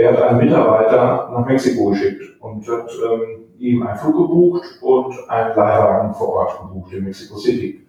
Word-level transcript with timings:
der 0.00 0.12
hat 0.12 0.22
einen 0.22 0.38
Mitarbeiter 0.38 1.28
nach 1.30 1.46
Mexiko 1.46 1.90
geschickt 1.90 2.22
und 2.40 2.66
hat 2.66 2.90
ähm, 3.04 3.44
ihm 3.58 3.82
einen 3.82 3.98
Flug 3.98 4.16
gebucht 4.16 4.62
und 4.80 5.14
einen 5.28 5.54
Leihwagen 5.54 6.14
vor 6.14 6.28
Ort 6.36 6.58
gebucht 6.58 6.90
in 6.94 7.04
Mexico 7.04 7.36
City. 7.36 7.86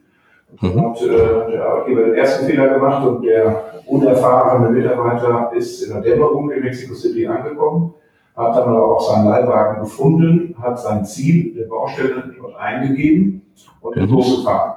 Mhm. 0.59 0.71
Und 0.71 1.01
äh, 1.03 1.51
der 1.51 1.65
Arbeitgeber 1.65 2.01
den 2.01 2.15
ersten 2.15 2.47
Fehler 2.47 2.73
gemacht 2.73 3.07
und 3.07 3.23
der 3.23 3.63
unerfahrene 3.87 4.71
Mitarbeiter 4.71 5.53
ist 5.55 5.83
in 5.83 5.93
der 5.93 6.01
Dämmerung 6.01 6.51
in 6.51 6.61
Mexico 6.61 6.93
City 6.93 7.25
angekommen, 7.25 7.93
hat 8.35 8.57
dann 8.57 8.67
aber 8.67 8.97
auch 8.97 9.09
seinen 9.09 9.29
Leihwagen 9.29 9.79
gefunden, 9.79 10.53
hat 10.61 10.77
sein 10.81 11.05
Ziel 11.05 11.53
der 11.53 11.67
Baustelle 11.67 12.33
dort 12.37 12.57
eingegeben 12.59 13.53
und 13.79 13.95
ist 13.95 14.09
mhm. 14.09 14.15
losgefahren. 14.15 14.73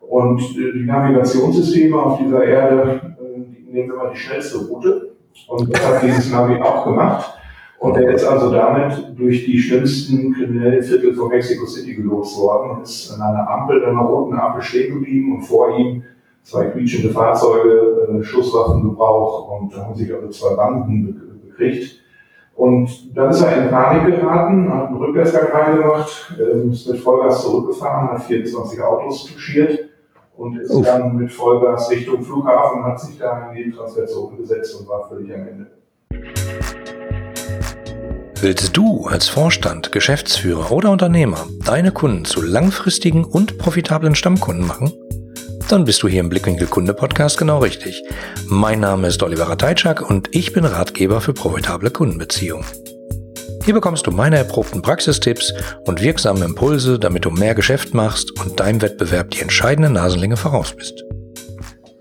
Und 0.00 0.40
äh, 0.40 0.72
die 0.72 0.86
Navigationssysteme 0.86 2.02
auf 2.02 2.18
dieser 2.18 2.44
Erde, 2.44 3.14
äh, 3.20 3.72
nehmen 3.72 3.90
wir 3.90 3.96
mal 3.96 4.10
die 4.10 4.18
schnellste 4.18 4.58
Route. 4.58 5.13
Und 5.48 5.74
das 5.74 5.86
hat 5.86 6.02
dieses 6.02 6.30
Navi 6.30 6.60
auch 6.60 6.84
gemacht. 6.84 7.34
Und 7.78 7.96
er 7.96 8.14
ist 8.14 8.24
also 8.24 8.50
damit 8.50 9.12
durch 9.14 9.44
die 9.44 9.60
schlimmsten 9.60 10.32
kriminellen 10.32 10.82
Viertel 10.82 11.14
von 11.14 11.28
Mexico 11.28 11.66
City 11.66 11.94
gelost 11.94 12.38
worden 12.40 12.82
ist 12.82 13.12
an 13.12 13.20
einer 13.20 13.48
Ampel, 13.48 13.84
einer 13.84 14.00
roten 14.00 14.38
Ampel 14.38 14.62
stehen 14.62 14.94
geblieben 14.94 15.34
und 15.34 15.42
vor 15.42 15.76
ihm 15.76 16.02
zwei 16.42 16.66
quietschende 16.66 17.10
Fahrzeuge, 17.10 18.20
äh, 18.20 18.22
Schusswaffengebrauch 18.22 19.60
und 19.60 19.74
da 19.74 19.84
haben 19.84 19.94
sich 19.94 20.14
also 20.14 20.28
zwei 20.28 20.54
Banden 20.54 21.20
bekriegt. 21.46 22.00
Und 22.54 23.14
dann 23.14 23.30
ist 23.30 23.42
er 23.42 23.64
in 23.64 23.70
Panik 23.70 24.06
geraten, 24.06 24.72
hat 24.72 24.86
einen 24.86 24.96
Rückwärtsgang 24.96 25.48
reingemacht, 25.52 26.38
äh, 26.38 26.70
ist 26.70 26.88
mit 26.88 27.00
Vollgas 27.00 27.42
zurückgefahren, 27.42 28.12
hat 28.12 28.22
24 28.22 28.80
Autos 28.80 29.26
touchiert 29.26 29.83
und 30.36 30.58
ist 30.58 30.70
Uff. 30.70 30.84
dann 30.84 31.16
mit 31.16 31.32
Vollgas 31.32 31.90
Richtung 31.90 32.22
Flughafen, 32.22 32.84
hat 32.84 33.00
sich 33.00 33.18
da 33.18 33.50
in 33.52 33.64
die 33.64 33.72
Transferzone 33.72 34.36
gesetzt 34.36 34.78
und 34.80 34.88
war 34.88 35.08
völlig 35.08 35.32
am 35.34 35.46
Ende. 35.46 35.66
Willst 38.40 38.76
du 38.76 39.06
als 39.06 39.28
Vorstand, 39.28 39.90
Geschäftsführer 39.90 40.70
oder 40.70 40.90
Unternehmer 40.90 41.46
deine 41.64 41.92
Kunden 41.92 42.24
zu 42.24 42.42
langfristigen 42.42 43.24
und 43.24 43.56
profitablen 43.58 44.14
Stammkunden 44.14 44.66
machen? 44.66 44.92
Dann 45.70 45.86
bist 45.86 46.02
du 46.02 46.08
hier 46.08 46.20
im 46.20 46.28
Blickwinkel 46.28 46.66
Kunde 46.66 46.92
Podcast 46.92 47.38
genau 47.38 47.60
richtig. 47.60 48.02
Mein 48.46 48.80
Name 48.80 49.08
ist 49.08 49.22
Oliver 49.22 49.48
Rateitschak 49.48 50.08
und 50.10 50.28
ich 50.34 50.52
bin 50.52 50.66
Ratgeber 50.66 51.22
für 51.22 51.32
profitable 51.32 51.90
Kundenbeziehungen. 51.90 52.66
Hier 53.64 53.72
bekommst 53.72 54.06
du 54.06 54.10
meine 54.10 54.36
erprobten 54.36 54.82
Praxistipps 54.82 55.54
und 55.86 56.02
wirksame 56.02 56.44
Impulse, 56.44 56.98
damit 56.98 57.24
du 57.24 57.30
mehr 57.30 57.54
Geschäft 57.54 57.94
machst 57.94 58.38
und 58.38 58.60
deinem 58.60 58.82
Wettbewerb 58.82 59.30
die 59.30 59.40
entscheidende 59.40 59.88
Nasenlänge 59.88 60.36
voraus 60.36 60.74
bist. 60.76 61.02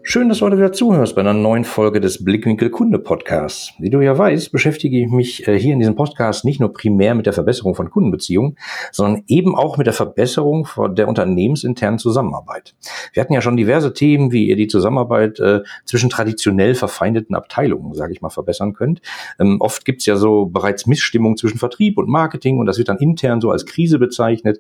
Schön, 0.06 0.28
dass 0.28 0.40
du 0.40 0.46
heute 0.46 0.58
wieder 0.58 0.74
zuhörst 0.74 1.16
bei 1.16 1.22
einer 1.22 1.34
neuen 1.34 1.64
Folge 1.64 2.02
des 2.02 2.26
Blickwinkel 2.26 2.70
Kunde 2.70 3.00
Podcasts. 3.00 3.72
Wie 3.80 3.90
du 3.90 4.02
ja 4.02 4.18
weißt, 4.18 4.52
beschäftige 4.52 5.00
ich 5.00 5.08
mich 5.08 5.48
äh, 5.48 5.58
hier 5.58 5.72
in 5.72 5.80
diesem 5.80 5.96
Podcast 5.96 6.44
nicht 6.44 6.60
nur 6.60 6.74
primär 6.74 7.16
mit 7.16 7.26
der 7.26 7.32
Verbesserung 7.32 7.74
von 7.74 7.90
Kundenbeziehungen, 7.90 8.58
sondern 8.92 9.24
eben 9.28 9.56
auch 9.56 9.78
mit 9.78 9.88
der 9.88 9.94
Verbesserung 9.94 10.68
der 10.90 11.08
unternehmensinternen 11.08 12.00
Zusammenarbeit. 12.00 12.76
Wir 13.14 13.22
hatten 13.22 13.32
ja 13.32 13.40
schon 13.40 13.56
diverse 13.56 13.94
Themen, 13.94 14.34
wie 14.34 14.50
ihr 14.50 14.58
die 14.58 14.68
Zusammenarbeit 14.68 15.40
äh, 15.40 15.62
zwischen 15.86 16.10
traditionell 16.10 16.76
verfeindeten 16.76 17.34
Abteilungen, 17.34 17.94
sage 17.94 18.12
ich 18.12 18.22
mal, 18.22 18.30
verbessern 18.30 18.74
könnt. 18.74 19.02
Ähm, 19.40 19.62
oft 19.62 19.86
gibt's 19.86 20.06
ja 20.06 20.18
so 20.18 20.48
bereits 20.48 20.86
Missstimmung 20.86 21.38
zwischen 21.38 21.60
Vertrieb 21.60 21.98
und 21.98 22.10
Marketing 22.10 22.60
und 22.60 22.66
das 22.66 22.78
wird 22.78 22.90
dann 22.90 22.98
intern 22.98 23.40
so 23.40 23.52
als 23.52 23.66
Krise 23.66 24.00
bezeichnet. 24.00 24.60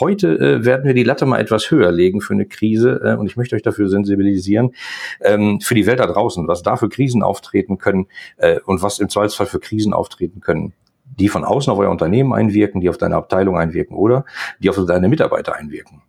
Heute 0.00 0.38
äh, 0.38 0.64
werden 0.64 0.84
wir 0.84 0.94
die 0.94 1.04
Latte 1.04 1.26
mal 1.26 1.40
etwas 1.40 1.70
höher 1.70 1.92
legen 1.92 2.20
für 2.20 2.34
eine 2.34 2.46
Krise 2.46 3.00
äh, 3.04 3.16
und 3.16 3.26
ich 3.26 3.36
möchte 3.36 3.56
euch 3.56 3.62
dafür 3.62 3.88
sensibilisieren 3.88 4.74
ähm, 5.20 5.60
für 5.60 5.74
die 5.74 5.86
Welt 5.86 6.00
da 6.00 6.06
draußen, 6.06 6.46
was 6.48 6.62
da 6.62 6.76
für 6.76 6.88
Krisen 6.88 7.22
auftreten 7.22 7.78
können 7.78 8.06
äh, 8.36 8.60
und 8.66 8.82
was 8.82 8.98
im 8.98 9.08
Zweifelsfall 9.08 9.46
für 9.46 9.60
Krisen 9.60 9.92
auftreten 9.92 10.40
können, 10.40 10.72
die 11.18 11.28
von 11.28 11.44
außen 11.44 11.72
auf 11.72 11.78
euer 11.78 11.90
Unternehmen 11.90 12.32
einwirken, 12.32 12.80
die 12.80 12.88
auf 12.88 12.98
deine 12.98 13.16
Abteilung 13.16 13.56
einwirken 13.56 13.96
oder 13.96 14.24
die 14.58 14.70
auf 14.70 14.78
deine 14.86 15.08
Mitarbeiter 15.08 15.54
einwirken. 15.54 16.02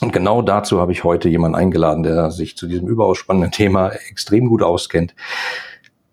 Und 0.00 0.12
genau 0.12 0.42
dazu 0.42 0.80
habe 0.80 0.92
ich 0.92 1.04
heute 1.04 1.28
jemanden 1.28 1.56
eingeladen, 1.56 2.02
der 2.02 2.30
sich 2.30 2.56
zu 2.56 2.66
diesem 2.66 2.88
überaus 2.88 3.18
spannenden 3.18 3.52
Thema 3.52 3.90
extrem 4.10 4.46
gut 4.48 4.62
auskennt. 4.62 5.14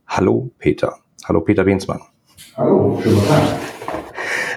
Hallo 0.08 0.52
Peter. 0.60 0.98
Hallo 1.26 1.42
Peter 1.42 1.64
Bensmann. 1.64 2.02
Hallo, 2.56 3.00
schönen 3.04 3.28
Tag. 3.28 3.79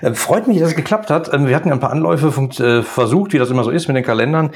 Äh, 0.02 0.14
freut 0.14 0.46
mich, 0.46 0.58
dass 0.58 0.70
es 0.70 0.76
geklappt 0.76 1.08
hat. 1.08 1.32
Ähm, 1.32 1.46
wir 1.46 1.56
hatten 1.56 1.68
ja 1.68 1.74
ein 1.74 1.80
paar 1.80 1.92
Anläufe 1.92 2.28
äh, 2.62 2.82
versucht, 2.82 3.32
wie 3.32 3.38
das 3.38 3.50
immer 3.50 3.64
so 3.64 3.70
ist 3.70 3.88
mit 3.88 3.96
den 3.96 4.04
Kalendern. 4.04 4.50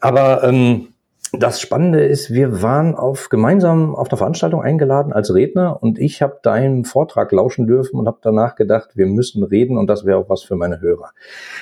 Aber 0.00 0.44
ähm, 0.44 0.88
das 1.34 1.62
Spannende 1.62 2.04
ist, 2.04 2.30
wir 2.30 2.60
waren 2.60 2.94
auf 2.94 3.30
gemeinsam 3.30 3.94
auf 3.94 4.08
der 4.08 4.18
Veranstaltung 4.18 4.60
eingeladen 4.60 5.14
als 5.14 5.32
Redner 5.32 5.82
und 5.82 5.98
ich 5.98 6.20
habe 6.20 6.38
deinen 6.42 6.84
Vortrag 6.84 7.32
lauschen 7.32 7.66
dürfen 7.66 7.98
und 7.98 8.06
habe 8.06 8.18
danach 8.20 8.54
gedacht, 8.54 8.90
wir 8.96 9.06
müssen 9.06 9.42
reden 9.42 9.78
und 9.78 9.86
das 9.86 10.04
wäre 10.04 10.18
auch 10.18 10.28
was 10.28 10.42
für 10.42 10.56
meine 10.56 10.82
Hörer, 10.82 11.12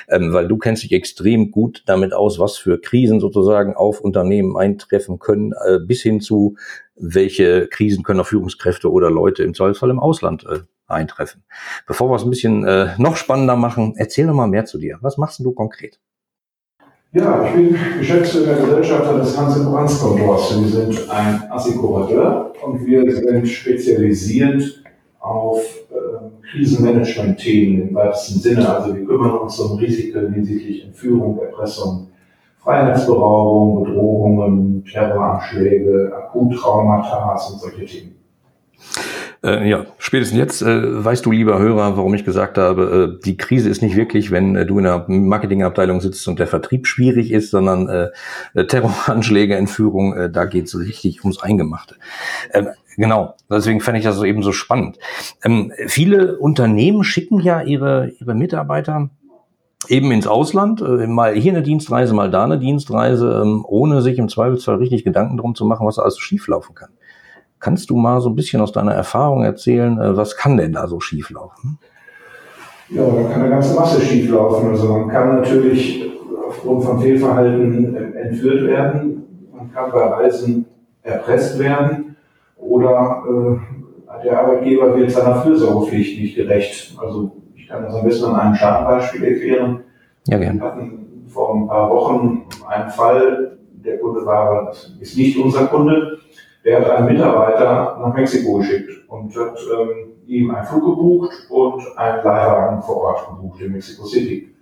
ähm, 0.09 0.33
weil 0.33 0.49
du 0.49 0.57
kennst 0.57 0.83
dich 0.83 0.91
extrem 0.91 1.51
gut 1.51 1.83
damit 1.85 2.13
aus, 2.13 2.37
was 2.37 2.57
für 2.57 2.81
Krisen 2.81 3.21
sozusagen 3.21 3.73
auf 3.73 4.01
Unternehmen 4.01 4.57
eintreffen 4.57 5.19
können, 5.19 5.53
äh, 5.65 5.79
bis 5.79 6.01
hin 6.01 6.19
zu 6.19 6.55
welche 6.97 7.67
Krisen 7.67 8.03
können 8.03 8.19
auf 8.19 8.27
Führungskräfte 8.27 8.91
oder 8.91 9.09
Leute 9.09 9.43
im 9.43 9.53
Zweifelsfall 9.53 9.89
im 9.89 9.99
Ausland 9.99 10.45
äh, 10.49 10.59
eintreffen. 10.91 11.43
Bevor 11.87 12.09
wir 12.09 12.15
es 12.15 12.23
ein 12.23 12.29
bisschen 12.29 12.65
äh, 12.65 12.89
noch 12.97 13.15
spannender 13.15 13.55
machen, 13.55 13.93
erzähl 13.97 14.27
doch 14.27 14.33
mal 14.33 14.47
mehr 14.47 14.65
zu 14.65 14.77
dir. 14.77 14.97
Was 15.01 15.17
machst 15.17 15.39
du 15.39 15.51
konkret? 15.51 15.99
Ja, 17.13 17.45
ich 17.45 17.53
bin 17.53 17.75
Geschäftsführer 17.99 18.55
Gesellschafter 18.55 19.17
des 19.17 19.37
Hanse 19.37 19.65
Brands 19.65 19.99
Kontors. 19.99 20.57
Wir 20.57 20.67
sind 20.69 21.09
ein 21.09 21.43
Assekurateur 21.51 22.53
und 22.63 22.85
wir 22.85 23.13
sind 23.13 23.45
spezialisiert 23.47 24.81
auf 25.19 25.61
äh, 25.91 26.47
Krisenmanagement-Themen 26.51 27.89
im 27.89 27.95
weitesten 27.95 28.39
Sinne. 28.39 28.73
Also 28.73 28.95
wir 28.95 29.05
kümmern 29.05 29.39
uns 29.39 29.59
um 29.59 29.77
Risiken 29.77 30.33
hinsichtlich 30.33 30.85
Entführung, 30.85 31.37
Erpressung, 31.39 32.07
Freiheitsberaubung, 32.59 33.83
Bedrohungen, 33.83 34.85
Terroranschläge, 34.85 36.13
Akuttraumata 36.15 37.35
und 37.51 37.59
solche 37.59 37.85
Themen. 37.85 38.15
Äh, 39.43 39.67
ja, 39.67 39.85
spätestens 39.97 40.37
jetzt 40.37 40.61
äh, 40.61 41.03
weißt 41.03 41.25
du, 41.25 41.31
lieber 41.31 41.57
Hörer, 41.57 41.97
warum 41.97 42.13
ich 42.13 42.25
gesagt 42.25 42.59
habe, 42.59 43.17
äh, 43.19 43.25
die 43.25 43.37
Krise 43.37 43.69
ist 43.69 43.81
nicht 43.81 43.95
wirklich, 43.95 44.29
wenn 44.29 44.55
äh, 44.55 44.67
du 44.67 44.77
in 44.77 44.83
der 44.83 45.05
Marketingabteilung 45.07 45.99
sitzt 45.99 46.27
und 46.27 46.37
der 46.37 46.45
Vertrieb 46.45 46.85
schwierig 46.85 47.31
ist, 47.31 47.49
sondern 47.49 47.89
äh, 47.89 48.09
äh 48.53 48.67
Terroranschläge, 48.67 49.55
Entführung, 49.55 50.15
äh, 50.15 50.29
da 50.29 50.45
geht 50.45 50.65
es 50.65 50.77
richtig 50.77 51.23
ums 51.23 51.41
Eingemachte. 51.41 51.95
Ähm, 52.53 52.67
genau, 52.97 53.33
deswegen 53.49 53.81
fände 53.81 53.99
ich 53.99 54.05
das 54.05 54.17
so 54.17 54.25
eben 54.25 54.43
so 54.43 54.51
spannend. 54.51 54.99
Ähm, 55.43 55.71
viele 55.87 56.37
Unternehmen 56.37 57.03
schicken 57.03 57.39
ja 57.39 57.61
ihre, 57.61 58.11
ihre 58.19 58.35
Mitarbeiter 58.35 59.09
eben 59.87 60.11
ins 60.11 60.27
Ausland, 60.27 60.81
äh, 60.81 61.07
mal 61.07 61.33
hier 61.33 61.53
eine 61.53 61.63
Dienstreise, 61.63 62.13
mal 62.13 62.29
da 62.29 62.43
eine 62.43 62.59
Dienstreise, 62.59 63.41
ähm, 63.43 63.65
ohne 63.67 64.03
sich 64.03 64.19
im 64.19 64.29
Zweifelsfall 64.29 64.75
richtig 64.75 65.03
Gedanken 65.03 65.37
drum 65.37 65.55
zu 65.55 65.65
machen, 65.65 65.87
was 65.87 65.97
alles 65.97 66.19
schieflaufen 66.19 66.75
kann. 66.75 66.89
Kannst 67.61 67.91
du 67.91 67.95
mal 67.95 68.19
so 68.21 68.29
ein 68.29 68.35
bisschen 68.35 68.59
aus 68.59 68.71
deiner 68.71 68.93
Erfahrung 68.93 69.43
erzählen, 69.43 69.99
äh, 69.99 70.17
was 70.17 70.35
kann 70.35 70.57
denn 70.57 70.73
da 70.73 70.87
so 70.87 70.99
schieflaufen? 70.99 71.77
Ja, 72.89 73.05
da 73.05 73.29
kann 73.29 73.41
eine 73.41 73.49
ganze 73.51 73.75
Masse 73.75 74.01
schieflaufen. 74.01 74.71
Also 74.71 74.87
man 74.97 75.07
kann 75.07 75.37
natürlich 75.39 76.11
aufgrund 76.47 76.83
von 76.83 76.99
Fehlverhalten 76.99 77.95
entführt 78.15 78.67
werden, 78.67 79.23
man 79.55 79.71
kann 79.71 79.91
bei 79.91 80.03
Reisen 80.03 80.65
erpresst 81.03 81.59
werden 81.59 82.17
oder 82.57 83.23
äh, 83.29 84.23
der 84.23 84.39
Arbeitgeber 84.39 84.95
wird 84.97 85.11
seiner 85.11 85.41
Fürsorgepflicht 85.41 86.19
nicht 86.19 86.35
gerecht. 86.35 86.97
Also 86.99 87.31
ich 87.55 87.67
kann 87.67 87.83
das 87.83 87.93
am 87.95 88.03
besten 88.03 88.25
an 88.25 88.35
einem 88.35 88.55
Schadenbeispiel 88.55 89.23
erklären. 89.23 89.81
Ja, 90.27 90.37
gerne. 90.37 90.59
Wir 90.59 90.65
hatten 90.65 91.25
vor 91.27 91.55
ein 91.55 91.67
paar 91.67 91.89
Wochen 91.89 92.43
einen 92.67 92.89
Fall, 92.89 93.57
der 93.71 93.99
Kunde 93.99 94.25
war, 94.25 94.65
das 94.65 94.95
ist 94.99 95.15
nicht 95.17 95.37
unser 95.37 95.67
Kunde, 95.67 96.19
der 96.63 96.79
hat 96.79 96.89
einen 96.89 97.13
Mitarbeiter 97.13 97.97
nach 97.99 98.13
Mexiko 98.13 98.59
geschickt 98.59 99.09
und 99.09 99.35
hat 99.35 99.57
ähm, 99.73 100.13
ihm 100.27 100.51
einen 100.51 100.65
Flug 100.65 100.85
gebucht 100.85 101.31
und 101.49 101.81
einen 101.97 102.23
Leihwagen 102.23 102.81
vor 102.81 102.97
Ort 102.97 103.27
gebucht 103.29 103.61
in 103.61 103.71
Mexico 103.71 104.05
City. 104.05 104.53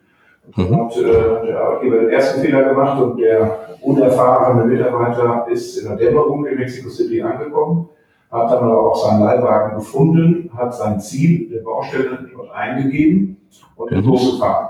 Mhm. 0.56 0.80
Und 0.80 0.98
äh, 0.98 1.46
der 1.46 1.62
Arbeitgeber 1.62 1.98
den 1.98 2.10
ersten 2.10 2.42
Fehler 2.42 2.70
gemacht 2.70 3.02
und 3.02 3.18
der 3.18 3.60
unerfahrene 3.82 4.66
Mitarbeiter 4.66 5.48
ist 5.52 5.78
in 5.78 5.90
der 5.90 5.98
Dämmerung 5.98 6.46
in 6.46 6.58
Mexico 6.58 6.90
City 6.90 7.22
angekommen, 7.22 7.90
hat 8.32 8.52
dann 8.52 8.64
aber 8.64 8.92
auch 8.92 8.96
seinen 8.96 9.22
Leihwagen 9.22 9.78
gefunden, 9.78 10.50
hat 10.56 10.74
sein 10.74 11.00
Ziel 11.00 11.50
der 11.50 11.62
Baustelle 11.62 12.30
dort 12.34 12.52
eingegeben 12.52 13.38
und 13.76 13.92
ist 13.92 14.04
mhm. 14.04 14.12
losgefahren. 14.12 14.70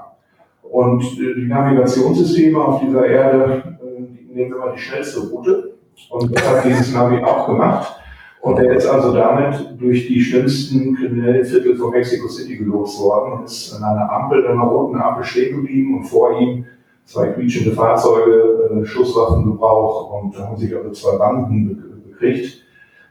Und 0.63 1.03
äh, 1.03 1.35
die 1.35 1.47
Navigationssysteme 1.47 2.59
auf 2.59 2.81
dieser 2.81 3.05
Erde, 3.05 3.77
äh, 3.81 4.01
die 4.01 4.33
nehmen 4.33 4.51
wir 4.51 4.57
mal 4.57 4.73
die 4.73 4.79
schnellste 4.79 5.21
Route 5.29 5.78
und 6.09 6.35
das 6.35 6.47
hat 6.47 6.65
dieses 6.65 6.93
Navi 6.93 7.23
auch 7.23 7.47
gemacht. 7.47 7.95
Und 8.41 8.57
er 8.57 8.73
ist 8.73 8.87
also 8.87 9.13
damit 9.13 9.75
durch 9.77 10.07
die 10.07 10.21
schlimmsten 10.21 10.95
kriminellen 10.95 11.45
Viertel 11.45 11.75
von 11.75 11.91
Mexico 11.91 12.27
City 12.29 12.55
gelost 12.55 13.01
worden 13.01 13.43
ist 13.43 13.73
an 13.75 13.83
einer 13.83 14.09
Ampel, 14.09 14.47
einer 14.47 14.63
roten 14.63 14.99
Ampel 14.99 15.25
stehen 15.25 15.57
geblieben 15.57 15.97
und 15.97 16.05
vor 16.05 16.39
ihm 16.39 16.65
zwei 17.03 17.27
quietschende 17.27 17.75
Fahrzeuge, 17.75 18.81
äh, 18.81 18.85
Schusswaffengebrauch 18.85 20.21
und 20.21 20.37
da 20.37 20.47
haben 20.47 20.57
sich 20.57 20.73
also 20.73 20.91
zwei 20.91 21.17
Banden 21.17 22.01
bekriegt. 22.07 22.63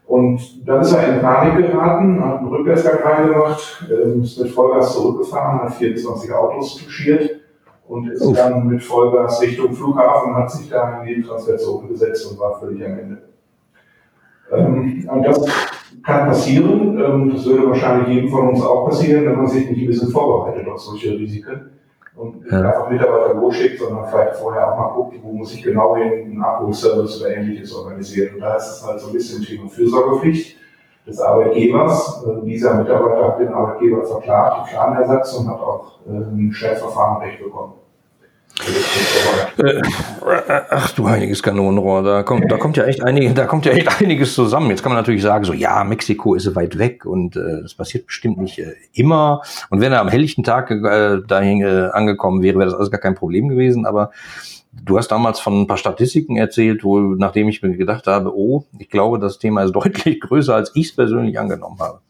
Und 0.06 0.66
dann 0.66 0.80
ist 0.80 0.94
er 0.94 1.16
in 1.16 1.20
Panik 1.20 1.58
geraten, 1.58 2.24
hat 2.24 2.38
einen 2.38 2.48
Rückwärtsgang 2.48 3.00
reingemacht, 3.02 3.84
ähm, 3.90 4.22
ist 4.22 4.40
mit 4.40 4.50
Vollgas 4.50 4.94
zurückgefahren, 4.94 5.60
hat 5.60 5.74
24 5.74 6.32
Autos 6.32 6.76
touchiert 6.76 7.37
und 7.88 8.10
ist 8.10 8.22
Uff. 8.22 8.36
dann 8.36 8.66
mit 8.66 8.82
Vollgas 8.82 9.40
Richtung 9.40 9.72
Flughafen, 9.72 10.34
hat 10.34 10.50
sich 10.50 10.68
da 10.68 11.02
in 11.02 11.06
die 11.06 11.22
Transferzone 11.22 11.88
gesetzt 11.88 12.30
und 12.30 12.38
war 12.38 12.58
völlig 12.60 12.84
am 12.84 12.98
Ende. 12.98 13.22
Ähm, 14.52 15.08
und 15.10 15.22
das 15.26 15.44
kann 16.04 16.28
passieren, 16.28 16.98
ähm, 16.98 17.32
das 17.34 17.44
würde 17.46 17.68
wahrscheinlich 17.68 18.08
jedem 18.08 18.30
von 18.30 18.48
uns 18.48 18.62
auch 18.62 18.86
passieren, 18.86 19.26
wenn 19.26 19.36
man 19.36 19.46
sich 19.46 19.68
nicht 19.68 19.80
ein 19.80 19.86
bisschen 19.86 20.10
vorbereitet 20.10 20.68
auf 20.68 20.80
solche 20.80 21.10
Risiken 21.12 21.70
und 22.16 22.44
ja. 22.50 22.60
einfach 22.60 22.90
Mitarbeiter 22.90 23.34
losschickt, 23.34 23.78
sondern 23.78 24.06
vielleicht 24.08 24.36
vorher 24.36 24.72
auch 24.72 24.78
mal 24.78 24.94
guckt, 24.94 25.16
wo 25.22 25.32
muss 25.32 25.54
ich 25.54 25.62
genau 25.62 25.96
hin, 25.96 26.12
einen 26.24 26.42
Abholservice 26.42 27.20
oder 27.20 27.36
ähnliches 27.36 27.74
organisieren. 27.74 28.34
Und 28.34 28.40
da 28.40 28.56
ist 28.56 28.70
es 28.70 28.86
halt 28.86 29.00
so 29.00 29.08
ein 29.08 29.12
bisschen 29.12 29.42
Thema 29.42 29.68
Fürsorgepflicht 29.68 30.56
des 31.06 31.20
Arbeitgebers. 31.20 32.24
Äh, 32.26 32.44
dieser 32.46 32.74
Mitarbeiter 32.74 33.28
hat 33.28 33.40
den 33.40 33.48
Arbeitgeber 33.48 34.04
verklagt, 34.04 34.58
den 34.58 34.74
Schadenersatz 34.74 35.34
und 35.34 35.48
hat 35.48 35.60
auch 35.60 36.00
äh, 36.06 36.10
ein 36.10 36.52
Schnellverfahrenrecht 36.52 37.42
bekommen. 37.42 37.74
Äh, 39.58 39.82
ach 40.70 40.92
du 40.92 41.08
heiliges 41.08 41.42
Kanonenrohr, 41.42 42.02
da 42.02 42.22
kommt, 42.22 42.50
da 42.50 42.56
kommt 42.58 42.76
ja 42.76 42.84
echt 42.84 43.02
einige, 43.02 43.32
da 43.34 43.46
kommt 43.46 43.66
ja 43.66 43.72
echt 43.72 44.00
einiges 44.00 44.34
zusammen. 44.34 44.70
Jetzt 44.70 44.82
kann 44.82 44.92
man 44.92 45.00
natürlich 45.00 45.22
sagen, 45.22 45.44
so 45.44 45.52
ja, 45.52 45.84
Mexiko 45.84 46.34
ist 46.34 46.54
weit 46.54 46.78
weg 46.78 47.04
und 47.04 47.36
äh, 47.36 47.62
das 47.62 47.74
passiert 47.74 48.06
bestimmt 48.06 48.38
nicht 48.38 48.58
äh, 48.58 48.74
immer. 48.92 49.42
Und 49.70 49.80
wenn 49.80 49.92
er 49.92 50.00
am 50.00 50.08
helllichten 50.08 50.44
Tag 50.44 50.70
äh, 50.70 51.18
dahin 51.26 51.62
äh, 51.62 51.88
angekommen 51.92 52.42
wäre, 52.42 52.58
wäre 52.58 52.70
das 52.70 52.74
alles 52.74 52.90
gar 52.90 53.00
kein 53.00 53.14
Problem 53.14 53.48
gewesen. 53.48 53.86
Aber 53.86 54.10
du 54.72 54.96
hast 54.96 55.08
damals 55.08 55.40
von 55.40 55.62
ein 55.62 55.66
paar 55.66 55.76
Statistiken 55.76 56.36
erzählt, 56.36 56.84
wo 56.84 56.98
nachdem 56.98 57.48
ich 57.48 57.62
mir 57.62 57.76
gedacht 57.76 58.06
habe, 58.06 58.36
oh, 58.36 58.64
ich 58.78 58.90
glaube, 58.90 59.18
das 59.18 59.38
Thema 59.38 59.62
ist 59.62 59.72
deutlich 59.74 60.20
größer, 60.20 60.54
als 60.54 60.72
ich 60.74 60.88
es 60.88 60.96
persönlich 60.96 61.38
angenommen 61.38 61.78
habe. 61.80 62.00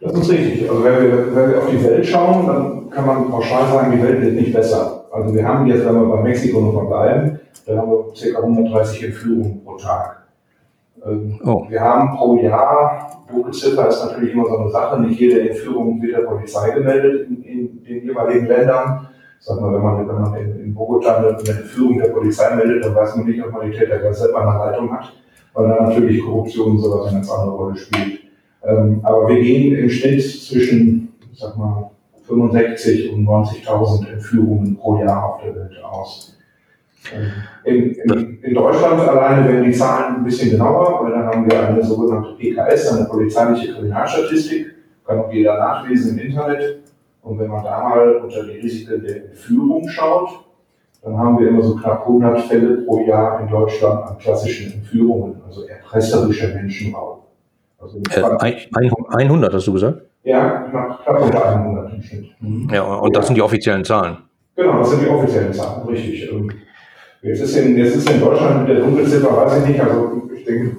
Das 0.00 0.12
ist 0.14 0.30
richtig. 0.30 0.68
Also 0.68 0.82
wenn 0.82 1.02
wir, 1.02 1.36
wenn 1.36 1.50
wir 1.50 1.58
auf 1.58 1.70
die 1.70 1.82
Welt 1.84 2.06
schauen, 2.06 2.46
dann 2.46 2.90
kann 2.90 3.06
man 3.06 3.30
pauschal 3.30 3.70
sagen, 3.70 3.92
die 3.92 4.02
Welt 4.02 4.20
wird 4.20 4.34
nicht 4.34 4.52
besser. 4.52 4.99
Also 5.10 5.34
wir 5.34 5.46
haben 5.46 5.66
jetzt, 5.66 5.84
wenn 5.84 5.94
wir 5.94 6.16
bei 6.16 6.22
Mexiko 6.22 6.60
noch 6.60 6.72
mal 6.72 6.86
bleiben, 6.86 7.40
da 7.66 7.76
haben 7.76 7.90
wir 7.90 8.32
ca. 8.32 8.40
130 8.40 9.04
Entführungen 9.04 9.64
pro 9.64 9.76
Tag. 9.76 10.22
Ähm, 11.04 11.40
oh. 11.44 11.66
Wir 11.68 11.80
haben 11.80 12.16
pro 12.16 12.36
Jahr, 12.40 13.24
Dunkelziffer 13.30 13.88
ist 13.88 14.04
natürlich 14.04 14.34
immer 14.34 14.46
so 14.46 14.58
eine 14.58 14.70
Sache, 14.70 15.00
nicht 15.00 15.18
jede 15.18 15.48
Entführung 15.48 16.00
wird 16.00 16.16
der 16.16 16.26
Polizei 16.26 16.70
gemeldet 16.70 17.28
in, 17.28 17.42
in 17.42 17.84
den 17.84 18.04
jeweiligen 18.04 18.46
Ländern. 18.46 19.08
Sag 19.40 19.60
mal, 19.60 19.72
wenn 19.72 19.82
man, 19.82 20.06
wenn 20.06 20.20
man 20.20 20.34
in, 20.36 20.60
in 20.60 20.74
Bogota 20.74 21.16
eine, 21.16 21.28
eine 21.28 21.48
Entführung 21.48 21.98
der 21.98 22.08
Polizei 22.08 22.54
meldet, 22.54 22.84
dann 22.84 22.94
weiß 22.94 23.16
man 23.16 23.26
nicht, 23.26 23.42
ob 23.42 23.52
man 23.52 23.70
die 23.70 23.76
Täter 23.76 24.12
selber 24.12 24.42
eine 24.42 24.58
Leitung 24.58 24.92
hat, 24.92 25.12
weil 25.54 25.68
da 25.68 25.82
natürlich 25.82 26.22
Korruption 26.22 26.72
und 26.72 26.78
sowas 26.78 27.06
eine 27.06 27.16
ganz 27.16 27.30
andere 27.30 27.56
Rolle 27.56 27.76
spielt. 27.76 28.20
Ähm, 28.62 29.00
aber 29.02 29.28
wir 29.28 29.40
gehen 29.40 29.76
im 29.76 29.88
Schnitt 29.88 30.20
zwischen, 30.22 31.14
ich 31.32 31.38
sag 31.38 31.56
mal, 31.56 31.90
65 32.30 33.12
und 33.12 33.26
90.000 33.26 34.12
Entführungen 34.12 34.76
pro 34.76 34.98
Jahr 34.98 35.34
auf 35.34 35.42
der 35.42 35.54
Welt 35.54 35.82
aus. 35.82 36.36
Ähm, 37.12 37.32
in, 37.64 37.90
in, 37.92 38.42
in, 38.42 38.54
Deutschland 38.54 39.00
alleine 39.00 39.48
werden 39.48 39.64
die 39.64 39.72
Zahlen 39.72 40.16
ein 40.16 40.24
bisschen 40.24 40.50
genauer, 40.50 41.02
weil 41.02 41.12
dann 41.12 41.26
haben 41.26 41.50
wir 41.50 41.68
eine 41.68 41.82
sogenannte 41.82 42.34
PKS, 42.36 42.92
eine 42.92 43.06
polizeiliche 43.06 43.72
Kriminalstatistik, 43.72 44.74
kann 45.06 45.18
auch 45.18 45.32
jeder 45.32 45.58
nachlesen 45.58 46.18
im 46.18 46.26
Internet. 46.26 46.82
Und 47.22 47.38
wenn 47.38 47.48
man 47.48 47.64
da 47.64 47.88
mal 47.88 48.16
unter 48.16 48.44
die 48.44 48.58
Risiken 48.58 49.02
der 49.02 49.24
Entführung 49.24 49.88
schaut, 49.88 50.44
dann 51.02 51.16
haben 51.16 51.38
wir 51.38 51.48
immer 51.48 51.62
so 51.62 51.74
knapp 51.76 52.02
100 52.02 52.40
Fälle 52.42 52.76
pro 52.82 53.06
Jahr 53.06 53.40
in 53.40 53.48
Deutschland 53.48 54.04
an 54.04 54.18
klassischen 54.18 54.72
Entführungen, 54.72 55.40
also 55.46 55.66
erpresserischer 55.66 56.54
Menschenraub. 56.54 57.26
Also 57.78 57.98
äh, 58.10 58.68
100 59.16 59.54
hast 59.54 59.66
du 59.66 59.72
gesagt? 59.72 60.09
Ja, 60.22 60.68
knapp, 60.70 61.02
knapp 61.02 61.22
unter 61.22 61.46
100 61.46 61.92
im 61.94 62.02
Schnitt. 62.02 62.26
Mhm. 62.40 62.68
Ja, 62.70 62.82
und 62.82 63.16
das 63.16 63.26
sind 63.26 63.36
die 63.36 63.42
offiziellen 63.42 63.84
Zahlen. 63.84 64.18
Genau, 64.54 64.78
das 64.78 64.90
sind 64.90 65.02
die 65.02 65.08
offiziellen 65.08 65.52
Zahlen, 65.52 65.88
richtig. 65.88 66.30
Ähm, 66.30 66.50
jetzt 67.22 67.40
ist 67.40 67.56
in, 67.56 67.76
jetzt 67.78 67.96
ist 67.96 68.10
in 68.10 68.20
Deutschland 68.20 68.60
mit 68.60 68.76
der 68.76 68.84
Dunkelziffer, 68.84 69.34
weiß 69.34 69.62
ich 69.62 69.68
nicht, 69.68 69.80
also 69.80 70.28
ich 70.34 70.44
denke, 70.44 70.76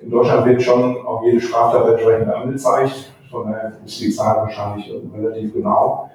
in 0.00 0.10
Deutschland 0.10 0.46
wird 0.46 0.62
schon 0.62 0.96
auch 1.06 1.22
jede 1.24 1.40
Straftat 1.40 1.88
entsprechend 1.88 2.28
angezeigt. 2.28 3.12
Von 3.30 3.50
daher 3.50 3.72
ist 3.84 4.00
die 4.00 4.10
Zahl 4.10 4.36
wahrscheinlich 4.36 4.92
relativ 5.14 5.52
genau. 5.52 6.10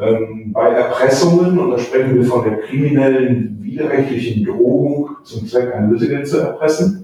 Ähm, 0.00 0.52
bei 0.52 0.68
Erpressungen, 0.68 1.58
und 1.58 1.70
da 1.70 1.78
sprechen 1.78 2.14
wir 2.14 2.24
von 2.24 2.44
der 2.44 2.58
kriminellen 2.58 3.58
widerrechtlichen 3.60 4.44
Drohung 4.44 5.10
zum 5.24 5.46
Zweck, 5.46 5.74
ein 5.74 5.90
Lösegeld 5.90 6.28
zu 6.28 6.38
erpressen, 6.38 6.97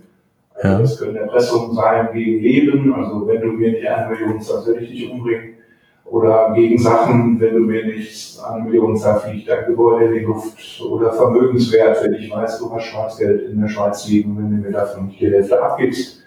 ja. 0.65 0.79
Das 0.79 0.99
können 0.99 1.17
Erpressungen 1.17 1.75
sein 1.75 2.09
gegen 2.13 2.41
Leben, 2.41 2.95
also 2.95 3.27
wenn 3.27 3.41
du 3.41 3.49
mir 3.49 3.73
nicht 3.73 3.87
eine 3.87 4.11
Million 4.11 4.41
zahlst, 4.41 4.67
werde 4.67 4.81
ich 4.81 4.91
dich 4.91 5.11
umbringen. 5.11 5.55
Oder 6.07 6.53
gegen 6.55 6.79
Sachen, 6.79 7.39
wenn 7.39 7.55
du 7.55 7.61
mir 7.61 7.85
nicht 7.85 8.39
eine 8.43 8.65
Million 8.65 8.97
zahlst, 8.97 9.27
fliegt 9.27 9.49
dein 9.49 9.67
Gebäude 9.67 10.07
in 10.07 10.13
die 10.15 10.21
Luft. 10.21 10.83
Oder 10.83 11.13
Vermögenswert, 11.13 12.03
wenn 12.03 12.15
ich 12.15 12.31
weiß, 12.31 12.59
du 12.59 12.73
hast 12.73 12.85
Schwarzgeld 12.85 13.51
in 13.51 13.61
der 13.61 13.69
Schweiz 13.69 14.09
liegen, 14.09 14.37
wenn 14.39 14.51
du 14.51 14.69
mir 14.69 14.73
davon 14.73 15.11
die 15.11 15.27
Hälfte 15.27 15.63
abgibst, 15.63 16.23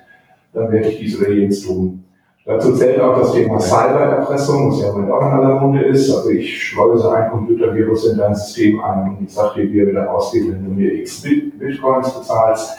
dann 0.54 0.72
werde 0.72 0.90
ich 0.90 1.00
dies 1.00 1.20
oder 1.20 1.32
jenes 1.32 1.66
tun. 1.66 2.04
Dazu 2.46 2.74
zählt 2.76 3.02
auch 3.02 3.20
das 3.20 3.34
Thema 3.34 3.60
Cybererpressung, 3.60 4.72
was 4.72 4.82
ja 4.82 4.92
auch 4.92 4.98
in 4.98 5.12
aller 5.12 5.60
Munde 5.60 5.84
ist. 5.84 6.16
Also 6.16 6.30
ich 6.30 6.64
schleuse 6.64 7.12
ein 7.12 7.30
Computervirus 7.32 8.12
in 8.12 8.18
dein 8.18 8.36
System 8.36 8.80
ein 8.82 9.18
und 9.18 9.30
sage 9.30 9.62
dir, 9.62 9.74
wie 9.74 9.80
er 9.82 9.88
wieder 9.88 10.10
ausgeht, 10.10 10.46
wenn 10.50 10.64
du 10.64 10.72
mir 10.72 10.94
x 10.94 11.24
Bitcoins 11.24 12.14
bezahlst 12.18 12.78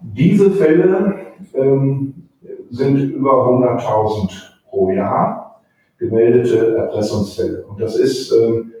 diese 0.00 0.50
Fälle 0.52 1.16
ähm, 1.54 2.14
sind 2.70 3.12
über 3.12 3.48
100.000 3.48 4.30
pro 4.68 4.90
Jahr 4.90 5.60
gemeldete 5.98 6.76
Erpressungsfälle. 6.76 7.64
Und 7.66 7.80
das 7.80 7.96
ist 7.96 8.32
ähm, 8.32 8.72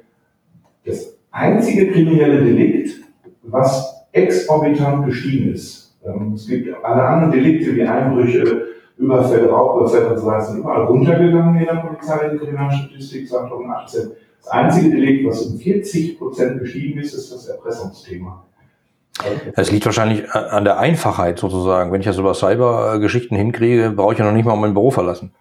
das 0.84 1.16
einzige 1.30 1.90
kriminelle 1.90 2.44
Delikt, 2.44 3.00
was 3.42 4.06
exorbitant 4.12 5.06
gestiegen 5.06 5.52
ist. 5.54 5.96
Ähm, 6.04 6.32
es 6.34 6.46
gibt 6.46 6.72
alle 6.84 7.02
anderen 7.02 7.32
Delikte 7.32 7.74
wie 7.74 7.82
Einbrüche, 7.82 8.66
Überfälle, 8.98 9.50
Raubüberfälle 9.50 10.10
und 10.10 10.18
so 10.18 10.26
weiter 10.26 10.42
sind 10.42 10.58
überall 10.60 10.84
runtergegangen 10.84 11.58
in 11.58 11.66
der 11.66 11.82
polizeilichen 11.82 12.38
Kriminalstatistik 12.38 13.28
2018. 13.28 14.10
Das 14.42 14.48
einzige 14.48 14.90
Delikt, 14.90 15.26
was 15.26 15.42
um 15.42 15.58
40 15.58 16.18
Prozent 16.18 16.60
gestiegen 16.60 16.98
ist, 17.00 17.12
ist 17.12 17.32
das 17.32 17.46
Erpressungsthema. 17.48 18.44
Es 19.54 19.70
liegt 19.70 19.86
wahrscheinlich 19.86 20.30
an 20.30 20.64
der 20.64 20.78
Einfachheit 20.78 21.38
sozusagen. 21.38 21.92
Wenn 21.92 22.00
ich 22.00 22.06
das 22.06 22.18
über 22.18 22.34
Cyber-Geschichten 22.34 23.36
hinkriege, 23.36 23.92
brauche 23.94 24.12
ich 24.12 24.18
ja 24.18 24.24
noch 24.24 24.32
nicht 24.32 24.44
mal 24.44 24.56
mein 24.56 24.74
Büro 24.74 24.90
verlassen. 24.90 25.32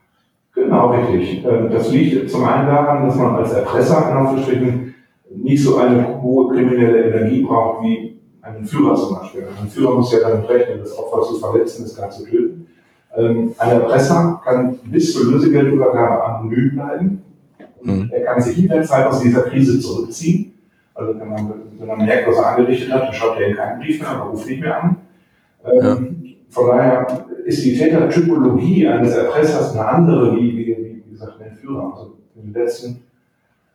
Genau, 0.53 0.91
richtig. 0.91 1.45
Ähm, 1.45 1.69
das 1.71 1.91
liegt 1.91 2.31
zum 2.31 2.45
einen 2.45 2.67
daran, 2.67 3.05
dass 3.05 3.15
man 3.15 3.35
als 3.35 3.51
Erpresser 3.51 4.09
in 4.09 4.17
Anführungsstrichen 4.17 4.95
nicht 5.35 5.63
so 5.63 5.77
eine 5.77 6.21
hohe 6.21 6.53
kriminelle 6.53 7.03
Energie 7.05 7.41
braucht 7.43 7.83
wie 7.83 8.17
einen 8.41 8.65
Führer 8.65 8.95
zum 8.95 9.17
Beispiel. 9.17 9.47
Ein 9.61 9.67
Führer 9.67 9.95
muss 9.95 10.13
ja 10.13 10.19
damit 10.29 10.47
rechnen, 10.47 10.79
das 10.79 10.97
Opfer 10.97 11.23
zu 11.27 11.39
verletzen, 11.39 11.83
das 11.83 11.97
gar 11.97 12.09
zu 12.09 12.23
töten. 12.23 12.67
Ähm, 13.17 13.53
ein 13.57 13.69
Erpresser 13.71 14.41
kann 14.45 14.79
bis 14.85 15.13
zur 15.13 15.31
Lösegeldübergabe 15.31 16.23
anonym 16.23 16.75
bleiben. 16.75 17.21
Mhm. 17.81 18.09
Er 18.13 18.21
kann 18.23 18.41
sich 18.41 18.55
jederzeit 18.55 19.07
aus 19.07 19.19
dieser 19.19 19.41
Krise 19.41 19.79
zurückziehen 19.79 20.55
also 20.95 21.19
wenn 21.19 21.27
man, 21.27 21.53
wenn 21.79 21.87
man 21.87 22.05
merkt, 22.05 22.27
was 22.27 22.37
er 22.37 22.55
angerichtet 22.55 22.91
hat, 22.91 23.03
dann 23.03 23.13
schreibt 23.13 23.39
er 23.39 23.47
in 23.47 23.55
keinen 23.55 23.79
Brief 23.79 24.01
mehr, 24.01 24.09
aber 24.09 24.29
ruft 24.31 24.47
nicht 24.47 24.61
mehr 24.61 24.83
an. 24.83 24.97
Ähm, 25.65 25.81
ja. 25.81 26.31
Von 26.49 26.67
daher 26.67 27.25
ist 27.45 27.65
die 27.65 27.77
Tätertypologie 27.77 28.87
eines 28.87 29.15
Erpressers 29.15 29.75
eine 29.75 29.87
andere, 29.87 30.35
wie, 30.35 30.57
wie, 30.57 31.03
wie 31.05 31.11
gesagt, 31.11 31.41
ein 31.41 31.55
Führer. 31.55 31.91
Also 31.93 32.13
im 32.41 32.53
letzten 32.53 33.01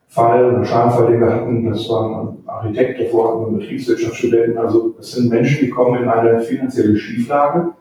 Fall, 0.09 0.57
ein 0.57 0.65
Schadenfall, 0.65 1.13
den 1.13 1.21
wir 1.21 1.33
hatten, 1.33 1.71
das 1.71 1.89
war 1.89 2.23
ein 2.23 2.39
Architekt, 2.47 3.01
davor 3.01 3.29
hatten 3.29 3.53
wir 3.53 3.61
Betriebswirtschaftsstudenten. 3.61 4.59
Also 4.59 4.95
es 4.99 5.13
sind 5.13 5.31
Menschen, 5.31 5.61
die 5.61 5.71
kommen 5.71 6.03
in 6.03 6.09
eine 6.09 6.41
finanzielle 6.41 6.97
Schieflage 6.97 7.73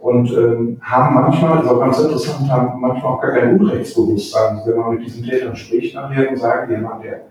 und 0.00 0.30
ähm, 0.32 0.78
haben 0.82 1.14
manchmal, 1.14 1.56
das 1.56 1.64
ist 1.64 1.70
auch 1.70 1.80
ganz 1.80 1.98
interessant, 2.00 2.50
haben 2.50 2.80
manchmal 2.80 3.12
auch 3.12 3.20
gar 3.20 3.32
kein 3.32 3.58
Unrechtsbewusstsein. 3.58 4.58
Also 4.58 4.70
wenn 4.70 4.78
man 4.78 4.94
mit 4.96 5.06
diesen 5.06 5.24
Tätern 5.24 5.56
spricht 5.56 5.94
nachher 5.94 6.28
und 6.28 6.36
sagt, 6.36 6.70
jemand, 6.70 7.04
der 7.04 7.22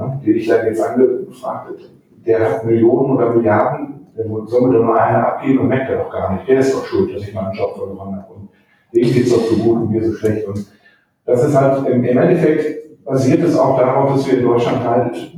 ne, 0.00 0.20
den 0.24 0.36
ich 0.36 0.48
da 0.48 0.64
jetzt 0.64 0.82
angefragt 0.82 1.68
habe, 1.68 1.78
der 2.26 2.50
hat 2.50 2.64
Millionen 2.64 3.16
oder 3.16 3.34
Milliarden, 3.34 4.06
der 4.16 4.26
soll 4.46 4.68
mir 4.68 4.78
doch 4.78 4.84
mal 4.84 4.98
eine 4.98 5.26
abgeben 5.26 5.60
und 5.60 5.68
merkt 5.68 5.90
er 5.90 5.98
doch 5.98 6.10
gar 6.10 6.34
nicht. 6.34 6.48
Der 6.48 6.60
ist 6.60 6.74
doch 6.74 6.84
schuld, 6.84 7.14
dass 7.14 7.22
ich 7.22 7.34
meinen 7.34 7.54
Job 7.54 7.76
verloren 7.76 8.16
habe. 8.16 8.34
Und 8.34 8.48
geht 8.92 9.24
es 9.24 9.32
doch 9.32 9.42
so 9.42 9.56
gut 9.56 9.82
und 9.82 9.90
mir 9.90 10.04
so 10.04 10.12
schlecht. 10.14 10.46
Und 10.46 10.66
das 11.24 11.44
ist 11.44 11.54
halt, 11.54 11.86
im, 11.86 12.04
Endeffekt 12.04 13.04
basiert 13.04 13.42
es 13.42 13.58
auch 13.58 13.78
darauf, 13.78 14.14
dass 14.14 14.26
wir 14.26 14.38
in 14.38 14.44
Deutschland 14.44 14.84
halt 14.84 15.32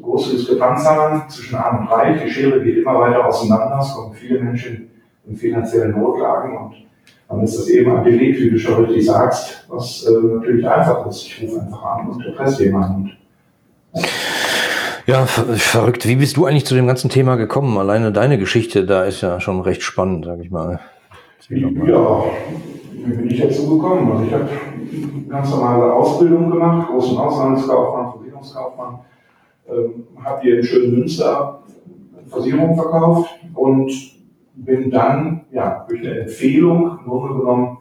große 0.00 0.36
Diskrepanz 0.36 0.86
haben 0.86 1.28
zwischen 1.28 1.56
Arm 1.56 1.80
und 1.80 1.92
Reich. 1.92 2.22
Die 2.22 2.30
Schere 2.30 2.62
geht 2.62 2.78
immer 2.78 2.98
weiter 3.00 3.26
auseinander. 3.26 3.78
Es 3.80 3.94
kommen 3.94 4.14
viele 4.14 4.40
Menschen 4.40 4.90
in 5.26 5.36
finanziellen 5.36 5.98
Notlagen 5.98 6.56
und 6.56 6.74
dann 7.28 7.42
ist 7.42 7.58
das 7.58 7.68
eben 7.68 7.96
ein 7.96 8.04
Delikt, 8.04 8.40
wie 8.40 8.50
du 8.50 8.58
schon 8.58 8.84
richtig 8.84 9.06
sagst, 9.06 9.64
was 9.68 10.06
äh, 10.06 10.12
natürlich 10.12 10.68
einfach 10.68 11.06
ist. 11.06 11.24
Ich 11.24 11.42
rufe 11.42 11.60
einfach 11.62 11.82
an 11.82 12.08
und 12.08 12.24
erpresse 12.26 12.64
jemanden. 12.64 13.12
Ja, 15.06 15.26
verrückt. 15.26 16.06
Wie 16.06 16.16
bist 16.16 16.36
du 16.36 16.46
eigentlich 16.46 16.64
zu 16.64 16.74
dem 16.74 16.86
ganzen 16.86 17.10
Thema 17.10 17.36
gekommen? 17.36 17.76
Alleine 17.76 18.12
deine 18.12 18.38
Geschichte, 18.38 18.86
da 18.86 19.04
ist 19.04 19.20
ja 19.20 19.40
schon 19.40 19.60
recht 19.60 19.82
spannend, 19.82 20.24
sag 20.24 20.40
ich 20.40 20.50
mal. 20.50 20.80
Ja, 21.48 22.24
wie 23.04 23.12
bin 23.12 23.30
ich 23.30 23.40
dazu 23.40 23.68
gekommen? 23.68 24.12
Also 24.12 24.24
ich 24.24 24.32
habe 24.32 24.48
eine 24.48 25.26
ganz 25.28 25.50
normale 25.50 25.92
Ausbildung 25.92 26.50
gemacht, 26.50 26.88
großen 26.88 27.18
Auslandskaufmann, 27.18 28.12
Versicherungskaufmann, 28.12 28.98
ähm, 29.68 30.06
habe 30.24 30.40
hier 30.42 30.58
in 30.58 30.64
Schönmünster 30.64 31.62
Versicherung 32.28 32.76
verkauft 32.76 33.30
und 33.54 33.92
bin 34.54 34.90
dann, 34.90 35.46
ja, 35.50 35.84
durch 35.88 36.00
eine 36.00 36.20
Empfehlung, 36.20 36.98
im 37.04 37.10
Grunde 37.10 37.38
genommen, 37.38 37.78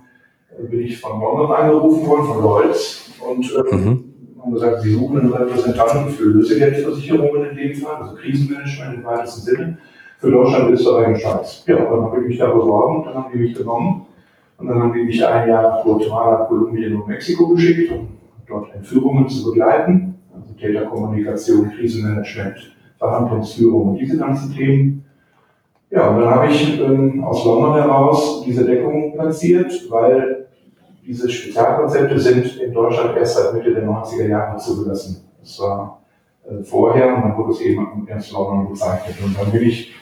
äh, 0.57 0.63
bin 0.67 0.81
ich 0.81 0.99
von 0.99 1.19
London 1.19 1.51
angerufen 1.51 2.07
worden, 2.07 2.25
von 2.25 2.43
Lloyds 2.43 3.11
und 3.29 3.53
äh, 3.53 3.75
mhm. 3.75 4.10
Haben 4.41 4.53
gesagt, 4.53 4.81
sie 4.81 4.93
suchen 4.93 5.19
einen 5.19 5.33
Repräsentanten 5.33 6.09
für 6.09 6.25
Lösegeldversicherungen 6.25 7.51
in 7.51 7.55
dem 7.55 7.75
Fall, 7.75 8.01
also 8.01 8.15
Krisenmanagement 8.15 8.95
im 8.95 9.03
weitesten 9.03 9.41
Sinne, 9.41 9.77
für 10.17 10.31
Deutschland, 10.31 10.71
Österreich 10.71 11.07
und 11.07 11.19
Schweiz. 11.19 11.63
Ja, 11.67 11.77
dann 11.77 12.03
habe 12.03 12.21
ich 12.21 12.27
mich 12.27 12.37
da 12.39 12.47
beworben, 12.47 13.03
dann 13.05 13.15
haben 13.15 13.31
die 13.33 13.39
mich 13.39 13.55
genommen 13.55 14.05
und 14.57 14.67
dann 14.67 14.81
haben 14.81 14.93
die 14.93 15.03
mich 15.03 15.25
ein 15.25 15.47
Jahr 15.47 15.63
nach 15.63 15.83
Guatemala, 15.83 16.45
Kolumbien 16.45 16.95
und 16.95 17.07
Mexiko 17.07 17.49
geschickt, 17.49 17.91
um 17.91 18.09
dort 18.47 18.73
Entführungen 18.73 19.27
zu 19.29 19.51
begleiten, 19.51 20.15
also 20.33 20.53
Täterkommunikation, 20.53 21.71
Krisenmanagement, 21.71 22.75
Verhandlungsführung 22.97 23.89
und 23.89 23.97
diese 23.97 24.17
ganzen 24.17 24.55
Themen. 24.55 25.05
Ja, 25.89 26.09
und 26.09 26.21
dann 26.21 26.29
habe 26.29 26.47
ich 26.47 26.79
ähm, 26.79 27.23
aus 27.23 27.43
London 27.45 27.73
heraus 27.73 28.43
diese 28.45 28.65
Deckung 28.65 29.13
platziert, 29.13 29.71
weil 29.89 30.47
diese 31.11 31.29
Spezialkonzepte 31.29 32.17
sind 32.17 32.55
in 32.61 32.73
Deutschland 32.73 33.17
erst 33.17 33.35
seit 33.35 33.53
Mitte 33.53 33.73
der 33.73 33.83
90er 33.83 34.27
Jahre 34.27 34.57
zugelassen. 34.57 35.27
Das 35.41 35.59
war 35.59 36.01
äh, 36.45 36.63
vorher 36.63 37.13
und 37.13 37.23
dann 37.23 37.37
wurde 37.37 37.51
es 37.51 37.59
eben 37.59 38.07
erst 38.07 38.31
London 38.31 38.69
bezeichnet. 38.69 39.17
Und 39.21 39.37
dann 39.37 39.51
bin 39.51 39.63
ich, 39.63 39.93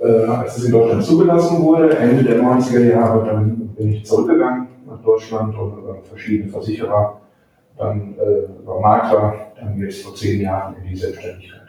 äh, 0.00 0.26
als 0.26 0.56
es 0.56 0.66
in 0.66 0.72
Deutschland 0.72 1.02
zugelassen 1.02 1.60
wurde, 1.60 1.96
Ende 1.96 2.22
der 2.22 2.40
90er 2.40 2.84
Jahre, 2.84 3.26
dann 3.26 3.68
bin 3.74 3.94
ich 3.94 4.06
zurückgegangen 4.06 4.68
nach 4.88 5.02
Deutschland 5.02 5.58
und 5.58 5.76
über 5.76 5.96
verschiedene 6.04 6.48
Versicherer, 6.48 7.20
dann 7.76 8.14
äh, 8.16 8.62
über 8.62 8.78
Makler, 8.78 9.34
dann 9.58 9.76
jetzt 9.76 10.04
vor 10.04 10.14
zehn 10.14 10.40
Jahren 10.40 10.76
in 10.76 10.88
die 10.88 10.96
Selbstständigkeit. 10.96 11.62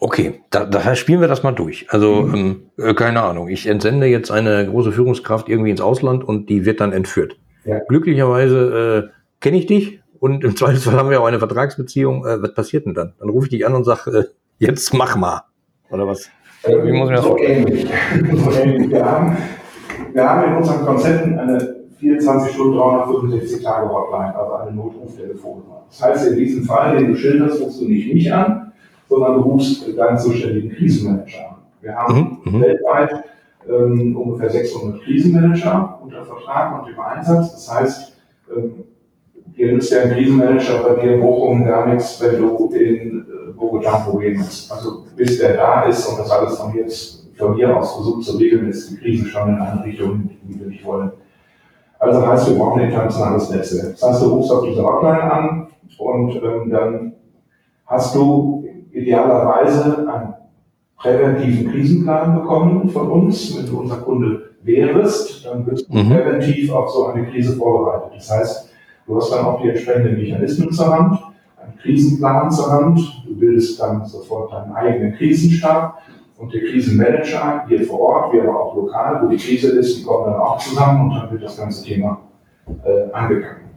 Okay, 0.00 0.40
da, 0.50 0.64
daher 0.64 0.94
spielen 0.94 1.20
wir 1.20 1.28
das 1.28 1.42
mal 1.42 1.52
durch. 1.52 1.86
Also, 1.90 2.22
mhm. 2.22 2.34
ähm, 2.34 2.62
äh, 2.76 2.94
keine 2.94 3.22
Ahnung, 3.22 3.48
ich 3.48 3.66
entsende 3.66 4.06
jetzt 4.06 4.30
eine 4.30 4.66
große 4.66 4.92
Führungskraft 4.92 5.48
irgendwie 5.48 5.70
ins 5.70 5.80
Ausland 5.80 6.22
und 6.22 6.48
die 6.48 6.64
wird 6.64 6.80
dann 6.80 6.92
entführt. 6.92 7.36
Ja. 7.64 7.80
Glücklicherweise 7.88 9.10
äh, 9.10 9.12
kenne 9.40 9.58
ich 9.58 9.66
dich 9.66 10.00
und 10.20 10.44
im 10.44 10.56
Zweifelsfall 10.56 10.94
haben 10.94 11.10
wir 11.10 11.20
auch 11.20 11.26
eine 11.26 11.40
Vertragsbeziehung. 11.40 12.24
Äh, 12.24 12.42
was 12.42 12.54
passiert 12.54 12.86
denn 12.86 12.94
dann? 12.94 13.14
Dann 13.18 13.28
rufe 13.28 13.46
ich 13.46 13.50
dich 13.50 13.66
an 13.66 13.74
und 13.74 13.84
sage, 13.84 14.10
äh, 14.10 14.24
jetzt 14.58 14.94
mach 14.94 15.16
mal. 15.16 15.42
Oder 15.90 16.06
was? 16.06 16.30
Wie 16.64 16.92
muss 16.92 17.10
ich 17.10 17.16
das 17.16 17.24
so 17.24 17.38
ähnlich. 17.38 17.86
so 18.44 18.50
ähnlich. 18.52 18.90
Wir 18.90 19.04
haben, 19.04 19.36
wir 20.12 20.28
haben 20.28 20.50
in 20.50 20.56
unseren 20.58 20.84
Konzepten 20.84 21.38
eine 21.38 21.76
24 21.98 22.54
Stunden, 22.54 22.76
365 22.76 23.62
Tage 23.62 23.88
Hotline, 23.88 24.34
also 24.36 24.52
eine 24.54 24.72
Notruftelefonnummer. 24.72 25.86
Das 25.88 26.02
heißt, 26.02 26.28
in 26.28 26.36
diesem 26.36 26.64
Fall, 26.64 26.96
den 26.96 27.08
du 27.08 27.16
schilderst, 27.16 27.60
rufst 27.60 27.80
du 27.80 27.88
nicht 27.88 28.12
mich 28.12 28.32
an, 28.32 28.67
sondern 29.08 29.34
du 29.34 29.40
rufst 29.40 29.96
deinen 29.96 30.18
zuständigen 30.18 30.70
Krisenmanager 30.70 31.50
an. 31.50 31.56
Wir 31.80 31.94
haben 31.94 32.38
mhm, 32.44 32.52
mhm. 32.52 32.60
weltweit 32.60 33.24
ähm, 33.68 34.16
ungefähr 34.16 34.50
600 34.50 35.02
Krisenmanager 35.02 36.00
unter 36.02 36.24
Vertrag 36.24 36.82
und 36.82 36.92
im 36.92 37.00
Einsatz. 37.00 37.52
Das 37.52 37.74
heißt, 37.74 38.12
ähm, 38.54 38.84
dir 39.56 39.72
nützt 39.72 39.92
ja 39.92 40.02
ein 40.02 40.10
Krisenmanager 40.10 40.82
bei 40.82 41.00
dir 41.00 41.14
in 41.14 41.20
Bochum 41.20 41.64
gar 41.64 41.86
nichts, 41.86 42.20
wenn 42.20 42.40
du 42.40 42.70
in 42.74 43.20
äh, 43.20 43.52
Bogotá 43.56 44.04
hast. 44.38 44.72
Also 44.72 45.04
bis 45.16 45.38
der 45.38 45.56
da 45.56 45.82
ist 45.82 46.06
und 46.06 46.18
das 46.18 46.30
alles 46.30 46.58
von 46.58 46.74
jetzt 46.74 47.18
von 47.36 47.54
hier 47.54 47.76
aus 47.76 47.94
versucht 47.94 48.24
zu 48.24 48.36
regeln, 48.36 48.68
ist 48.68 48.90
die 48.90 48.96
Krise 48.96 49.26
schon 49.26 49.48
in 49.50 49.60
eine 49.60 49.84
Richtung, 49.84 50.28
die 50.42 50.58
wir 50.58 50.66
nicht 50.66 50.84
wollen. 50.84 51.12
Also 52.00 52.26
heißt, 52.26 52.50
wir 52.50 52.58
brauchen 52.58 52.80
ein 52.80 52.88
internationales 52.88 53.50
Netzwerk. 53.50 53.92
Das 53.92 54.02
heißt, 54.02 54.22
du 54.22 54.26
rufst 54.26 54.52
auf 54.52 54.64
diese 54.64 54.82
Hotline 54.82 55.32
an 55.32 55.66
und 55.98 56.34
ähm, 56.36 56.70
dann 56.70 57.12
hast 57.86 58.14
du 58.14 58.57
idealerweise 58.92 60.08
einen 60.08 60.34
präventiven 60.96 61.70
Krisenplan 61.70 62.40
bekommen 62.40 62.88
von 62.88 63.10
uns. 63.10 63.56
Wenn 63.56 63.66
du 63.66 63.80
unser 63.80 63.98
Kunde 63.98 64.50
wärst, 64.62 65.46
dann 65.46 65.64
bist 65.64 65.88
du 65.88 65.96
mhm. 65.96 66.10
präventiv 66.10 66.72
auf 66.72 66.90
so 66.90 67.06
eine 67.06 67.26
Krise 67.26 67.56
vorbereitet. 67.56 68.12
Das 68.16 68.30
heißt, 68.30 68.70
du 69.06 69.16
hast 69.16 69.32
dann 69.32 69.44
auch 69.44 69.62
die 69.62 69.70
entsprechenden 69.70 70.16
Mechanismen 70.16 70.72
zur 70.72 70.94
Hand, 70.94 71.20
einen 71.62 71.78
Krisenplan 71.78 72.50
zur 72.50 72.70
Hand, 72.70 73.24
du 73.26 73.36
bildest 73.36 73.80
dann 73.80 74.04
sofort 74.04 74.52
deinen 74.52 74.72
eigenen 74.72 75.14
Krisenstab 75.14 75.98
und 76.38 76.52
der 76.52 76.60
Krisenmanager 76.60 77.64
hier 77.68 77.84
vor 77.84 78.00
Ort, 78.00 78.32
wie 78.32 78.40
aber 78.40 78.60
auch 78.60 78.76
lokal, 78.76 79.22
wo 79.22 79.28
die 79.28 79.36
Krise 79.36 79.70
ist, 79.78 79.98
die 79.98 80.04
kommen 80.04 80.32
dann 80.32 80.40
auch 80.40 80.58
zusammen 80.58 81.10
und 81.10 81.16
dann 81.16 81.30
wird 81.30 81.42
das 81.42 81.56
ganze 81.56 81.84
Thema 81.84 82.20
äh, 82.84 83.12
angegangen. 83.12 83.68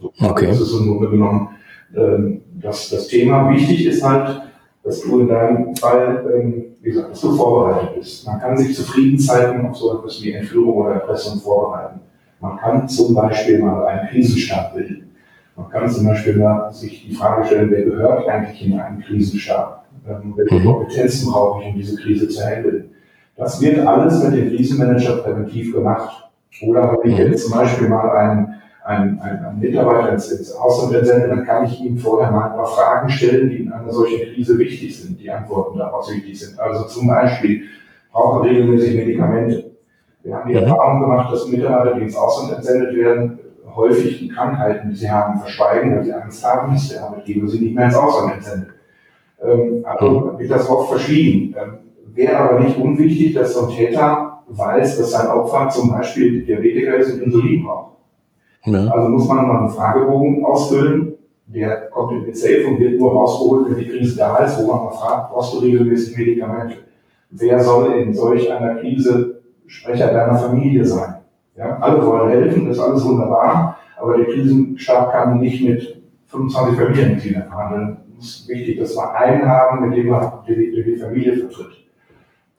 So, 0.00 0.12
okay. 0.20 0.46
Das 0.46 0.60
ist 0.60 0.72
im 0.72 0.88
Grunde 0.88 1.10
genommen 1.10 1.48
ähm, 1.96 2.42
das, 2.60 2.90
das 2.90 3.08
Thema. 3.08 3.50
Wichtig 3.50 3.86
ist 3.86 4.02
halt, 4.02 4.42
dass 4.82 5.00
du 5.02 5.20
in 5.20 5.28
deinem 5.28 5.76
Fall, 5.76 6.24
ähm, 6.34 6.64
wie 6.80 6.90
gesagt, 6.90 7.10
dass 7.10 7.20
du 7.20 7.34
vorbereitet 7.34 7.94
bist. 7.96 8.26
Man 8.26 8.40
kann 8.40 8.56
sich 8.56 8.74
Zufriedenzeiten 8.74 9.66
auf 9.66 9.76
so 9.76 9.98
etwas 9.98 10.22
wie 10.22 10.32
Entführung 10.32 10.74
oder 10.74 10.94
Erpressung 10.94 11.40
vorbereiten. 11.40 12.00
Man 12.40 12.56
kann 12.56 12.88
zum 12.88 13.14
Beispiel 13.14 13.60
mal 13.60 13.86
einen 13.86 14.08
Krisenstab 14.08 14.74
bilden. 14.74 15.12
Man 15.56 15.68
kann 15.68 15.88
zum 15.88 16.06
Beispiel 16.06 16.36
mal 16.36 16.72
sich 16.72 17.06
die 17.06 17.14
Frage 17.14 17.46
stellen, 17.46 17.70
wer 17.70 17.82
gehört 17.82 18.26
eigentlich 18.26 18.66
in 18.66 18.80
einen 18.80 19.00
Krisenstab? 19.00 19.84
Ähm, 20.08 20.34
welche 20.36 20.56
mhm. 20.56 20.64
Kompetenzen 20.64 21.30
brauche 21.30 21.62
ich, 21.62 21.68
um 21.68 21.74
diese 21.76 21.96
Krise 21.96 22.28
zu 22.28 22.44
handeln? 22.44 22.90
Das 23.36 23.60
wird 23.60 23.86
alles 23.86 24.22
mit 24.24 24.34
dem 24.34 24.48
Krisenmanager 24.48 25.18
präventiv 25.18 25.72
gemacht. 25.72 26.30
Oder 26.62 26.98
wenn 27.02 27.12
ich 27.12 27.18
mhm. 27.18 27.26
jetzt 27.26 27.44
zum 27.44 27.56
Beispiel 27.56 27.88
mal 27.88 28.10
einen 28.10 28.54
ein, 28.84 29.20
ein, 29.20 29.44
ein 29.44 29.58
Mitarbeiter 29.58 30.12
ins, 30.12 30.30
ins 30.30 30.52
Ausland 30.52 30.94
entsende, 30.94 31.28
dann 31.28 31.44
kann 31.44 31.64
ich 31.64 31.80
ihm 31.80 31.96
vorher 31.96 32.30
mal 32.30 32.50
ein 32.50 32.56
paar 32.56 32.66
Fragen 32.66 33.08
stellen, 33.08 33.48
die 33.50 33.62
in 33.62 33.72
einer 33.72 33.92
solchen 33.92 34.32
Krise 34.32 34.58
wichtig 34.58 35.00
sind, 35.00 35.20
die 35.20 35.30
Antworten 35.30 35.78
daraus 35.78 36.12
wichtig 36.12 36.38
sind. 36.38 36.58
Also 36.58 36.84
zum 36.84 37.06
Beispiel, 37.06 37.62
brauche 38.12 38.44
regelmäßig 38.44 38.94
Medikamente. 38.94 39.72
Wir 40.22 40.36
haben 40.36 40.48
die 40.48 40.54
mhm. 40.54 40.64
Erfahrung 40.64 41.00
gemacht, 41.00 41.32
dass 41.32 41.48
Mitarbeiter, 41.48 41.96
die 41.96 42.02
ins 42.02 42.16
Ausland 42.16 42.56
entsendet 42.56 42.94
werden, 42.94 43.38
häufig 43.74 44.18
die 44.18 44.28
Krankheiten, 44.28 44.90
die 44.90 44.96
sie 44.96 45.10
haben, 45.10 45.40
verschweigen, 45.40 45.96
weil 45.96 46.04
sie 46.04 46.12
Angst 46.12 46.44
haben, 46.44 46.72
dass 46.72 46.88
der 46.90 47.04
Arbeitgeber 47.04 47.48
sie 47.48 47.60
nicht 47.60 47.74
mehr 47.74 47.86
ins 47.86 47.96
Ausland 47.96 48.34
entsendet. 48.34 48.70
Ähm, 49.42 49.84
also 49.84 50.10
mhm. 50.10 50.38
wird 50.38 50.50
das 50.50 50.68
oft 50.68 50.90
verschwiegen. 50.90 51.54
Ähm, 51.58 51.78
Wäre 52.14 52.36
aber 52.36 52.60
nicht 52.60 52.76
unwichtig, 52.76 53.32
dass 53.32 53.54
so 53.54 53.66
ein 53.66 53.74
Täter 53.74 54.42
weiß, 54.48 54.98
dass 54.98 55.12
sein 55.12 55.28
Opfer 55.28 55.70
zum 55.70 55.90
Beispiel 55.90 56.44
Diabetiker 56.44 56.96
ist 56.96 57.14
und 57.14 57.22
Insulin 57.22 57.64
braucht. 57.64 57.96
Ja. 58.64 58.86
Also 58.88 59.08
muss 59.08 59.28
man 59.28 59.46
mal 59.46 59.58
einen 59.60 59.68
Fragebogen 59.68 60.44
ausfüllen. 60.44 61.14
Der 61.46 61.88
kommt 61.90 62.12
in 62.12 62.24
den 62.24 62.34
Safe 62.34 62.66
und 62.66 62.78
wird 62.78 62.98
nur 62.98 63.12
rausgeholt, 63.12 63.70
wenn 63.70 63.78
die 63.78 63.88
Krise 63.88 64.16
da 64.16 64.38
ist, 64.38 64.58
wo 64.58 64.72
man 64.72 64.84
mal 64.84 64.90
fragt, 64.92 65.32
brauchst 65.32 65.54
du 65.54 65.58
regelmäßig 65.58 66.16
Medikamente? 66.16 66.76
Wer 67.30 67.60
soll 67.60 67.92
in 67.94 68.14
solch 68.14 68.50
einer 68.50 68.76
Krise 68.76 69.42
Sprecher 69.66 70.12
deiner 70.12 70.36
Familie 70.36 70.84
sein? 70.84 71.16
Ja, 71.56 71.76
alle 71.78 72.04
wollen 72.06 72.30
helfen, 72.30 72.68
das 72.68 72.78
ist 72.78 72.82
alles 72.82 73.04
wunderbar, 73.04 73.76
aber 74.00 74.16
der 74.16 74.26
Krisenstab 74.26 75.12
kann 75.12 75.40
nicht 75.40 75.62
mit 75.62 76.02
25 76.26 76.78
Familienmitgliedern 76.78 77.44
verhandeln. 77.44 77.96
Es 78.18 78.26
ist 78.26 78.48
wichtig, 78.48 78.78
dass 78.78 78.96
wir 78.96 79.14
einen 79.14 79.46
haben, 79.46 79.86
mit 79.86 79.98
dem 79.98 80.08
man 80.08 80.32
die, 80.48 80.54
die, 80.54 80.82
die 80.82 80.96
Familie 80.96 81.36
vertritt. 81.36 81.84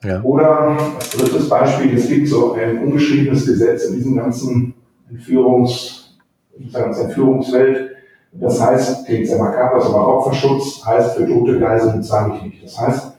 Ja. 0.04 0.22
Oder 0.22 0.78
als 0.96 1.12
drittes 1.12 1.50
Beispiel, 1.50 1.96
es 1.96 2.08
gibt 2.08 2.28
so 2.28 2.54
ein 2.54 2.84
ungeschriebenes 2.84 3.46
Gesetz 3.46 3.86
in 3.86 3.96
diesem 3.96 4.16
ganzen 4.18 4.76
Entführungs, 5.14 6.18
sozusagen 6.58 6.94
Entführungswelt. 6.94 7.92
Das 8.34 8.60
heißt, 8.60 9.06
klingt 9.06 9.28
sehr 9.28 9.38
makaber, 9.38 9.86
aber 9.86 10.18
Opferschutz 10.18 10.84
heißt, 10.86 11.18
für 11.18 11.28
tote 11.28 11.60
Geiseln 11.60 12.02
zahle 12.02 12.34
ich 12.36 12.44
nicht. 12.44 12.64
Das 12.64 12.80
heißt, 12.80 13.18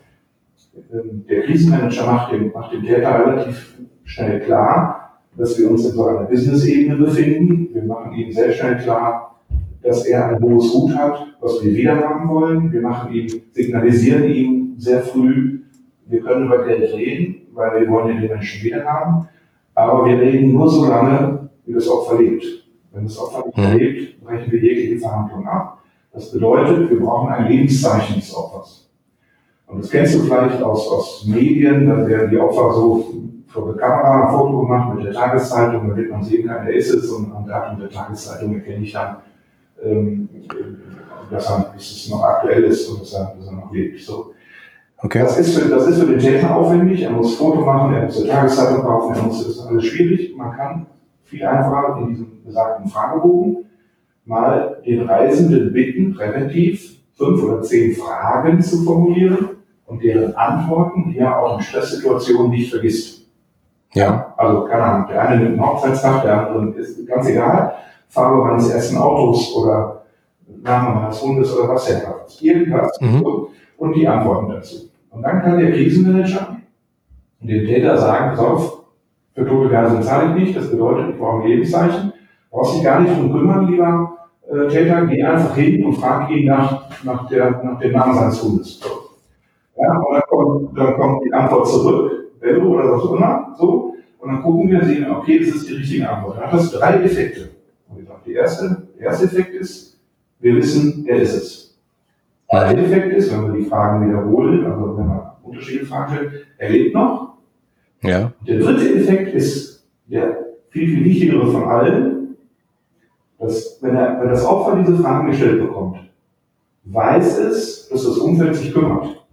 ähm, 0.93 1.25
der 1.29 1.43
Krisenmanager 1.43 2.07
macht 2.07 2.33
dem, 2.33 2.53
macht 2.53 2.73
dem 2.73 2.83
Täter 2.83 3.25
relativ 3.25 3.79
schnell 4.03 4.41
klar, 4.41 5.21
dass 5.37 5.59
wir 5.59 5.71
uns 5.71 5.85
in 5.87 5.93
so 5.93 6.07
einer 6.07 6.25
Business-Ebene 6.25 6.97
befinden. 6.97 7.69
Wir 7.73 7.85
machen 7.85 8.13
ihm 8.13 8.33
sehr 8.33 8.53
schnell 8.53 8.77
klar, 8.79 9.41
dass 9.83 10.05
er 10.07 10.29
ein 10.29 10.43
hohes 10.43 10.73
Gut 10.73 10.97
hat, 10.97 11.27
was 11.41 11.63
wir 11.63 11.75
wieder 11.75 11.97
haben 11.97 12.29
wollen. 12.29 12.73
Wir 12.73 12.81
machen 12.81 13.13
ihm, 13.13 13.29
signalisieren 13.53 14.25
ihm 14.25 14.75
sehr 14.79 15.01
früh, 15.01 15.61
wir 16.07 16.21
können 16.21 16.47
über 16.47 16.65
Geld 16.65 16.93
reden, 16.93 17.47
weil 17.55 17.81
wir 17.81 17.89
wollen 17.89 18.21
den 18.21 18.31
Menschen 18.31 18.65
wieder 18.65 18.85
haben. 18.85 19.29
Aber 19.75 20.07
wir 20.07 20.19
reden 20.21 20.53
nur 20.53 20.69
so 20.69 20.87
lange, 20.87 21.44
wie 21.67 21.73
das 21.73 21.89
Opfer 21.89 22.19
lebt. 22.19 22.45
Wenn 22.93 23.05
das 23.05 23.19
Opfer 23.19 23.45
nicht 23.47 23.57
mhm. 23.57 23.77
lebt, 23.77 24.25
brechen 24.25 24.53
wir 24.53 24.61
jegliche 24.61 25.01
Verhandlung 25.01 25.47
ab. 25.47 25.83
Das 26.13 26.31
bedeutet, 26.31 26.91
wir 26.91 27.01
brauchen 27.01 27.33
ein 27.33 27.49
Lebenszeichen 27.49 28.17
des 28.17 28.35
Opfers. 28.35 28.89
Und 29.67 29.83
das 29.83 29.91
kennst 29.91 30.15
du 30.15 30.21
vielleicht 30.21 30.63
aus, 30.63 30.89
aus 30.89 31.25
Medien, 31.27 31.89
dann 31.89 32.07
werden 32.07 32.31
die 32.31 32.39
Opfer 32.39 32.73
so 32.73 33.15
vor 33.49 33.67
der 33.67 33.77
Kamera 33.77 34.27
ein 34.27 34.37
Foto 34.37 34.61
gemacht 34.61 34.95
mit 34.95 35.07
der 35.07 35.13
Tageszeitung, 35.13 35.89
damit 35.89 36.11
man 36.11 36.23
sehen 36.23 36.47
kann, 36.47 36.67
wer 36.67 36.75
ist 36.75 36.91
es, 36.91 37.11
und 37.11 37.33
am 37.33 37.47
Datum 37.47 37.81
der 37.81 37.91
Tageszeitung 37.91 38.55
erkenne 38.55 38.85
ich 38.85 38.93
dann, 38.93 39.17
ähm, 39.83 40.29
dass, 41.31 41.51
er, 41.51 41.73
dass 41.75 41.83
es 41.83 42.11
noch 42.11 42.23
aktuell 42.23 42.65
ist 42.65 42.89
und 42.89 43.03
dass 43.03 43.15
er, 43.15 43.35
dass 43.37 43.47
er 43.47 43.53
noch 43.53 43.73
lebt. 43.73 44.01
So. 44.01 44.33
Okay. 44.99 45.21
Das, 45.21 45.39
ist 45.39 45.57
für, 45.59 45.69
das 45.69 45.87
ist 45.87 46.01
für 46.01 46.07
den 46.07 46.19
Täter 46.19 46.55
aufwendig. 46.55 47.03
Er 47.03 47.11
muss 47.11 47.37
Foto 47.37 47.61
machen, 47.61 47.95
er 47.95 48.05
muss 48.05 48.21
eine 48.21 48.31
Tageszeitung 48.31 48.83
kaufen, 48.83 49.15
er 49.15 49.23
muss, 49.23 49.47
das 49.47 49.57
ist 49.57 49.67
alles 49.67 49.85
schwierig. 49.85 50.37
Man 50.37 50.53
kann 50.53 50.87
viel 51.35 51.47
einfacher 51.47 51.99
in 52.01 52.09
diesem 52.09 52.45
besagten 52.45 52.89
Fragebogen 52.89 53.67
mal 54.25 54.81
den 54.87 55.09
Reisenden 55.09 55.73
bitten, 55.73 56.15
präventiv 56.15 56.99
fünf 57.17 57.43
oder 57.43 57.63
zehn 57.63 57.95
Fragen 57.95 58.61
zu 58.61 58.83
formulieren 58.83 59.51
und 59.87 60.03
deren 60.03 60.35
Antworten, 60.35 61.11
die 61.11 61.19
er 61.19 61.41
auch 61.41 61.57
in 61.57 61.63
Stresssituationen 61.63 62.51
nicht 62.51 62.71
vergisst. 62.71 63.27
Ja. 63.93 64.35
Also, 64.37 64.65
keine 64.65 64.83
Ahnung, 64.83 65.09
der 65.09 65.23
eine 65.23 65.43
nimmt 65.43 65.59
einen 65.59 65.67
Hochzeitstag, 65.67 66.23
der 66.23 66.49
andere 66.49 66.81
ist 66.81 67.07
ganz 67.07 67.29
egal, 67.29 67.75
Farbe 68.09 68.45
meines 68.45 68.71
ersten 68.71 68.97
Autos 68.97 69.55
oder 69.55 70.03
Name 70.63 71.01
meines 71.01 71.23
Hundes 71.23 71.57
oder 71.57 71.75
was 71.75 71.89
er 71.91 72.07
hat. 72.07 72.43
Irgendwas. 72.43 73.01
Mhm. 73.01 73.25
Und 73.77 73.93
die 73.95 74.07
Antworten 74.07 74.51
dazu. 74.51 74.77
Und 75.11 75.23
dann 75.23 75.43
kann 75.43 75.59
der 75.59 75.73
Krisenmanager 75.73 76.57
dem 77.41 77.67
Täter 77.67 77.97
sagen, 77.99 78.31
pass 78.31 78.39
auf, 78.39 78.84
für 79.35 79.47
tote 79.47 79.69
Gase 79.69 80.01
zahle 80.01 80.31
ich 80.31 80.45
nicht, 80.45 80.57
das 80.57 80.71
bedeutet, 80.71 81.11
ich 81.11 81.19
brauche 81.19 81.43
ein 81.43 81.49
Lebenszeichen. 81.49 82.13
Brauchst 82.51 82.77
dich 82.77 82.85
gar 82.85 83.01
nicht 83.01 83.17
drum 83.17 83.33
kümmern, 83.33 83.67
lieber 83.67 84.17
äh, 84.49 84.69
Täter, 84.69 85.07
geh 85.07 85.23
einfach 85.25 85.57
hin 85.57 85.85
und 85.85 85.95
frag 85.95 86.31
ihn 86.31 86.47
nach, 86.47 86.89
nach, 87.03 87.29
der, 87.29 87.63
nach 87.65 87.81
dem 87.81 87.93
Namen 87.93 88.15
seines 88.15 88.43
Hundes. 88.43 88.81
Ja, 89.77 89.99
und 89.99 90.15
dann 90.15 90.23
kommt, 90.29 90.79
dann 90.79 90.95
kommt 90.95 91.25
die 91.25 91.33
Antwort 91.33 91.69
zurück, 91.69 92.13
Bello 92.41 92.75
oder 92.75 92.93
was 92.93 93.03
auch 93.03 93.15
immer, 93.17 93.55
so. 93.59 93.95
Und 94.21 94.33
dann 94.33 94.43
gucken 94.43 94.71
wir, 94.71 94.85
sehen, 94.85 95.11
okay, 95.11 95.41
das 95.41 95.49
ist 95.49 95.69
die 95.69 95.75
richtige 95.75 96.09
Antwort. 96.09 96.37
Dann 96.37 96.45
hat 96.45 96.55
das 96.55 96.71
drei 96.71 97.03
Effekte. 97.03 97.51
Und 97.89 98.01
ich 98.01 98.07
sage, 98.07 98.21
die 98.25 98.33
erste, 98.35 98.89
der 98.99 99.07
erste 99.07 99.27
Effekt 99.27 99.55
ist, 99.55 99.99
wir 100.39 100.55
wissen, 100.57 101.05
er 101.09 101.17
ist 101.23 101.35
es. 101.35 101.79
Der 102.53 102.61
zweite 102.61 102.83
Effekt 102.83 103.13
ist, 103.15 103.33
wenn 103.33 103.53
wir 103.53 103.61
die 103.61 103.65
Fragen 103.65 104.09
wiederholen, 104.09 104.65
also 104.65 104.97
wenn 104.97 105.09
man 105.09 105.23
unterschiedliche 105.43 105.87
Fragen 105.87 106.15
stellt, 106.15 106.47
er 106.59 106.71
lebt 106.71 106.95
noch. 106.95 107.34
Ja. 108.05 108.33
Der 108.47 108.59
dritte 108.59 108.95
Effekt 108.97 109.35
ist 109.35 109.87
der 110.07 110.37
viel, 110.69 110.89
viel 110.89 111.05
wichtigere 111.05 111.51
von 111.51 111.65
allen, 111.65 112.37
dass 113.39 113.79
wenn, 113.81 113.97
er, 113.97 114.21
wenn 114.21 114.29
das 114.29 114.45
Opfer 114.45 114.77
diese 114.77 114.97
Fragen 114.99 115.31
gestellt 115.31 115.61
bekommt, 115.61 115.99
weiß 116.85 117.39
es, 117.39 117.89
dass 117.89 118.05
das 118.05 118.19
Umfeld 118.19 118.55
sich 118.57 118.73
kümmert. 118.73 119.25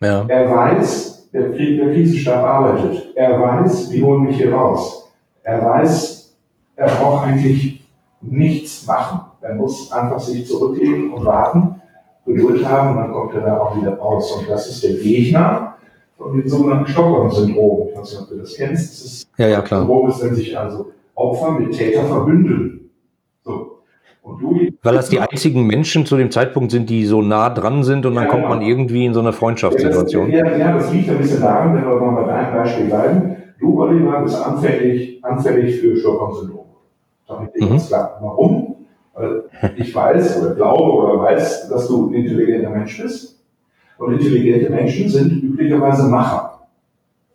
Ja. 0.00 0.24
Er 0.26 0.50
weiß, 0.50 1.28
der, 1.32 1.50
der 1.50 1.92
Krisenstab 1.92 2.42
arbeitet. 2.42 3.12
Er 3.14 3.40
weiß, 3.40 3.92
wie 3.92 4.02
holen 4.02 4.22
mich 4.22 4.36
hier 4.36 4.52
raus. 4.52 5.10
Er 5.42 5.64
weiß, 5.64 6.36
er 6.76 6.86
braucht 6.86 7.26
eigentlich 7.26 7.86
nichts 8.20 8.86
machen. 8.86 9.20
Er 9.40 9.54
muss 9.54 9.92
einfach 9.92 10.18
sich 10.18 10.46
zurücklegen 10.46 11.12
und 11.12 11.24
warten, 11.24 11.74
Geduld 12.24 12.66
haben 12.66 12.90
und 12.90 12.96
dann 12.96 13.12
kommt 13.12 13.34
er 13.34 13.40
da 13.40 13.58
auch 13.58 13.76
wieder 13.76 13.96
raus. 13.96 14.32
Und 14.32 14.48
das 14.48 14.68
ist 14.68 14.82
der 14.82 14.94
Gegner 14.94 15.77
von 16.18 16.36
dem 16.36 16.48
sogenannten 16.48 16.90
Stockholm-Syndrom. 16.90 17.88
Ich 17.90 17.98
weiß 17.98 18.10
nicht, 18.10 18.22
ob 18.22 18.28
du 18.28 18.36
das 18.36 18.54
kennst. 18.54 18.92
Das 18.92 19.04
ist 19.04 19.30
ja, 19.38 19.48
ja, 19.48 19.62
klar. 19.62 19.80
Syndrom 19.80 20.08
ist, 20.08 20.22
wenn 20.22 20.34
sich 20.34 20.58
also 20.58 20.92
Opfer 21.14 21.52
mit 21.52 21.72
Täter 21.72 22.04
verbündeln. 22.04 22.90
So. 23.44 23.78
Weil 24.82 24.94
das 24.94 25.08
die 25.08 25.20
einzigen 25.20 25.66
Menschen 25.66 26.04
zu 26.04 26.16
dem 26.16 26.30
Zeitpunkt 26.30 26.70
sind, 26.70 26.90
die 26.90 27.06
so 27.06 27.22
nah 27.22 27.48
dran 27.48 27.82
sind 27.82 28.04
und 28.04 28.14
dann 28.14 28.24
ja, 28.24 28.30
kommt 28.30 28.48
man 28.48 28.60
genau. 28.60 28.70
irgendwie 28.70 29.06
in 29.06 29.14
so 29.14 29.20
eine 29.20 29.32
Freundschaftssituation. 29.32 30.30
Ja, 30.30 30.44
das, 30.44 30.58
ja, 30.58 30.76
das 30.76 30.92
liegt 30.92 31.08
ein 31.08 31.18
bisschen 31.18 31.40
daran, 31.40 31.74
wenn 31.74 31.88
wir 31.88 31.96
mal 31.96 32.22
bei 32.22 32.32
deinem 32.32 32.54
Beispiel 32.54 32.86
bleiben. 32.86 33.36
Du, 33.58 33.80
Oliver, 33.80 34.20
bist 34.22 34.36
anfällig, 34.36 35.24
anfällig 35.24 35.80
für 35.80 35.96
Stockholm-Syndrom. 35.96 36.66
Dir 37.28 37.64
mhm. 37.64 37.68
ganz 37.70 37.88
klar. 37.88 38.18
Warum? 38.20 38.76
Weil 39.14 39.44
ich 39.76 39.94
weiß 39.94 40.42
oder 40.42 40.54
glaube 40.54 40.92
oder 40.92 41.22
weiß, 41.22 41.68
dass 41.68 41.88
du 41.88 42.08
ein 42.08 42.14
intelligenter 42.14 42.70
Mensch 42.70 43.00
bist. 43.00 43.37
Und 43.98 44.12
intelligente 44.12 44.70
Menschen 44.70 45.08
sind 45.08 45.42
üblicherweise 45.42 46.04
Macher. 46.04 46.60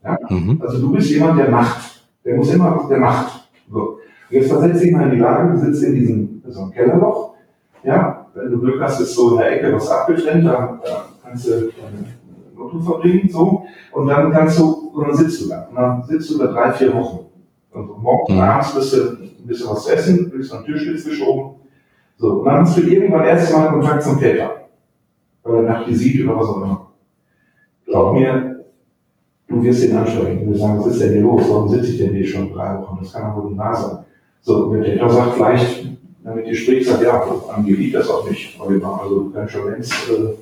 Ja? 0.04 0.18
Mhm. 0.30 0.62
Also 0.62 0.80
du 0.80 0.94
bist 0.94 1.10
jemand, 1.10 1.40
der 1.40 1.50
macht. 1.50 2.04
Der 2.26 2.36
muss 2.36 2.54
immer, 2.54 2.88
der 2.90 3.00
macht. 3.00 3.50
So. 3.72 4.00
Jetzt 4.30 4.50
versetze 4.50 4.80
dich 4.80 4.92
mal 4.92 5.06
in 5.06 5.12
die 5.12 5.18
Lage, 5.18 5.54
du 5.54 5.60
sitzt 5.60 5.84
in 5.84 5.96
diesem 5.96 6.42
so 6.48 6.62
einem 6.62 6.72
Kellerloch. 6.72 7.34
Ja, 7.84 8.28
wenn 8.34 8.52
du 8.52 8.60
Glück 8.60 8.82
hast, 8.82 9.00
ist 9.02 9.14
so 9.14 9.32
in 9.32 9.38
der 9.38 9.52
Ecke 9.52 9.74
was 9.74 9.90
abgetrennt, 9.90 10.46
da, 10.46 10.80
da 10.84 11.06
kannst 11.22 11.48
du 11.48 11.52
deine 11.52 12.08
Lotto 12.56 12.80
verbringen, 12.80 13.30
so. 13.30 13.64
Und 13.92 14.08
dann 14.08 14.32
kannst 14.32 14.58
du, 14.58 14.92
und 14.94 15.08
dann 15.08 15.16
sitzt 15.16 15.42
du 15.42 15.50
da. 15.50 15.68
Und 15.70 15.76
dann 15.76 16.04
sitzt 16.04 16.30
du 16.32 16.38
da 16.38 16.48
drei, 16.48 16.72
vier 16.72 16.94
Wochen. 16.94 17.26
Und 17.74 18.02
morgens, 18.02 18.36
mhm. 18.36 18.42
abends 18.42 18.76
bist 18.76 18.94
du 18.94 18.98
ein 18.98 19.48
bisschen 19.48 19.70
was 19.70 19.84
zu 19.84 19.94
essen, 19.94 20.32
bist 20.32 20.54
an 20.54 20.64
den 20.64 20.74
Tisch 20.74 21.06
geschoben. 21.06 21.56
So. 22.18 22.40
Und 22.40 22.46
dann 22.46 22.62
hast 22.62 22.78
du 22.78 22.82
irgendwann 22.82 23.26
erst 23.26 23.54
mal 23.54 23.68
Kontakt 23.68 24.04
zum 24.04 24.20
Täter. 24.20 24.63
Er 25.46 25.62
nach 25.62 25.88
sieht 25.90 26.26
oder 26.26 26.40
was 26.40 26.48
auch 26.48 26.58
immer. 26.58 26.88
Glaub 27.86 28.14
mir, 28.14 28.64
du 29.48 29.64
wirst 29.64 29.84
ihn 29.84 29.96
ansprechen. 29.96 30.46
Du 30.46 30.52
wirst 30.52 30.62
sagen, 30.62 30.80
was 30.80 30.88
ist 30.88 31.02
denn 31.02 31.12
hier 31.14 31.22
los? 31.22 31.44
Warum 31.50 31.70
sitze 31.70 31.92
ich 31.92 31.98
denn 31.98 32.14
hier 32.14 32.26
schon 32.26 32.54
drei 32.54 32.78
Wochen? 32.78 33.00
Das 33.02 33.14
kann 33.14 33.30
doch 33.30 33.44
wohl 33.44 33.50
nicht 33.50 33.58
wahr 33.58 33.76
sein. 33.76 34.06
So, 34.42 34.66
und 34.66 34.82
der 34.82 35.10
sagt 35.10 35.34
vielleicht, 35.36 35.88
damit 36.24 36.48
ihr 36.48 36.56
spricht, 36.56 36.88
sagt, 36.88 37.04
ja, 37.04 37.22
an 37.54 37.64
mir 37.66 37.76
liegt 37.76 37.96
das 37.96 38.10
auch 38.10 38.30
nicht. 38.30 38.60
Also, 38.60 39.20
du 39.20 39.32
kannst 39.32 39.54
schon 39.54 39.72
längst, 39.72 39.94
äh, 40.10 40.34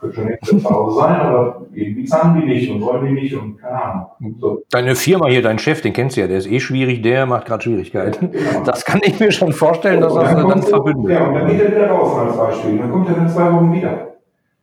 könnt 0.00 0.14
schon 0.14 0.28
längst 0.28 0.46
zu 0.46 0.70
Hause 0.70 0.96
sein, 0.98 1.20
aber 1.20 1.62
irgendwie 1.72 2.04
zahlen 2.04 2.40
die 2.40 2.46
nicht 2.46 2.70
und 2.70 2.80
wollen 2.82 3.06
die 3.06 3.12
nicht 3.12 3.34
und 3.34 3.58
keine 3.58 3.82
Ahnung. 3.82 4.06
So. 4.40 4.62
Deine 4.70 4.96
Firma 4.96 5.28
hier, 5.28 5.42
dein 5.42 5.58
Chef, 5.58 5.80
den 5.80 5.92
kennst 5.92 6.16
du 6.16 6.22
ja, 6.22 6.26
der 6.26 6.38
ist 6.38 6.50
eh 6.50 6.60
schwierig, 6.60 7.02
der 7.02 7.26
macht 7.26 7.46
gerade 7.46 7.62
Schwierigkeiten. 7.62 8.32
Genau. 8.32 8.64
Das 8.64 8.84
kann 8.84 9.00
ich 9.02 9.18
mir 9.18 9.30
schon 9.30 9.52
vorstellen, 9.52 10.00
dass 10.00 10.14
das 10.14 10.34
dann, 10.34 10.48
dann 10.48 10.62
verbündet. 10.62 11.10
Ja, 11.12 11.26
und 11.28 11.34
dann 11.34 11.46
geht 11.48 11.60
er 11.60 11.70
wieder 11.70 11.90
raus 11.90 12.18
als 12.18 12.36
Beispiel. 12.36 12.78
Dann 12.78 12.90
kommt 12.90 13.08
er 13.08 13.14
dann 13.14 13.28
zwei 13.28 13.52
Wochen 13.52 13.72
wieder. 13.72 14.11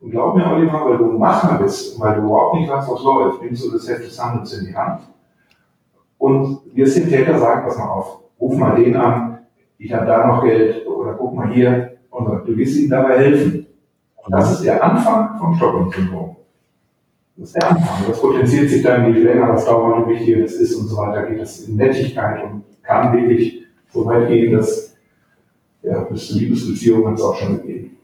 Und 0.01 0.11
glaub 0.11 0.35
mir, 0.35 0.49
Oliver, 0.49 0.85
weil 0.85 0.97
du 0.97 1.11
ein 1.11 1.17
Macher 1.17 1.57
bist, 1.61 1.99
weil 1.99 2.15
du 2.15 2.21
überhaupt 2.21 2.55
nicht 2.55 2.69
weißt, 2.69 2.89
was 2.89 3.03
läuft, 3.03 3.41
nimmst 3.41 3.65
du 3.65 3.71
das 3.71 3.87
Heft 3.87 4.05
des 4.05 4.23
Handels 4.23 4.53
in 4.53 4.65
die 4.65 4.75
Hand. 4.75 5.01
Und 6.17 6.61
dem 6.75 6.85
Täter 6.85 7.37
sagen, 7.37 7.63
pass 7.65 7.77
mal 7.77 7.89
auf, 7.89 8.19
ruf 8.39 8.57
mal 8.57 8.75
den 8.75 8.95
an, 8.95 9.39
ich 9.77 9.93
habe 9.93 10.05
da 10.05 10.27
noch 10.27 10.43
Geld 10.43 10.85
oder 10.87 11.13
guck 11.13 11.33
mal 11.33 11.49
hier. 11.49 11.97
Und 12.09 12.47
du 12.47 12.57
wirst 12.57 12.77
ihm 12.77 12.89
dabei 12.89 13.17
helfen. 13.17 13.65
Und 14.17 14.33
das 14.33 14.51
ist 14.51 14.63
der 14.65 14.83
Anfang 14.83 15.37
vom 15.39 15.55
Stockholm-Syndrom. 15.55 16.35
Das 17.37 17.47
ist 17.47 17.55
der 17.55 17.71
Anfang. 17.71 18.05
Das 18.07 18.19
potenziert 18.19 18.69
sich 18.69 18.83
dann, 18.83 19.13
je 19.13 19.21
länger 19.21 19.47
das 19.47 19.65
dauert, 19.65 20.07
je 20.07 20.13
wichtiger 20.13 20.43
es 20.43 20.55
ist 20.55 20.75
und 20.75 20.87
so 20.87 20.97
weiter, 20.97 21.25
geht 21.25 21.39
das 21.39 21.61
in 21.61 21.77
Nettigkeit 21.77 22.43
und 22.43 22.63
kann 22.83 23.13
wirklich 23.13 23.63
so 23.93 24.05
weit 24.05 24.27
gehen, 24.27 24.57
dass 24.57 24.97
ja, 25.81 26.01
bis 26.01 26.27
zur 26.27 26.41
Liebesbeziehung 26.41 27.07
hat 27.07 27.15
es 27.15 27.21
auch 27.21 27.35
schon 27.35 27.61
gegeben. 27.61 27.97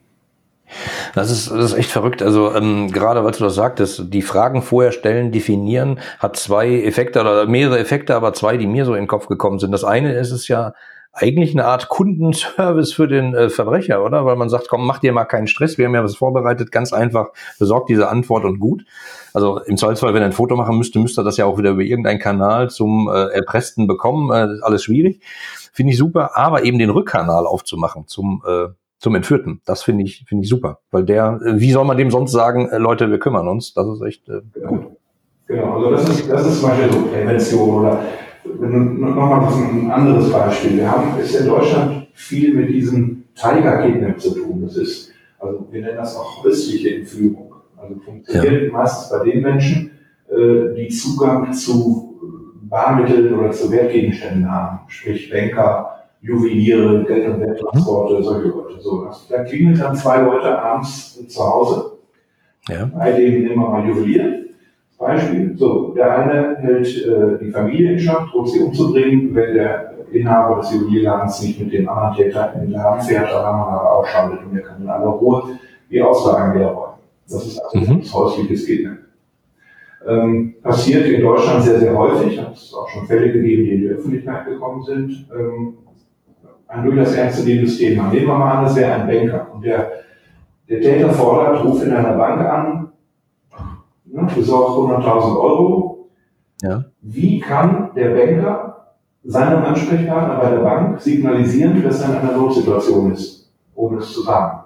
Das 1.16 1.32
ist, 1.32 1.50
das 1.50 1.72
ist 1.72 1.78
echt 1.78 1.92
verrückt. 1.92 2.22
Also 2.22 2.54
ähm, 2.54 2.92
gerade 2.92 3.24
weil 3.24 3.32
du 3.32 3.44
das 3.46 3.56
sagtest, 3.56 4.14
die 4.14 4.22
Fragen 4.22 4.62
vorher 4.62 4.92
stellen, 4.92 5.32
definieren, 5.32 6.00
hat 6.20 6.36
zwei 6.36 6.82
Effekte 6.84 7.22
oder 7.22 7.48
mehrere 7.48 7.80
Effekte, 7.80 8.16
aber 8.16 8.34
zwei, 8.34 8.58
die 8.58 8.68
mir 8.68 8.86
so 8.86 8.94
in 8.94 9.04
den 9.04 9.08
Kopf 9.08 9.28
gekommen 9.28 9.58
sind. 9.58 9.72
Das 9.72 9.84
eine 9.84 10.14
ist 10.14 10.32
es 10.32 10.48
ja, 10.48 10.74
eigentlich 11.18 11.54
eine 11.54 11.66
Art 11.66 11.88
Kundenservice 11.88 12.92
für 12.92 13.08
den 13.08 13.34
äh, 13.34 13.50
Verbrecher, 13.50 14.04
oder? 14.04 14.26
Weil 14.26 14.36
man 14.36 14.50
sagt, 14.50 14.68
komm, 14.68 14.86
mach 14.86 15.00
dir 15.00 15.14
mal 15.14 15.24
keinen 15.24 15.48
Stress, 15.48 15.78
wir 15.78 15.86
haben 15.86 15.96
ja 15.96 16.04
was 16.04 16.18
vorbereitet, 16.18 16.74
ganz 16.74 16.92
einfach, 16.92 17.28
besorgt 17.58 17.90
diese 17.90 18.10
Antwort 18.10 18.44
und 18.44 18.60
gut. 18.60 18.84
Also 19.34 19.62
im 19.62 19.78
Zweifelsfall, 19.78 20.14
wenn 20.14 20.22
er 20.22 20.28
ein 20.28 20.34
Foto 20.34 20.58
machen 20.58 20.78
müsste, 20.78 21.00
müsste 21.00 21.22
er 21.22 21.24
das 21.24 21.38
ja 21.38 21.46
auch 21.46 21.58
wieder 21.58 21.72
über 21.72 21.84
irgendeinen 21.84 22.20
Kanal 22.20 22.70
zum 22.70 23.08
äh, 23.08 23.28
Erpressten 23.30 23.88
bekommen. 23.88 24.30
Äh, 24.32 24.62
alles 24.62 24.84
schwierig. 24.84 25.22
Finde 25.72 25.94
ich 25.94 25.98
super, 25.98 26.36
aber 26.36 26.64
eben 26.64 26.80
den 26.80 26.90
Rückkanal 26.90 27.48
aufzumachen 27.48 28.08
zum 28.08 28.44
äh, 28.46 28.68
zum 29.06 29.14
Entführten. 29.14 29.62
Das 29.68 29.84
finde 29.84 30.04
ich, 30.04 30.26
finde 30.28 30.46
ich 30.46 30.50
super. 30.50 30.80
Weil 30.90 31.04
der, 31.06 31.40
äh, 31.46 31.60
wie 31.60 31.72
soll 31.72 31.86
man 31.86 31.96
dem 31.96 32.10
sonst 32.10 32.32
sagen, 32.32 32.70
äh, 32.70 32.80
Leute, 32.80 33.12
wir 33.12 33.20
kümmern 33.20 33.48
uns? 33.48 33.72
Das 33.76 33.88
ist 33.88 34.02
echt 34.02 34.28
äh, 34.30 34.42
gut. 34.66 34.98
Genau, 35.46 35.76
also 35.76 35.92
das 35.92 36.10
ist, 36.10 36.28
das 36.28 36.48
ist 36.48 36.60
zum 36.60 36.70
Beispiel 36.70 36.92
so 36.92 37.02
Prävention 37.04 37.70
oder 37.70 38.02
Nochmal 38.46 39.48
ein 39.54 39.92
anderes 39.92 40.32
Beispiel. 40.32 40.78
Wir 40.78 40.92
haben 40.92 41.20
es 41.20 41.36
in 41.36 41.48
Deutschland 41.48 42.08
viel 42.14 42.56
mit 42.56 42.70
diesem 42.70 43.26
Tiger 43.36 43.84
Kidnap 43.84 44.20
zu 44.20 44.34
tun. 44.34 44.64
Das 44.64 44.76
ist, 44.76 45.12
also 45.40 45.68
wir 45.70 45.82
nennen 45.82 45.98
das 45.98 46.16
auch 46.16 46.44
häusliche 46.44 46.96
Entführung. 46.96 47.54
Also 47.78 48.00
funktioniert 48.00 48.64
ja. 48.64 48.72
meistens 48.72 49.10
bei 49.10 49.24
den 49.24 49.44
Menschen, 49.44 49.92
äh, 50.30 50.76
die 50.76 50.88
Zugang 50.90 51.54
zu 51.54 52.20
Barmitteln 52.64 53.36
oder 53.36 53.52
zu 53.52 53.72
Wertgegenständen 53.72 54.50
haben. 54.50 54.80
Sprich 54.88 55.30
Banker, 55.30 56.05
Juweliere, 56.26 57.04
Geld- 57.04 57.34
und 57.34 57.42
Werttransporte, 57.42 58.24
solche 58.24 58.48
Leute. 58.50 58.80
So, 58.80 59.08
da 59.30 59.44
klingeln 59.44 59.78
dann 59.78 59.96
zwei 59.96 60.22
Leute 60.22 60.60
abends 60.60 61.28
zu 61.28 61.44
Hause. 61.44 61.92
Ja. 62.68 62.90
Bei 62.94 63.12
denen 63.12 63.44
nehmen 63.44 63.62
wir 63.62 63.70
mal 63.70 63.88
Juwelier 63.88 64.46
Beispiel, 64.98 65.56
so, 65.58 65.94
der 65.94 66.20
eine 66.20 66.58
hält 66.58 67.06
äh, 67.06 67.38
die 67.40 67.52
Familie 67.52 67.94
in 67.94 68.00
Schach, 68.00 68.32
droht 68.32 68.50
sie 68.50 68.60
umzubringen, 68.60 69.36
wenn 69.36 69.54
der 69.54 69.94
Inhaber 70.12 70.62
des 70.62 70.74
Juwelierladens 70.74 71.42
nicht 71.42 71.60
mit 71.60 71.74
dem 71.74 71.90
anderen 71.90 72.16
Täter 72.16 72.54
in 72.56 72.62
den 72.62 72.72
Laden 72.72 73.02
fährt, 73.02 73.32
dann 73.32 73.44
haben 73.44 73.60
wir 73.60 73.68
aber 73.68 73.92
ausschaltet 73.98 74.40
und 74.46 74.58
er 74.58 74.64
kann 74.64 74.82
in 74.82 74.90
aller 74.90 75.08
Ruhe 75.08 75.60
die 75.90 76.02
Aussagen 76.02 76.58
leer 76.58 76.70
räumen. 76.70 76.94
Das 77.28 77.46
ist 77.46 77.60
also 77.60 77.94
mhm. 77.94 78.00
das 78.00 78.14
häusliches 78.14 78.66
Gegner. 78.66 78.98
Ähm, 80.08 80.56
passiert 80.62 81.08
in 81.08 81.22
Deutschland 81.22 81.64
sehr, 81.64 81.80
sehr 81.80 81.98
häufig, 81.98 82.40
hat 82.40 82.54
es 82.54 82.74
auch 82.74 82.88
schon 82.88 83.08
Fälle 83.08 83.32
gegeben, 83.32 83.64
die 83.64 83.72
in 83.72 83.82
die 83.82 83.88
Öffentlichkeit 83.88 84.46
gekommen 84.46 84.84
sind. 84.84 85.28
Ähm, 85.38 85.74
ein 86.68 86.86
durchaus 86.86 87.14
ernstzunehmendes 87.14 87.78
Thema. 87.78 88.10
Nehmen 88.10 88.28
wir 88.28 88.36
mal 88.36 88.58
an, 88.58 88.64
das 88.66 88.76
wäre 88.76 88.94
ein 88.94 89.08
Banker 89.08 89.54
und 89.54 89.64
der, 89.64 89.92
der 90.70 90.82
Täter 90.82 91.10
fordert, 91.10 91.64
ruft 91.64 91.84
in 91.84 91.94
einer 91.94 92.18
Bank 92.18 92.42
an, 92.42 92.90
ne, 94.06 94.28
besorgt 94.36 94.72
100.000 94.72 95.40
Euro. 95.40 96.10
Ja. 96.62 96.86
Wie 97.02 97.40
kann 97.40 97.92
der 97.96 98.16
Banker 98.16 98.96
seinem 99.24 99.64
Ansprechpartner 99.64 100.40
bei 100.40 100.50
der 100.52 100.62
Bank 100.62 101.02
signalisieren, 101.02 101.84
dass 101.84 102.02
er 102.02 102.10
in 102.10 102.16
einer 102.18 102.38
Notsituation 102.38 103.12
ist, 103.12 103.52
ohne 103.76 103.98
es 103.98 104.12
zu 104.14 104.22
sagen? 104.22 104.62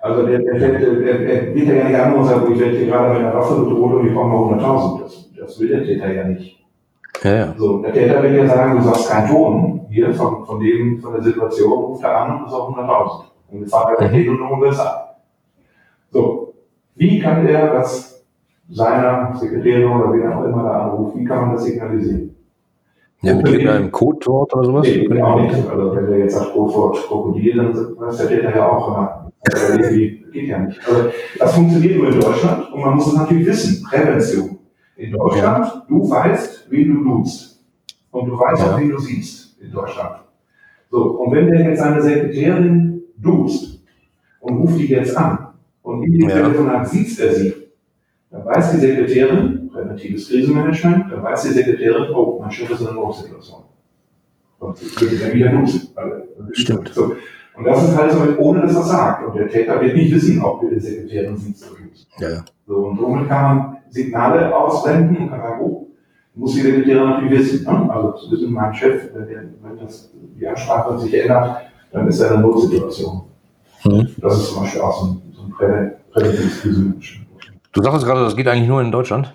Also 0.00 0.24
der, 0.24 0.38
der, 0.38 0.58
der, 0.58 0.78
der, 0.78 1.18
der 1.18 1.46
geht 1.52 1.66
ja 1.66 1.84
nicht 1.84 1.98
an 1.98 2.14
und 2.14 2.24
sagt, 2.24 2.48
ich 2.48 2.60
werde 2.60 2.76
hier 2.76 2.86
gerade 2.86 3.14
mit 3.14 3.22
einer 3.22 3.34
Waffe 3.34 3.60
bedroht 3.60 3.94
und 3.94 4.06
ich 4.06 4.14
brauche 4.14 4.28
mal 4.28 4.54
100.000. 4.54 5.02
Das, 5.02 5.30
das 5.36 5.60
will 5.60 5.68
der 5.68 5.84
Täter 5.84 6.12
ja 6.12 6.24
nicht. 6.24 6.55
Ja, 7.22 7.34
ja. 7.34 7.54
So, 7.56 7.78
der 7.82 7.92
Täter 7.92 8.22
will 8.22 8.34
ja 8.34 8.46
sagen, 8.46 8.76
du 8.76 8.84
sagst 8.84 9.10
keinen 9.10 9.28
Ton 9.28 9.86
hier 9.88 10.12
von, 10.14 10.44
von 10.44 10.60
dem, 10.60 11.00
von 11.00 11.12
der 11.14 11.22
Situation, 11.22 11.72
ruft 11.72 12.02
er 12.02 12.16
an 12.16 12.38
und 12.38 12.46
ist 12.46 12.52
auf 12.52 12.68
100.000. 12.76 13.24
Und 13.50 13.70
fahren 13.70 13.94
weiter 13.94 14.08
hin 14.08 14.28
und 14.28 14.48
holen 14.48 14.62
wir 14.62 14.70
es 14.70 14.80
ab. 14.80 15.20
So. 16.10 16.54
Wie 16.94 17.20
kann 17.20 17.46
er 17.46 17.74
das 17.74 18.24
seiner 18.68 19.34
Sekretärin 19.34 19.84
oder 19.84 20.12
wen 20.12 20.32
auch 20.32 20.44
immer 20.44 20.62
da 20.62 20.82
anruft, 20.82 21.16
wie 21.16 21.24
kann 21.24 21.40
man 21.42 21.52
das 21.52 21.64
signalisieren? 21.64 22.34
Ja, 23.22 23.34
mit 23.34 23.48
irgendeinem 23.48 23.90
Codewort 23.90 24.54
oder 24.54 24.64
sowas? 24.64 24.86
Nee, 24.86 25.08
nee, 25.08 25.22
auch 25.22 25.40
nicht. 25.40 25.68
Also 25.68 25.96
wenn 25.96 26.06
der 26.06 26.18
jetzt 26.18 26.36
sagt 26.36 26.52
Codewort 26.52 26.96
Krokodil, 26.96 27.56
dann 27.56 27.74
weiß 27.74 28.16
der 28.18 28.28
Täter 28.28 28.54
ja 28.54 28.68
auch 28.68 28.88
immer. 28.88 29.32
Irgendwie 29.70 30.24
geht 30.32 30.48
ja 30.48 30.58
nicht. 30.58 30.80
Also 30.86 31.10
das 31.38 31.54
funktioniert 31.54 31.98
nur 31.98 32.12
in 32.12 32.20
Deutschland 32.20 32.72
und 32.72 32.80
man 32.80 32.94
muss 32.96 33.06
es 33.06 33.14
natürlich 33.14 33.46
wissen. 33.46 33.86
Prävention. 33.88 34.55
In 34.96 35.12
Deutschland, 35.12 35.66
ja. 35.66 35.86
du 35.88 36.08
weißt, 36.08 36.66
wen 36.70 36.94
du 36.94 37.00
nutzt. 37.00 37.62
Und 38.10 38.28
du 38.28 38.38
weißt 38.38 38.62
ja. 38.62 38.74
auch, 38.74 38.80
wen 38.80 38.90
du 38.90 38.98
siehst 38.98 39.60
in 39.60 39.70
Deutschland. 39.70 40.20
So, 40.90 41.02
und 41.18 41.34
wenn 41.34 41.50
der 41.50 41.68
jetzt 41.68 41.80
seine 41.80 42.00
Sekretärin 42.00 43.02
duzt 43.16 43.82
und 44.40 44.56
ruft 44.58 44.78
die 44.78 44.86
jetzt 44.86 45.16
an 45.16 45.48
und 45.82 46.02
in 46.02 46.12
dem 46.12 46.28
ja. 46.28 46.36
Telefonat 46.36 46.88
sieht 46.88 47.18
er 47.18 47.34
sie, 47.34 47.54
dann 48.30 48.44
weiß 48.44 48.72
die 48.72 48.78
Sekretärin, 48.78 49.68
präventives 49.70 50.28
Krisenmanagement, 50.28 51.12
dann 51.12 51.22
weiß 51.22 51.42
die 51.42 51.50
Sekretärin, 51.50 52.14
oh, 52.14 52.38
mein 52.40 52.50
Chef 52.50 52.70
ist 52.70 52.80
in 52.80 52.86
einer 52.86 52.96
Notsituation. 52.96 53.64
Sonst 54.58 55.00
würde 55.00 55.22
er 55.22 55.34
wieder 55.34 55.50
duzen. 55.50 55.88
Stimmt. 56.52 56.88
So. 56.94 57.16
Und 57.56 57.64
das 57.64 57.82
ist 57.82 57.96
halt 57.96 58.12
so, 58.12 58.20
ohne 58.38 58.62
dass 58.62 58.74
er 58.74 58.82
sagt. 58.82 59.26
Und 59.26 59.34
der 59.36 59.48
Täter 59.48 59.80
wird 59.80 59.94
nicht 59.94 60.14
wissen, 60.14 60.42
ob 60.42 60.62
wir 60.62 60.70
die 60.70 60.80
Sekretärin 60.80 61.36
sieht 61.36 61.56
oder 61.70 61.80
nicht. 61.80 62.08
Ja. 62.18 62.44
So, 62.66 62.76
und 62.86 62.98
somit 62.98 63.28
kann 63.28 63.56
man 63.56 63.76
Signale 63.90 64.54
auswenden 64.54 65.16
und 65.16 65.30
kann 65.30 65.40
sagen, 65.40 65.60
oh, 65.62 65.86
muss 66.34 66.54
die 66.54 66.60
Sekretärin 66.60 67.10
natürlich 67.10 67.38
wissen. 67.38 67.64
Ne? 67.64 67.90
Also 67.92 68.12
zu 68.12 68.30
wissen, 68.30 68.52
mein 68.52 68.74
Chef, 68.74 69.10
wenn, 69.14 69.54
wenn 69.62 69.78
das, 69.80 70.10
die 70.38 70.46
Ansprache 70.46 70.98
sich 70.98 71.14
ändert, 71.14 71.62
dann 71.92 72.08
ist 72.08 72.20
er 72.20 72.28
in 72.28 72.32
einer 72.34 72.42
Notsituation. 72.42 73.22
Mhm. 73.84 74.08
Das 74.18 74.38
ist 74.38 74.48
zum 74.52 74.62
Beispiel 74.62 74.80
auch 74.80 75.00
so 75.00 75.06
ein, 75.06 75.22
so 75.34 75.42
ein 75.42 75.98
präventives 76.12 77.18
Du 77.72 77.82
sagst 77.82 78.06
gerade, 78.06 78.24
das 78.24 78.36
geht 78.36 78.48
eigentlich 78.48 78.68
nur 78.68 78.80
in 78.80 78.90
Deutschland? 78.90 79.34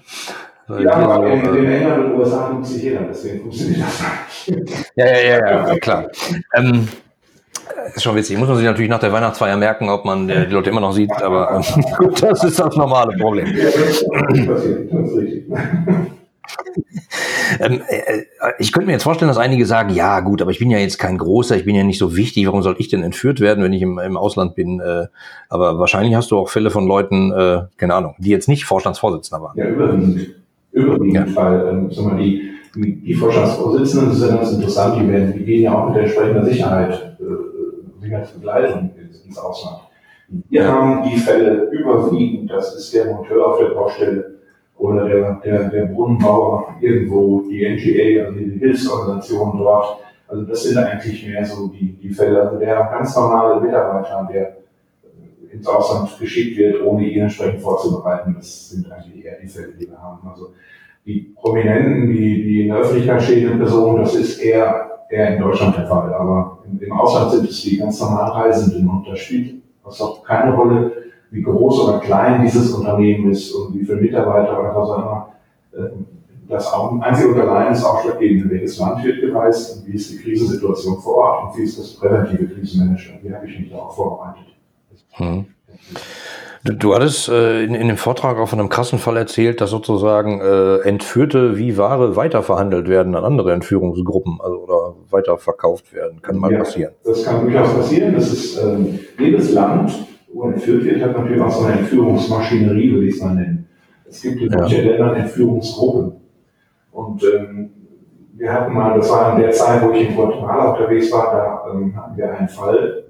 Ja, 0.79 0.93
aber 0.93 1.27
in, 1.27 1.41
in 1.41 1.65
England 1.65 2.05
und 2.05 2.19
USA 2.19 2.49
nutzt 2.49 2.73
sich 2.73 2.83
jeder, 2.83 3.01
deswegen 3.01 3.41
funktioniert 3.41 3.81
das 3.81 4.47
nicht. 4.47 4.91
Ja, 4.95 5.05
ja, 5.05 5.19
ja, 5.19 5.67
ja, 5.67 5.79
klar. 5.79 6.07
Ähm, 6.55 6.87
ist 7.93 8.03
schon 8.03 8.15
witzig. 8.15 8.37
Muss 8.37 8.47
man 8.47 8.57
sich 8.57 8.65
natürlich 8.65 8.89
nach 8.89 8.99
der 8.99 9.11
Weihnachtsfeier 9.11 9.57
merken, 9.57 9.89
ob 9.89 10.05
man 10.05 10.27
die 10.27 10.33
Leute 10.33 10.69
immer 10.69 10.81
noch 10.81 10.93
sieht, 10.93 11.11
aber 11.21 11.51
ähm, 11.51 11.83
gut, 11.97 12.23
das 12.23 12.43
ist 12.43 12.59
das 12.59 12.75
normale 12.75 13.15
Problem. 13.17 13.47
Ähm, 17.59 17.81
äh, 17.87 18.23
ich 18.59 18.71
könnte 18.71 18.87
mir 18.87 18.93
jetzt 18.93 19.03
vorstellen, 19.03 19.27
dass 19.27 19.37
einige 19.37 19.65
sagen, 19.65 19.89
ja 19.89 20.19
gut, 20.21 20.41
aber 20.41 20.51
ich 20.51 20.59
bin 20.59 20.71
ja 20.71 20.77
jetzt 20.77 20.97
kein 20.97 21.17
Großer, 21.17 21.55
ich 21.55 21.65
bin 21.65 21.75
ja 21.75 21.83
nicht 21.83 21.97
so 21.97 22.15
wichtig, 22.15 22.45
warum 22.47 22.61
soll 22.61 22.75
ich 22.79 22.87
denn 22.87 23.03
entführt 23.03 23.39
werden, 23.39 23.63
wenn 23.63 23.73
ich 23.73 23.81
im, 23.81 23.99
im 23.99 24.17
Ausland 24.17 24.55
bin? 24.55 24.79
Äh, 24.79 25.07
aber 25.49 25.79
wahrscheinlich 25.79 26.15
hast 26.15 26.31
du 26.31 26.37
auch 26.37 26.49
Fälle 26.49 26.69
von 26.69 26.87
Leuten, 26.87 27.31
äh, 27.31 27.63
keine 27.77 27.95
Ahnung, 27.95 28.15
die 28.19 28.29
jetzt 28.29 28.47
nicht 28.47 28.65
Vorstandsvorsitzender 28.65 29.43
waren. 29.43 29.57
Ja, 29.57 29.67
überwiegend. 29.67 30.27
Überwiegend, 30.71 31.29
ja. 31.29 31.35
weil 31.35 31.67
ähm, 31.67 32.17
die, 32.17 33.01
die 33.01 33.13
Vorstandsvorsitzenden, 33.13 34.09
das 34.09 34.19
ist 34.19 34.29
ja 34.29 34.35
ganz 34.35 34.51
interessant, 34.53 35.01
die, 35.01 35.09
werden, 35.09 35.33
die 35.33 35.43
gehen 35.43 35.63
ja 35.63 35.73
auch 35.73 35.87
mit 35.87 35.97
der 35.97 36.03
entsprechenden 36.03 36.45
Sicherheit 36.45 37.17
äh, 37.19 37.50
Sicherheitsbegleitung 38.11 38.91
ins, 38.99 39.25
ins 39.25 39.37
Ausland. 39.37 39.81
Wir 40.49 40.67
haben 40.67 41.09
die 41.09 41.17
Fälle 41.17 41.69
überwiegend, 41.71 42.51
das 42.51 42.75
ist 42.75 42.93
der 42.93 43.05
Monteur 43.05 43.47
auf 43.47 43.59
der 43.59 43.69
Baustelle 43.75 44.35
oder 44.77 45.07
der, 45.07 45.33
der, 45.43 45.69
der 45.69 45.85
Brunnenbauer 45.85 46.75
irgendwo, 46.79 47.41
die 47.49 47.67
NGA, 47.67 48.25
also 48.25 48.39
die 48.39 48.59
Hilfsorganisation 48.59 49.57
dort. 49.57 49.99
Also 50.27 50.43
das 50.43 50.63
sind 50.63 50.77
eigentlich 50.77 51.27
mehr 51.27 51.45
so 51.45 51.67
die, 51.67 51.93
die 51.93 52.09
Fälle. 52.09 52.41
Also 52.41 52.57
der 52.57 52.75
ganz 52.75 53.15
normale 53.15 53.59
Mitarbeiter, 53.59 54.27
der 54.31 54.57
ins 55.51 55.67
Ausland 55.67 56.17
geschickt 56.17 56.57
wird, 56.57 56.81
ohne 56.81 57.05
ihn 57.05 57.23
entsprechend 57.23 57.61
vorzubereiten, 57.61 58.35
das 58.37 58.69
sind 58.69 58.89
eigentlich 58.89 59.25
eher 59.25 59.37
die 59.41 59.47
Fälle, 59.47 59.73
die 59.77 59.89
wir 59.89 60.01
haben. 60.01 60.25
Also 60.29 60.53
die 61.05 61.33
Prominenten, 61.35 62.07
die, 62.07 62.43
die 62.43 62.61
in 62.61 62.67
der 62.69 62.77
Öffentlichkeit 62.77 63.21
stehenden 63.21 63.59
Personen, 63.59 64.01
das 64.01 64.15
ist 64.15 64.39
eher 64.39 64.90
eher 65.11 65.35
in 65.35 65.41
Deutschland 65.41 65.77
der 65.77 65.87
Fall. 65.87 66.13
Aber 66.13 66.59
im, 66.79 66.91
Ausland 66.93 67.31
sind 67.31 67.49
es 67.49 67.61
die 67.61 67.77
ganz 67.77 67.99
normalen 67.99 68.31
Reisenden 68.31 68.87
und 68.89 69.07
da 69.07 69.15
spielt 69.15 69.61
es 69.87 70.01
auch 70.01 70.23
keine 70.23 70.55
Rolle, 70.55 70.91
wie 71.31 71.41
groß 71.41 71.87
oder 71.87 71.99
klein 71.99 72.41
dieses 72.43 72.73
Unternehmen 72.73 73.31
ist 73.31 73.53
und 73.53 73.73
wie 73.73 73.85
viele 73.85 74.01
Mitarbeiter 74.01 74.59
oder 74.59 74.75
was 74.75 74.89
auch 74.89 74.97
immer. 74.97 75.29
Ähm, 75.77 76.05
das 76.47 76.73
einzige 76.73 77.33
und 77.33 77.39
allein 77.39 77.71
ist 77.71 77.83
ausschlaggebend, 77.83 78.43
in 78.43 78.49
welches 78.49 78.77
Land 78.77 79.01
wird 79.05 79.21
gereist 79.21 79.77
und 79.77 79.87
wie 79.87 79.95
ist 79.95 80.11
die 80.11 80.17
Krisensituation 80.17 80.97
vor 80.97 81.15
Ort 81.15 81.43
und 81.45 81.57
wie 81.57 81.63
ist 81.63 81.79
das 81.79 81.93
präventive 81.93 82.45
Krisenmanagement. 82.45 83.23
Wie 83.23 83.33
habe 83.33 83.47
ich 83.47 83.57
mich 83.57 83.71
darauf 83.71 83.95
vorbereitet? 83.95 84.47
Hm. 85.11 85.45
Du, 86.63 86.73
du 86.73 86.93
hattest 86.93 87.27
äh, 87.29 87.63
in, 87.63 87.73
in 87.73 87.87
dem 87.87 87.97
Vortrag 87.97 88.37
auch 88.37 88.47
von 88.47 88.59
einem 88.59 88.69
krassen 88.69 88.99
Fall 88.99 89.17
erzählt, 89.17 89.61
dass 89.61 89.71
sozusagen 89.71 90.41
äh, 90.41 90.77
Entführte 90.87 91.57
wie 91.57 91.77
Ware 91.77 92.15
weiterverhandelt 92.15 92.87
werden 92.87 93.15
an 93.15 93.23
andere 93.23 93.53
Entführungsgruppen 93.53 94.39
also, 94.39 94.57
oder 94.57 94.95
weiterverkauft 95.09 95.93
werden. 95.93 96.21
Kann 96.21 96.37
mal 96.37 96.51
ja, 96.51 96.59
passieren. 96.59 96.93
Das 97.03 97.25
kann 97.25 97.41
durchaus 97.41 97.73
passieren. 97.73 98.13
Das 98.13 98.31
ist 98.31 98.61
ähm, 98.63 98.99
jedes 99.17 99.53
Land, 99.53 99.91
wo 100.31 100.49
entführt 100.49 100.83
wird, 100.85 101.01
hat 101.01 101.17
natürlich 101.17 101.41
auch 101.41 101.51
so 101.51 101.65
eine 101.65 101.79
Entführungsmaschinerie, 101.79 102.93
würde 102.93 103.07
ich 103.07 103.15
es 103.15 103.21
mal 103.21 103.33
nennen. 103.33 103.67
Es 104.07 104.21
gibt 104.21 104.41
in 104.41 104.49
manchen 104.49 104.85
ja. 104.85 104.91
Ländern 104.91 105.15
Entführungsgruppen. 105.15 106.13
Und 106.91 107.23
ähm, 107.23 107.71
wir 108.33 108.53
hatten 108.53 108.73
mal, 108.73 108.97
das 108.97 109.09
war 109.09 109.35
in 109.35 109.41
der 109.41 109.51
Zeit, 109.51 109.81
wo 109.83 109.91
ich 109.91 110.09
in 110.09 110.15
Guatemala 110.15 110.73
unterwegs 110.73 111.11
war, 111.11 111.63
da 111.65 111.71
ähm, 111.71 111.95
hatten 111.95 112.17
wir 112.17 112.31
einen 112.31 112.49
Fall, 112.49 113.05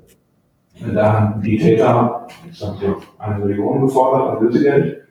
da 0.93 1.13
haben 1.13 1.41
die 1.41 1.57
Täter, 1.57 2.27
ich 2.49 2.57
sag 2.57 2.75
so, 2.79 2.97
eine 3.19 3.45
Million 3.45 3.81
gefordert 3.81 4.37
an 4.37 4.45
Lösegeld. 4.45 5.01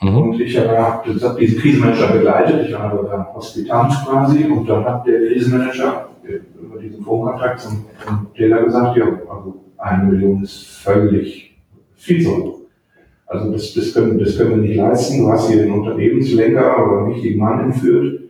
Mhm. 0.00 0.16
Und 0.16 0.40
ich 0.40 0.58
habe 0.58 0.78
hab 0.78 1.04
diesen 1.04 1.58
Krisenmanager 1.58 2.08
begleitet, 2.08 2.66
ich 2.66 2.74
war 2.74 2.92
aber 2.92 3.08
der 3.08 3.34
Hospitant 3.34 3.92
quasi, 4.04 4.44
und 4.44 4.68
dann 4.68 4.84
hat 4.84 5.06
der 5.06 5.26
Krisenmanager 5.26 6.08
über 6.60 6.78
diesen 6.78 7.02
Funkkontakt 7.02 7.60
zum, 7.60 7.86
zum 8.04 8.26
Täter 8.34 8.62
gesagt, 8.62 8.96
ja, 8.96 9.06
also 9.06 9.64
eine 9.78 10.04
Million 10.04 10.42
ist 10.42 10.66
völlig 10.66 11.56
viel 11.94 12.22
zu 12.22 12.36
hoch. 12.36 12.60
Also 13.26 13.52
das, 13.52 13.74
das, 13.74 13.92
können, 13.92 14.18
das 14.18 14.36
können 14.36 14.50
wir 14.50 14.56
nicht 14.58 14.76
leisten. 14.76 15.24
Du 15.24 15.32
hast 15.32 15.50
hier 15.50 15.62
einen 15.62 15.72
Unternehmenslenker 15.72 16.86
oder 16.86 16.98
einen 16.98 17.14
wichtigen 17.14 17.40
Mann 17.40 17.60
entführt. 17.60 18.20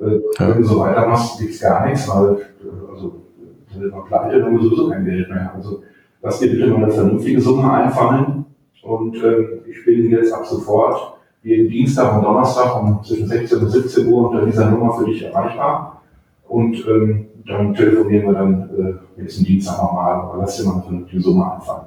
Äh, 0.00 0.20
wenn 0.38 0.58
du 0.58 0.64
so 0.64 0.80
weitermachst, 0.80 1.38
gibt's 1.38 1.60
gar 1.60 1.86
nichts, 1.86 2.08
weil 2.08 2.34
äh, 2.34 2.92
also, 2.94 3.22
dann 3.70 3.82
wird 3.82 3.92
man 3.92 4.04
pleite, 4.06 4.36
dann 4.36 4.46
haben 4.46 4.56
wir 4.56 4.62
sowieso 4.62 4.90
kein 4.90 5.04
Geld 5.04 5.28
mehr. 5.28 5.52
Also 5.54 5.82
lass 6.26 6.40
dir 6.40 6.50
bitte 6.50 6.66
mal 6.66 6.82
eine 6.82 6.92
vernünftige 6.92 7.40
Summe 7.40 7.72
einfallen. 7.72 8.44
Und 8.82 9.16
ähm, 9.16 9.60
ich 9.68 9.84
bin 9.84 10.10
jetzt 10.10 10.32
ab 10.32 10.44
sofort 10.44 11.18
jeden 11.42 11.70
Dienstag 11.70 12.16
und 12.16 12.24
Donnerstag 12.24 12.82
um 12.82 13.02
zwischen 13.04 13.28
16 13.28 13.58
und 13.60 13.70
17 13.70 14.08
Uhr 14.08 14.28
unter 14.28 14.44
dieser 14.44 14.70
Nummer 14.70 14.92
für 14.94 15.04
dich 15.04 15.22
erreichbar. 15.22 16.02
Und 16.48 16.84
ähm, 16.88 17.26
dann 17.46 17.74
telefonieren 17.74 18.26
wir 18.26 18.32
dann 18.32 18.70
äh, 19.16 19.20
nächsten 19.20 19.44
Dienstag 19.44 19.80
nochmal, 19.80 20.14
aber 20.14 20.38
lass 20.38 20.56
dir 20.56 20.64
mal 20.64 20.74
eine 20.74 20.82
vernünftige 20.82 21.22
Summe 21.22 21.52
einfallen. 21.52 21.86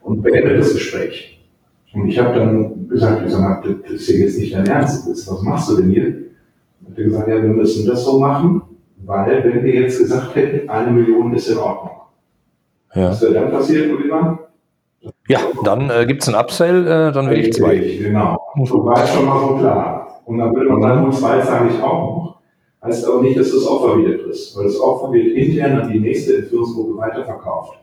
Und 0.00 0.22
beende 0.22 0.56
das 0.56 0.72
Gespräch. 0.72 1.46
Und 1.92 2.08
ich 2.08 2.18
habe 2.18 2.38
dann 2.38 2.88
gesagt, 2.88 3.22
ich 3.26 3.32
sag 3.32 3.64
das 3.64 3.92
ist 3.92 4.08
ja 4.08 4.16
jetzt 4.16 4.38
nicht 4.38 4.54
dein 4.54 4.66
Ernst, 4.66 5.06
was 5.08 5.42
machst 5.42 5.70
du 5.70 5.76
denn 5.76 5.90
hier? 5.90 6.06
Und 6.86 6.96
er 6.96 7.04
gesagt, 7.04 7.28
ja, 7.28 7.42
wir 7.42 7.50
müssen 7.50 7.86
das 7.86 8.04
so 8.04 8.18
machen, 8.18 8.62
weil 9.04 9.44
wenn 9.44 9.62
wir 9.62 9.74
jetzt 9.74 9.98
gesagt 9.98 10.34
hätten, 10.36 10.68
eine 10.68 10.90
Million 10.90 11.34
ist 11.34 11.48
in 11.48 11.58
Ordnung, 11.58 11.96
ja. 12.94 13.10
Was 13.10 13.22
wäre 13.22 13.34
dann 13.34 13.50
passiert, 13.50 13.92
Oliver? 13.92 14.38
Ja, 15.28 15.38
dann 15.64 15.90
äh, 15.90 16.06
gibt 16.06 16.22
es 16.22 16.28
ein 16.28 16.34
Upsell, 16.34 16.86
äh, 16.86 17.12
dann 17.12 17.30
will 17.30 17.38
ich 17.38 17.52
zwei. 17.52 17.76
Genau. 17.76 18.38
So 18.64 18.84
war 18.84 19.02
es 19.02 19.12
schon 19.12 19.26
mal 19.26 19.40
so 19.40 19.56
klar. 19.56 20.20
Und 20.24 20.38
dann 20.38 20.54
würde 20.54 20.70
man 20.70 20.82
sagen, 20.82 21.04
und 21.04 21.14
zwei 21.14 21.40
sage 21.40 21.70
ich 21.70 21.82
auch 21.82 21.92
noch. 21.92 22.36
Heißt 22.82 23.06
aber 23.06 23.22
nicht, 23.22 23.38
dass 23.38 23.50
das 23.50 23.66
Opfer 23.66 23.98
wieder 23.98 24.18
kriegst, 24.18 24.56
weil 24.56 24.64
das 24.64 24.80
Opfer 24.80 25.12
wird 25.12 25.36
intern 25.36 25.80
an 25.80 25.92
die 25.92 25.98
nächste 25.98 26.38
Entführungsgruppe 26.38 26.96
weiterverkauft. 26.96 27.78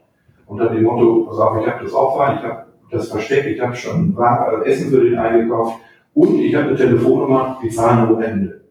Unter 0.46 0.70
dem 0.70 0.84
Motto, 0.84 1.26
pass 1.28 1.39
auf, 1.39 1.62
ich 1.62 1.68
habe 1.68 1.84
das 1.84 1.94
Opfer, 1.94 2.36
ich 2.38 2.44
habe 2.44 2.66
das 2.92 3.10
versteckt, 3.10 3.48
ich 3.48 3.60
habe 3.60 3.76
schon 3.76 4.16
äh, 4.18 4.70
Essen 4.70 4.89
für 4.89 5.04
den 5.04 5.18
eingekauft 5.18 5.80
und 6.13 6.39
ich 6.39 6.54
habe 6.56 6.68
eine 6.68 6.76
Telefonnummer, 6.76 7.60
die 7.62 7.70
zahlen 7.70 8.13
ohne 8.13 8.26
Ende. 8.26 8.62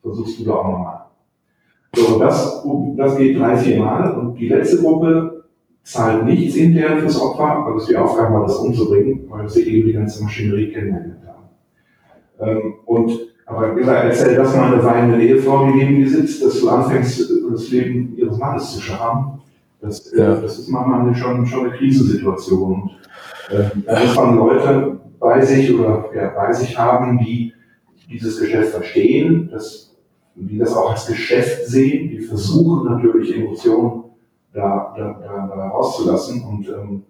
Versuchst 0.00 0.40
du 0.40 0.44
da 0.44 0.52
auch 0.52 0.68
nochmal. 0.68 1.00
So, 1.94 2.14
und 2.14 2.20
das, 2.20 2.64
das 2.96 3.16
geht 3.16 3.38
drei, 3.38 3.56
vier 3.56 3.78
Mal 3.82 4.12
und 4.12 4.34
die 4.34 4.48
letzte 4.48 4.78
Gruppe 4.78 5.41
zahlt 5.82 6.24
nichts 6.24 6.56
intern 6.56 7.00
fürs 7.00 7.20
Opfer, 7.20 7.44
aber 7.44 7.76
es 7.76 7.82
ist 7.82 7.90
die 7.90 7.96
Aufgabe 7.96 8.34
war, 8.34 8.42
das 8.42 8.56
umzubringen, 8.56 9.24
weil 9.28 9.48
sie 9.48 9.62
eben 9.62 9.88
die 9.88 9.92
ganze 9.94 10.22
Maschinerie 10.22 10.72
kennengelernt 10.72 11.22
haben. 11.26 11.48
Ähm, 12.40 12.74
und, 12.86 13.12
aber 13.46 13.74
gesagt, 13.74 14.04
erzähl 14.04 14.36
das 14.36 14.54
mal 14.56 14.72
eine 14.72 14.84
weinende 14.84 15.22
Ehefrau, 15.22 15.66
die 15.66 15.78
neben 15.78 15.96
dir 15.96 16.08
sitzt, 16.08 16.44
dass 16.44 16.60
du 16.60 16.68
anfängst, 16.68 17.30
das 17.50 17.70
Leben 17.70 18.16
ihres 18.16 18.38
Mannes 18.38 18.72
zu 18.72 18.80
schaffen. 18.80 19.40
Das, 19.80 20.12
ja. 20.16 20.36
das 20.36 20.60
ist 20.60 20.68
manchmal 20.68 21.14
schon, 21.14 21.44
schon 21.44 21.66
eine 21.66 21.76
Krisensituation. 21.76 22.90
Ähm, 23.50 23.82
da 23.84 24.00
muss 24.00 24.16
man 24.16 24.36
Leute 24.36 25.00
bei 25.18 25.44
sich 25.44 25.74
oder 25.74 26.04
ja, 26.14 26.28
bei 26.28 26.52
sich 26.52 26.78
haben, 26.78 27.18
die 27.18 27.52
dieses 28.08 28.40
Geschäft 28.40 28.70
verstehen, 28.70 29.48
dass, 29.50 29.94
die 30.34 30.58
das 30.58 30.74
auch 30.74 30.92
als 30.92 31.06
Geschäft 31.06 31.66
sehen, 31.66 32.10
die 32.10 32.20
versuchen 32.20 32.90
natürlich 32.90 33.36
Emotionen 33.36 34.01
da, 34.52 34.94
da, 34.96 35.20
da, 35.20 35.54
da 35.54 35.68
rauszulassen. 35.68 36.44
Und 36.44 36.68
ähm, 36.68 37.02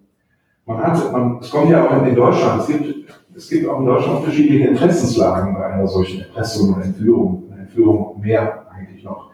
man 0.66 0.78
hat, 0.78 1.12
man, 1.12 1.38
es 1.40 1.50
kommt 1.50 1.70
ja 1.70 1.86
auch 1.86 2.06
in 2.06 2.14
Deutschland, 2.14 2.62
es 2.62 2.66
gibt, 2.68 3.04
es 3.34 3.48
gibt 3.48 3.68
auch 3.68 3.80
in 3.80 3.86
Deutschland 3.86 4.20
unterschiedliche 4.20 4.68
Interessenslagen 4.68 5.54
bei 5.54 5.66
einer 5.66 5.86
solchen 5.86 6.20
Erpressung 6.20 6.74
und 6.74 6.82
Entführung, 6.82 7.52
Entführung 7.58 8.20
mehr 8.20 8.66
eigentlich 8.70 9.04
noch. 9.04 9.30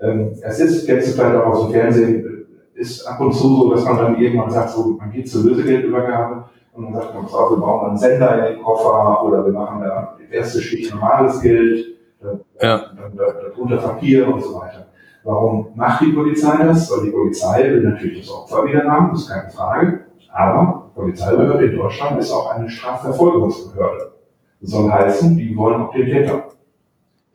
Ähm, 0.00 0.32
es 0.42 0.60
ist, 0.60 0.88
du 0.88 1.00
vielleicht 1.00 1.36
auch 1.36 1.46
aus 1.46 1.62
dem 1.62 1.72
Fernsehen, 1.72 2.46
ist 2.74 3.06
ab 3.06 3.20
und 3.20 3.32
zu 3.32 3.48
so, 3.48 3.74
dass 3.74 3.84
man 3.84 3.98
dann 3.98 4.20
irgendwann 4.20 4.50
sagt, 4.50 4.70
so, 4.70 4.96
man 4.98 5.10
geht 5.10 5.28
zur 5.28 5.44
Lösegeldübergabe 5.44 6.44
und 6.72 6.84
dann 6.84 6.94
sagt 6.94 7.14
man, 7.14 7.24
pass 7.24 7.34
auf, 7.34 7.50
wir 7.50 7.58
bauen 7.58 7.88
einen 7.88 7.98
Sender 7.98 8.48
in 8.48 8.54
den 8.54 8.62
Koffer 8.62 9.22
oder 9.24 9.44
wir 9.44 9.52
machen 9.52 9.82
da 9.82 10.16
die 10.18 10.34
erste 10.34 10.60
Schicht 10.60 10.94
normales 10.94 11.40
Geld, 11.40 11.98
dann, 12.22 12.40
ja. 12.60 12.78
dann, 12.78 13.16
dann, 13.16 13.34
darunter 13.50 13.76
Papier 13.76 14.32
und 14.32 14.42
so 14.42 14.54
weiter. 14.54 14.86
Warum 15.24 15.68
macht 15.74 16.02
die 16.02 16.12
Polizei 16.12 16.64
das? 16.64 16.90
Weil 16.90 17.06
die 17.06 17.10
Polizei 17.10 17.64
will 17.64 17.82
natürlich 17.82 18.20
das 18.20 18.30
Opfer 18.30 18.64
wieder 18.64 18.84
haben, 18.84 19.10
das 19.12 19.22
ist 19.22 19.28
keine 19.30 19.50
Frage. 19.50 20.00
Aber 20.32 20.90
die 20.90 21.00
Polizeibehörde 21.00 21.66
in 21.66 21.76
Deutschland 21.76 22.18
ist 22.20 22.32
auch 22.32 22.54
eine 22.54 22.68
Strafverfolgungsbehörde. 22.68 24.12
Das 24.60 24.70
soll 24.70 24.90
heißen, 24.90 25.36
die 25.36 25.56
wollen 25.56 25.82
auch 25.82 25.92
den 25.92 26.06
Täter. 26.06 26.44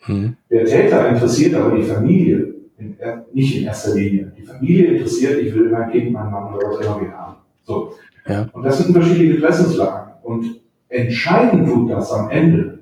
Hm. 0.02 0.36
Der 0.50 0.65
Täter 0.65 1.10
interessiert 1.10 1.56
aber 1.56 1.76
die 1.76 1.84
Familie 1.84 2.56
in, 2.78 2.98
nicht 3.34 3.58
in 3.58 3.65
erster 3.65 3.95
Linie. 3.95 4.32
Die 4.38 4.43
Familie 4.43 4.91
interessiert, 4.93 5.41
ich 5.41 5.54
will 5.54 5.69
mein 5.69 5.91
Kind, 5.91 6.12
meinen 6.12 6.32
Mann 6.32 6.54
oder 6.54 6.69
was 6.69 6.86
immer 6.86 7.02
wieder 7.02 7.17
haben. 7.17 7.36
So. 7.63 7.93
Ja. 8.28 8.48
Und 8.54 8.63
das 8.63 8.78
sind 8.78 8.95
unterschiedliche 8.95 9.36
Interessenslagen. 9.36 10.13
Und 10.24 10.62
entscheiden 10.89 11.65
tut 11.67 11.91
das 11.91 12.12
am 12.12 12.30
Ende. 12.30 12.80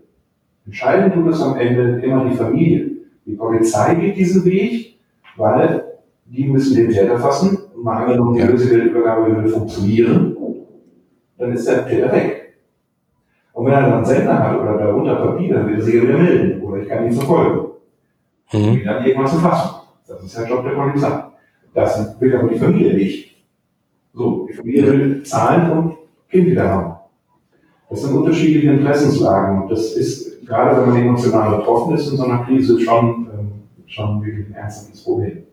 Entscheiden 0.65 1.13
tut 1.13 1.31
das 1.31 1.41
am 1.41 1.57
Ende 1.57 1.99
immer 2.01 2.29
die 2.29 2.35
Familie. 2.35 2.91
Die 3.25 3.35
Polizei 3.35 3.95
geht 3.95 4.17
diesen 4.17 4.43
Weg, 4.45 4.92
weil 5.37 5.83
die 6.25 6.47
müssen 6.47 6.75
den 6.75 6.89
Täter 6.89 7.17
fassen. 7.19 7.57
Und 7.75 7.83
mal 7.83 8.03
angenommen, 8.03 8.35
die 8.35 8.41
ja. 8.41 8.47
Lösegeldübergabe 8.47 9.35
würde 9.35 9.49
funktionieren, 9.49 10.37
dann 11.37 11.51
ist 11.53 11.67
der 11.67 11.87
Täter 11.87 12.11
weg. 12.11 12.43
Und 13.53 13.65
wenn 13.65 13.73
er 13.73 13.81
dann 13.81 13.93
einen 13.93 14.05
Sender 14.05 14.39
hat 14.39 14.59
oder 14.59 14.77
darunter 14.77 15.15
Papier, 15.15 15.55
dann 15.55 15.67
wird 15.67 15.79
er 15.79 15.83
sich 15.83 16.01
wieder 16.01 16.17
melden 16.17 16.61
oder 16.61 16.81
ich 16.81 16.89
kann 16.89 17.05
ihn 17.05 17.11
verfolgen. 17.11 17.67
Mhm. 18.51 18.67
Und 18.67 18.79
ihn 18.79 18.85
dann 18.85 19.05
irgendwann 19.05 19.27
zu 19.27 19.37
fassen. 19.37 19.75
Das 20.07 20.23
ist 20.23 20.37
der 20.37 20.47
Job 20.47 20.63
der 20.63 20.71
Polizei. 20.71 21.23
Das 21.73 22.19
will 22.19 22.35
aber 22.35 22.49
die 22.49 22.59
Familie 22.59 22.93
nicht. 22.93 23.43
So, 24.13 24.47
die 24.47 24.53
Familie 24.53 24.91
will 24.91 25.23
zahlen 25.23 25.71
und 25.71 25.97
Kind 26.29 26.47
wieder 26.47 26.69
haben. 26.69 26.95
Das 27.89 28.01
sind 28.01 28.15
unterschiedliche 28.15 28.71
Interessenslagen. 28.71 29.63
Und 29.63 29.71
das 29.71 29.93
ist, 29.93 30.45
gerade 30.45 30.81
wenn 30.81 30.89
man 30.89 31.01
emotional 31.01 31.57
betroffen 31.57 31.95
ist 31.95 32.11
in 32.11 32.17
so 32.17 32.25
einer 32.25 32.43
Krise, 32.43 32.79
schon, 32.79 33.27
schon 33.87 34.23
wirklich 34.23 34.47
ein 34.47 34.53
ernstes 34.55 35.03
Problem. 35.03 35.43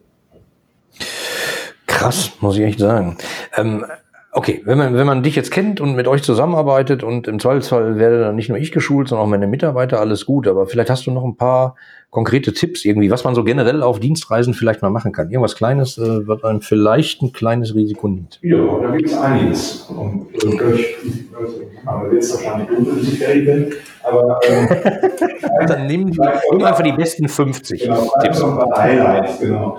Krass, 1.86 2.32
muss 2.40 2.56
ich 2.56 2.62
echt 2.62 2.78
sagen. 2.78 3.16
Ähm, 3.56 3.84
Okay, 4.32 4.62
wenn 4.64 4.78
man, 4.78 4.94
wenn 4.94 5.06
man 5.08 5.24
dich 5.24 5.34
jetzt 5.34 5.50
kennt 5.50 5.80
und 5.80 5.96
mit 5.96 6.06
euch 6.06 6.22
zusammenarbeitet 6.22 7.02
und 7.02 7.26
im 7.26 7.40
Zweifelsfall 7.40 7.98
werde 7.98 8.20
dann 8.20 8.36
nicht 8.36 8.48
nur 8.48 8.58
ich 8.58 8.70
geschult, 8.70 9.08
sondern 9.08 9.26
auch 9.26 9.30
meine 9.30 9.48
Mitarbeiter, 9.48 9.98
alles 9.98 10.24
gut. 10.24 10.46
Aber 10.46 10.66
vielleicht 10.66 10.88
hast 10.88 11.04
du 11.06 11.10
noch 11.10 11.24
ein 11.24 11.36
paar 11.36 11.74
konkrete 12.10 12.52
Tipps 12.52 12.84
irgendwie, 12.84 13.10
was 13.10 13.24
man 13.24 13.34
so 13.34 13.42
generell 13.42 13.82
auf 13.82 13.98
Dienstreisen 13.98 14.54
vielleicht 14.54 14.82
mal 14.82 14.90
machen 14.90 15.10
kann. 15.10 15.30
Irgendwas 15.30 15.56
Kleines, 15.56 15.98
äh, 15.98 16.28
wird 16.28 16.44
einem 16.44 16.60
vielleicht 16.60 17.22
ein 17.22 17.32
kleines 17.32 17.74
Risiko 17.74 18.06
nimmt. 18.06 18.38
Ja, 18.42 18.58
da 18.80 18.96
gibt 18.96 19.08
es 19.08 19.18
einiges. 19.18 19.80
Und 19.90 20.28
äh, 20.44 20.74
ich, 20.74 20.96
also, 21.36 21.62
aber 21.84 22.12
jetzt 22.12 22.32
wahrscheinlich 22.32 22.68
dunkel, 22.68 22.94
bis 22.94 23.12
ich 23.12 23.18
fertig 23.18 23.44
bin. 23.46 23.74
Aber 24.04 24.40
ähm, 24.48 25.66
dann 25.66 25.86
nehmen 25.88 26.16
wir 26.16 26.66
einfach 26.66 26.84
die 26.84 26.92
besten 26.92 27.28
50 27.28 27.82
genau, 27.82 28.12
Tipps. 28.22 28.40
Ein 28.40 28.56
paar 28.56 28.78
Highlights, 28.78 29.40
genau. 29.40 29.78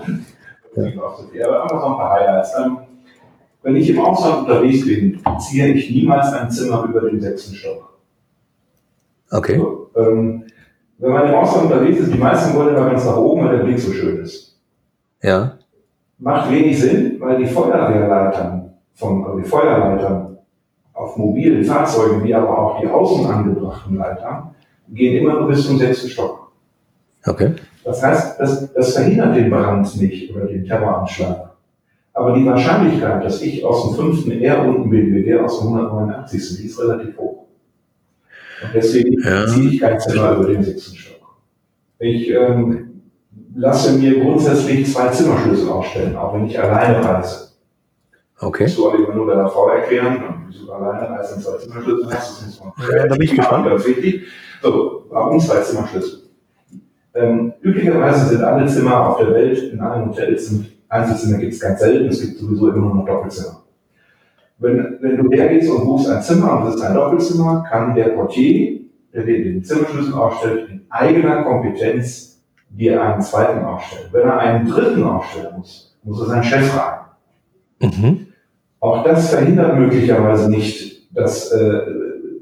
Aber 0.76 1.62
einfach 1.62 1.80
so 1.80 1.86
ein 1.86 1.96
paar 1.96 2.10
Highlights. 2.10 2.52
Ähm, 2.58 2.78
wenn 3.62 3.76
ich 3.76 3.90
im 3.90 4.00
Ausland 4.00 4.48
unterwegs 4.48 4.84
bin, 4.84 5.20
ziehe 5.38 5.68
ich 5.68 5.90
niemals 5.90 6.32
ein 6.32 6.50
Zimmer 6.50 6.84
über 6.88 7.08
den 7.08 7.20
sechsten 7.20 7.54
Stock. 7.54 7.98
Okay. 9.30 9.54
Also, 9.54 9.90
ähm, 9.96 10.44
wenn 10.98 11.12
man 11.12 11.28
im 11.28 11.34
Ausland 11.34 11.70
unterwegs 11.70 12.00
ist, 12.00 12.12
die 12.12 12.18
meisten 12.18 12.56
wollen 12.56 12.76
immer 12.76 12.90
ganz 12.90 13.04
nach 13.04 13.16
oben, 13.16 13.44
weil 13.44 13.56
der 13.56 13.64
Blick 13.64 13.78
so 13.78 13.92
schön 13.92 14.20
ist. 14.20 14.60
Ja. 15.22 15.58
Macht 16.18 16.50
wenig 16.50 16.80
Sinn, 16.80 17.16
weil 17.18 17.38
die 17.38 17.46
Feuerwehrleitern, 17.46 18.72
vom, 18.94 19.24
also 19.24 19.38
die 19.38 19.48
Feuerleitern 19.48 20.38
auf 20.92 21.16
mobilen 21.16 21.64
Fahrzeugen, 21.64 22.22
wie 22.22 22.34
aber 22.34 22.56
auch 22.56 22.80
die 22.80 22.86
außen 22.86 23.26
angebrachten 23.26 23.96
Leitern, 23.96 24.54
gehen 24.88 25.22
immer 25.22 25.34
nur 25.34 25.48
bis 25.48 25.66
zum 25.66 25.78
sechsten 25.78 26.08
Stock. 26.08 26.52
Okay. 27.26 27.54
Das 27.84 28.02
heißt, 28.02 28.38
das, 28.38 28.72
das 28.72 28.94
verhindert 28.94 29.36
den 29.36 29.50
Brand 29.50 30.00
nicht 30.00 30.34
oder 30.34 30.46
den 30.46 30.64
Terroranschlag. 30.64 31.51
Aber 32.14 32.34
die 32.34 32.44
Wahrscheinlichkeit, 32.44 33.24
dass 33.24 33.40
ich 33.40 33.64
aus 33.64 33.88
dem 33.88 33.96
fünften 33.96 34.32
eher 34.32 34.66
unten 34.66 34.90
bin, 34.90 35.14
wie 35.14 35.22
der 35.22 35.44
aus 35.44 35.60
dem 35.60 35.68
189. 35.68 36.58
die 36.58 36.66
ist 36.66 36.78
relativ 36.78 37.16
hoch. 37.16 37.46
Und 38.62 38.74
deswegen 38.74 39.20
ja. 39.22 39.46
ziehe 39.46 39.70
ich 39.70 39.80
kein 39.80 39.98
Zimmer 39.98 40.36
über 40.36 40.46
den 40.46 40.62
sechsten 40.62 40.96
Stock. 40.96 41.36
Ich 41.98 42.30
ähm, 42.30 43.02
lasse 43.54 43.98
mir 43.98 44.20
grundsätzlich 44.20 44.92
zwei 44.92 45.08
Zimmerschlüssel 45.08 45.68
ausstellen, 45.70 46.16
auch 46.16 46.34
wenn 46.34 46.46
ich 46.46 46.58
alleine 46.60 47.02
reise. 47.02 47.52
Okay. 48.40 48.64
Das 48.64 48.74
soll 48.74 49.00
ich 49.00 49.14
nur 49.14 49.26
deiner 49.26 49.48
Frau 49.48 49.68
erklären, 49.68 50.44
wieso 50.48 50.66
du 50.66 50.72
alleine 50.72 51.08
reist 51.10 51.36
und 51.36 51.42
zwei 51.42 51.56
Zimmerschlüssel 51.58 52.06
hast. 52.12 52.42
Das 52.42 52.46
muss 52.46 52.60
man 52.78 52.96
ja, 52.96 53.06
da 53.06 53.14
bin 53.14 53.22
ich 53.22 53.34
gespannt. 53.34 53.66
Ist 53.72 53.86
wichtig. 53.86 54.26
So, 54.62 55.06
warum 55.08 55.40
zwei 55.40 55.60
Zimmerschlüssel? 55.60 56.22
Ähm, 57.14 57.52
üblicherweise 57.62 58.26
sind 58.26 58.42
alle 58.42 58.66
Zimmer 58.66 59.08
auf 59.08 59.18
der 59.18 59.32
Welt 59.32 59.58
in 59.72 59.80
allen 59.80 60.08
Hotels 60.08 60.48
sind 60.48 60.66
Einzelzimmer 60.92 61.38
gibt 61.38 61.54
es 61.54 61.60
ganz 61.60 61.80
selten, 61.80 62.08
es 62.08 62.20
gibt 62.20 62.38
sowieso 62.38 62.68
immer 62.68 62.86
nur 62.86 62.94
noch 62.96 63.06
Doppelzimmer. 63.06 63.62
Wenn, 64.58 64.98
wenn 65.00 65.16
du 65.16 65.30
hergehst 65.30 65.70
und 65.70 65.84
buchst 65.84 66.08
ein 66.08 66.22
Zimmer 66.22 66.60
und 66.60 66.68
es 66.68 66.74
ist 66.74 66.82
ein 66.82 66.94
Doppelzimmer, 66.94 67.64
kann 67.68 67.94
der 67.94 68.10
Portier, 68.10 68.80
der 69.12 69.24
dir 69.24 69.42
den 69.42 69.64
Zimmerschlüssel 69.64 70.14
aufstellt, 70.14 70.68
in 70.70 70.82
eigener 70.90 71.44
Kompetenz 71.44 72.42
dir 72.68 73.02
einen 73.02 73.22
zweiten 73.22 73.64
aufstellen. 73.64 74.08
Wenn 74.12 74.22
er 74.22 74.38
einen 74.38 74.68
dritten 74.68 75.02
aufstellen 75.02 75.56
muss, 75.56 75.98
muss 76.02 76.20
er 76.20 76.26
seinen 76.26 76.44
Chef 76.44 76.68
fragen. 76.68 77.06
Mhm. 77.80 78.26
Auch 78.80 79.02
das 79.02 79.30
verhindert 79.30 79.78
möglicherweise 79.78 80.50
nicht, 80.50 81.08
dass, 81.14 81.50
äh, 81.52 81.80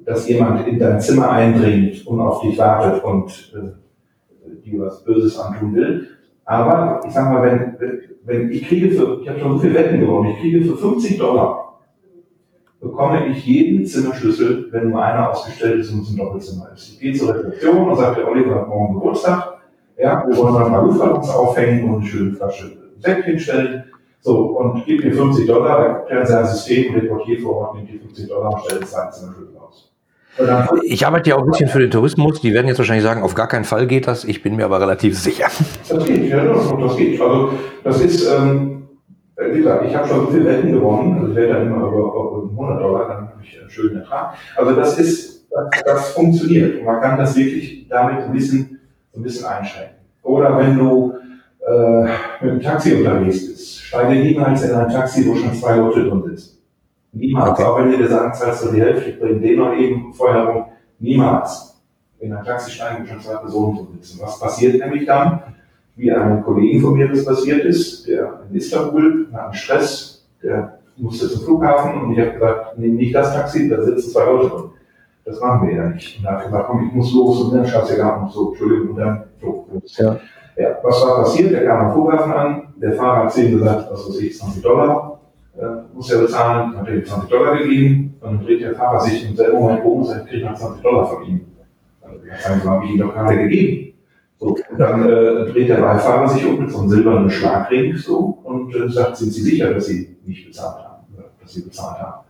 dass 0.05 0.29
jemand 0.29 0.67
in 0.67 0.79
dein 0.79 1.01
Zimmer 1.01 1.31
eindringt 1.31 2.07
und 2.07 2.21
auf 2.21 2.43
dich 2.43 2.59
wartet 2.59 3.05
und 3.05 3.55
äh, 3.55 4.65
dir 4.65 4.81
was 4.81 5.05
Böses 5.05 5.39
antun 5.39 5.75
will. 5.75 6.09
Aber 6.51 7.01
ich 7.07 7.13
sag 7.13 7.31
mal, 7.31 7.45
wenn, 7.45 7.77
wenn 8.25 8.51
ich 8.51 8.67
kriege 8.67 8.91
für, 8.91 9.21
ich 9.23 9.29
habe 9.29 9.39
schon 9.39 9.53
so 9.53 9.59
viele 9.61 9.75
Wetten 9.75 10.01
gewonnen, 10.01 10.31
ich 10.31 10.41
kriege 10.41 10.65
für 10.65 10.77
50 10.77 11.17
Dollar, 11.17 11.79
bekomme 12.81 13.29
ich 13.29 13.47
jeden 13.47 13.87
Zimmerschlüssel, 13.87 14.67
wenn 14.73 14.91
nur 14.91 15.01
einer 15.01 15.31
ausgestellt 15.31 15.79
ist 15.79 15.93
und 15.93 16.01
es 16.01 16.11
ein 16.11 16.17
Doppelzimmer 16.17 16.73
ist. 16.75 16.95
Ich 16.95 16.99
gehe 16.99 17.13
zur 17.13 17.33
Rezeption 17.33 17.89
und 17.89 17.95
sage, 17.95 18.23
der 18.23 18.29
Oliver 18.29 18.57
hat 18.57 18.69
morgen 18.69 18.95
Geburtstag, 18.95 19.61
ja, 19.97 20.25
wir 20.27 20.37
wollen 20.37 20.55
dann 20.55 20.73
mal 20.73 20.85
Luftballons 20.85 21.31
aufhängen 21.31 21.85
und 21.85 22.01
eine 22.01 22.07
schöne 22.07 22.33
Flasche 22.33 22.73
Sekt 22.99 23.27
hinstellen. 23.27 23.85
So, 24.19 24.59
und 24.59 24.85
gib 24.85 25.05
mir 25.05 25.13
50 25.13 25.47
Dollar, 25.47 25.81
da 25.81 25.93
guckt 25.93 26.11
er 26.11 26.23
in 26.23 26.27
sein 26.27 26.47
System 26.47 26.95
und 26.95 27.01
der 27.01 27.09
Portier 27.11 27.41
vor 27.41 27.59
Ort 27.59 27.77
nimmt 27.77 27.91
die 27.91 27.99
50 28.01 28.29
Dollar 28.29 28.55
und 28.55 28.61
stellt 28.63 28.89
seinen 28.89 29.13
Zimmerschlüssel. 29.13 29.60
Ich 30.85 31.07
arbeite 31.07 31.31
ja 31.31 31.37
auch 31.37 31.43
ein 31.43 31.51
bisschen 31.51 31.69
für 31.69 31.81
den 31.81 31.91
Tourismus. 31.91 32.41
Die 32.41 32.55
werden 32.55 32.69
jetzt 32.69 32.79
wahrscheinlich 32.79 33.05
sagen, 33.05 33.23
auf 33.23 33.35
gar 33.35 33.49
keinen 33.49 33.65
Fall 33.65 33.87
geht 33.87 34.07
das. 34.07 34.25
Ich 34.25 34.43
bin 34.43 34.57
mir 34.57 34.65
aber 34.65 34.81
relativ 34.81 35.19
sicher. 35.19 35.49
Das 35.89 36.05
geht, 36.05 36.29
ja, 36.29 36.45
das, 36.45 36.73
das 36.79 36.97
geht. 36.97 37.21
Also 37.21 37.53
das 37.85 38.01
ist, 38.01 38.29
ähm, 38.31 38.89
wie 39.37 39.59
gesagt, 39.59 39.85
ich 39.87 39.95
habe 39.95 40.09
schon 40.09 40.31
viele 40.31 40.45
Wetten 40.47 40.73
gewonnen. 40.73 41.19
Also 41.19 41.29
ich 41.31 41.37
werde 41.37 41.55
dann 41.55 41.67
immer 41.67 41.89
über, 41.89 41.89
über 41.89 42.51
100 42.51 42.83
Dollar, 42.83 43.09
dann 43.09 43.17
habe 43.29 43.43
ich 43.43 43.61
einen 43.61 43.71
schönen 43.71 43.97
Ertrag. 43.97 44.35
Also 44.57 44.73
das 44.73 44.99
ist, 44.99 45.47
das, 45.51 45.83
das 45.85 46.13
funktioniert. 46.13 46.79
Und 46.79 46.85
man 46.85 47.01
kann 47.01 47.19
das 47.19 47.37
wirklich 47.37 47.89
damit 47.89 48.19
ein 48.25 48.33
bisschen, 48.33 48.81
ein 49.15 49.23
bisschen 49.23 49.47
einschränken. 49.47 49.97
Oder 50.23 50.57
wenn 50.59 50.79
du 50.79 51.15
äh, 51.67 52.03
mit 52.45 52.53
dem 52.55 52.61
Taxi 52.61 52.95
unterwegs 52.95 53.47
bist, 53.47 53.81
steige 53.83 54.21
niemals 54.21 54.63
in 54.63 54.75
ein 54.75 54.89
Taxi, 54.89 55.27
wo 55.27 55.35
schon 55.35 55.55
zwei 55.55 55.77
Leute 55.77 56.05
drin 56.05 56.23
sitzen. 56.25 56.60
Niemals. 57.13 57.51
Okay. 57.51 57.65
Auch 57.65 57.79
wenn 57.79 57.91
dir 57.91 58.09
sagen, 58.09 58.33
zahlst 58.35 58.65
du 58.65 58.73
die 58.73 58.81
Hälfte, 58.81 59.11
ich 59.11 59.19
bringe 59.19 59.41
den 59.41 59.59
noch 59.59 59.75
eben 59.75 60.13
vorher 60.13 60.45
rum. 60.45 60.65
Niemals. 60.99 61.81
In 62.21 62.33
ein 62.33 62.45
Taxi 62.45 62.71
steigen 62.71 63.07
schon 63.07 63.21
zwei 63.21 63.37
Personen 63.37 63.79
zu 63.79 63.89
sitzen. 63.93 64.21
Was 64.23 64.39
passiert 64.39 64.79
nämlich 64.79 65.07
dann? 65.07 65.43
Wie 65.97 66.13
einem 66.13 66.43
Kollegen 66.43 66.81
von 66.81 66.95
mir 66.95 67.09
das 67.09 67.25
passiert 67.25 67.65
ist, 67.65 68.07
der 68.07 68.41
in 68.49 68.57
Istanbul 68.57 69.29
nach 69.33 69.45
einem 69.45 69.55
Stress, 69.55 70.27
der 70.43 70.79
musste 70.97 71.29
zum 71.29 71.43
Flughafen 71.43 72.03
und 72.03 72.13
ich 72.13 72.21
habe 72.21 72.33
gesagt, 72.33 72.79
nee, 72.79 72.89
nicht 72.89 73.15
das 73.15 73.33
Taxi, 73.35 73.69
da 73.69 73.83
sitzen 73.83 74.11
zwei 74.11 74.25
Leute 74.25 74.49
drin. 74.49 74.71
Das 75.25 75.41
machen 75.41 75.69
wir 75.69 75.75
ja 75.75 75.89
nicht. 75.89 76.19
Und 76.19 76.25
da 76.25 76.31
habe 76.33 76.41
ich 76.41 76.47
gesagt, 76.47 76.67
komm, 76.69 76.87
ich 76.87 76.93
muss 76.93 77.13
los 77.13 77.43
und 77.43 77.57
dann 77.57 77.67
schaffst 77.67 77.93
du 77.93 77.97
gar 77.97 78.23
nicht 78.23 78.33
so, 78.33 78.51
Entschuldigung, 78.51 78.91
und 78.91 78.97
dann 78.97 79.25
so. 79.41 79.67
Ja. 79.97 80.17
ja. 80.57 80.79
was 80.83 81.07
war 81.07 81.23
passiert? 81.23 81.53
Der 81.53 81.67
kam 81.67 81.87
am 81.87 81.93
Flughafen 81.93 82.33
an, 82.33 82.63
der 82.77 82.93
Fahrer 82.93 83.25
hat 83.25 83.33
zu 83.33 83.43
ihm 83.43 83.59
gesagt, 83.59 83.89
was 83.91 84.09
weiß 84.09 84.21
ich, 84.21 84.39
20 84.39 84.63
Dollar, 84.63 85.20
äh, 85.57 85.95
muss 85.95 86.11
er 86.11 86.21
bezahlen, 86.21 86.77
hat 86.77 86.89
er 86.89 86.95
ihm 86.95 87.05
20 87.05 87.31
Dollar 87.31 87.59
gegeben, 87.59 88.15
dann 88.21 88.45
dreht 88.45 88.63
der 88.63 88.75
Fahrer 88.75 89.01
sich 89.01 89.29
im 89.29 89.37
selben 89.37 89.59
Moment 89.59 89.85
um 89.85 89.99
und 89.99 90.05
sagt, 90.05 90.29
krieg 90.29 90.45
mal 90.45 90.57
20 90.57 90.83
Dollar 90.83 91.07
von 91.07 91.25
ihm. 91.25 91.41
Dann 92.03 92.65
habe 92.65 92.85
ich 92.85 92.91
ihm 92.93 92.99
doch 92.99 93.13
gerade 93.13 93.37
gegeben. 93.37 93.95
So, 94.39 94.57
und 94.71 94.79
dann 94.79 95.03
äh, 95.03 95.53
dreht 95.53 95.69
der 95.69 95.83
Beifahrer 95.83 96.29
sich 96.29 96.47
um 96.47 96.61
mit 96.61 96.71
so 96.71 96.79
einem 96.79 96.89
silbernen 96.89 97.31
Schlagring 97.31 97.95
so, 97.97 98.39
und 98.43 98.75
äh, 98.75 98.89
sagt, 98.89 99.19
sind 99.19 99.33
Sie 99.33 99.43
sicher, 99.43 99.75
dass 99.75 99.87
Sie 99.87 100.17
nicht 100.25 100.47
bezahlt 100.47 100.83
haben, 100.83 101.05
dass 101.41 101.53
Sie 101.53 101.63
bezahlt 101.63 102.01
haben? 102.01 102.25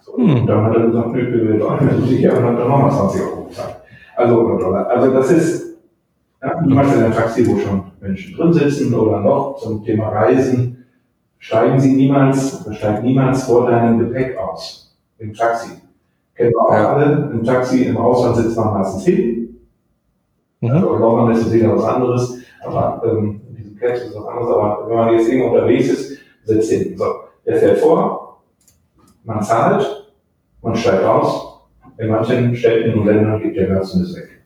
So, 0.00 0.16
hm. 0.16 0.40
Und 0.40 0.46
dann 0.46 0.64
hat 0.64 0.76
er 0.76 0.86
gesagt, 0.86 1.12
nö, 1.12 1.30
bin 1.30 1.50
mir 1.50 1.58
doch 1.58 1.78
nicht 1.78 1.90
mehr 1.90 2.00
so 2.00 2.06
sicher 2.06 2.38
und 2.38 2.44
hat 2.44 2.58
dann 2.58 2.68
nochmal 2.68 2.90
20 2.90 3.20
Euro 3.20 3.44
bezahlt. 3.44 3.76
Also. 4.16 4.58
Also 4.88 5.12
das 5.12 5.30
ist, 5.30 5.78
ja, 6.42 6.62
du 6.62 6.70
machst 6.70 6.94
in 6.94 7.02
einem 7.02 7.12
Taxi, 7.12 7.46
wo 7.46 7.58
schon 7.58 7.82
Menschen 8.00 8.36
drin 8.36 8.52
sitzen 8.52 8.94
oder 8.94 9.20
noch 9.20 9.58
zum 9.58 9.84
Thema 9.84 10.08
Reisen, 10.08 10.69
steigen 11.40 11.80
Sie 11.80 11.94
niemals, 11.94 12.64
steigt 12.70 13.02
niemals 13.02 13.42
vor 13.42 13.68
deinem 13.68 13.98
Gepäck 13.98 14.38
aus. 14.38 14.96
Im 15.18 15.34
Taxi. 15.34 15.72
Kennen 16.34 16.52
wir 16.52 16.60
auch 16.62 16.72
ja. 16.72 16.92
alle. 16.94 17.30
Im 17.32 17.42
Taxi 17.42 17.82
im 17.82 17.96
Ausland 17.96 18.36
sitzt 18.36 18.56
man 18.56 18.74
meistens 18.74 19.04
hin 19.04 19.40
Mhm. 20.60 20.70
Also 20.70 20.96
London 20.96 21.30
ist 21.32 21.52
wieder 21.52 21.76
was 21.76 21.84
anderes, 21.84 22.38
aber 22.62 23.02
ähm, 23.04 23.40
in 23.48 23.56
diesem 23.56 23.76
Catch 23.76 23.96
ist 23.96 24.10
es 24.10 24.16
was 24.16 24.26
anderes. 24.26 24.50
Aber 24.50 24.88
wenn 24.88 24.96
man 24.96 25.12
jetzt 25.14 25.28
irgendwo 25.28 25.54
unterwegs 25.54 25.88
ist, 25.88 26.18
sitzt 26.44 26.70
hinten. 26.70 26.98
So, 26.98 27.14
der 27.46 27.56
fährt 27.56 27.78
vor, 27.78 28.42
man 29.24 29.42
zahlt, 29.42 30.12
man 30.62 30.74
steigt 30.76 31.04
aus. 31.04 31.48
In 31.98 32.08
manchen 32.08 32.54
Städten 32.56 32.98
und 32.98 33.06
Ländern 33.06 33.42
gibt 33.42 33.56
der 33.56 33.66
Ganzen 33.66 34.02
weg. 34.14 34.42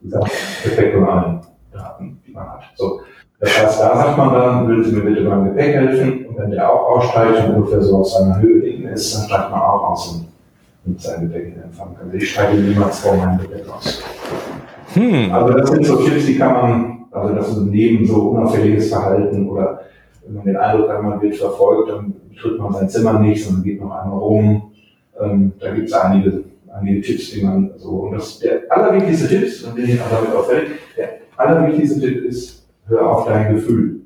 Dieser 0.00 0.20
Effekt 0.20 0.94
von 0.94 1.04
allen 1.04 1.40
Daten, 1.72 2.20
die 2.24 2.30
man 2.30 2.48
hat. 2.48 2.62
So. 2.76 3.00
Das 3.38 3.62
heißt, 3.62 3.80
da 3.80 3.96
sagt 3.96 4.16
man 4.16 4.32
dann, 4.32 4.68
will 4.68 4.82
Sie 4.84 4.92
mir 4.92 5.02
bitte 5.02 5.28
beim 5.28 5.44
Gepäck 5.44 5.74
helfen? 5.74 6.26
Und 6.26 6.38
wenn 6.38 6.50
der 6.50 6.72
auch 6.72 6.96
aussteigt 6.96 7.48
und 7.48 7.56
ungefähr 7.56 7.82
so 7.82 7.98
auf 7.98 8.08
seiner 8.08 8.40
Höhe 8.40 8.60
liegen 8.60 8.88
ist, 8.88 9.14
dann 9.14 9.26
steigt 9.26 9.50
man 9.50 9.60
auch 9.60 9.90
aus 9.90 10.24
und 10.86 11.00
sein 11.00 11.22
Gepäck 11.22 11.54
in 11.54 11.62
Empfang. 11.62 11.94
Also 12.02 12.16
ich 12.16 12.30
steige 12.30 12.56
niemals 12.56 13.00
vor 13.00 13.16
meinem 13.16 13.38
Gepäck 13.38 13.68
aus. 13.68 14.02
Hm. 14.94 15.32
Also 15.32 15.52
das 15.52 15.70
sind 15.70 15.84
so 15.84 15.96
Tipps, 15.96 16.26
die 16.26 16.38
kann 16.38 16.52
man, 16.52 17.04
also 17.10 17.34
das 17.34 17.48
ist 17.48 17.58
neben 17.58 18.06
so 18.06 18.30
unauffälliges 18.30 18.88
Verhalten 18.88 19.48
oder 19.50 19.80
wenn 20.24 20.34
man 20.36 20.44
den 20.44 20.56
Eindruck 20.56 20.88
hat, 20.88 21.02
man 21.02 21.20
wird 21.20 21.36
verfolgt, 21.36 21.90
dann 21.90 22.14
tritt 22.40 22.58
man 22.58 22.72
sein 22.72 22.88
Zimmer 22.88 23.18
nicht, 23.20 23.44
sondern 23.44 23.64
geht 23.64 23.80
noch 23.80 23.90
einmal 23.90 24.18
rum. 24.18 24.72
Ähm, 25.20 25.52
da 25.58 25.74
gibt 25.74 25.88
es 25.88 25.92
einige, 25.92 26.44
einige 26.72 27.00
Tipps, 27.02 27.30
die 27.30 27.42
man 27.42 27.70
so, 27.76 27.90
und 27.90 28.12
das, 28.12 28.38
der 28.38 28.62
allerwichtigste 28.68 29.28
Tipp, 29.28 29.68
und 29.68 29.76
den 29.76 29.88
ich 29.88 30.00
auch 30.00 30.10
damit 30.10 30.34
auffällt, 30.34 30.68
der 30.96 31.08
allerwichtigste 31.36 32.00
Tipp 32.00 32.24
ist, 32.24 32.65
hör 32.86 33.10
auf 33.10 33.26
dein 33.26 33.54
Gefühl. 33.54 34.00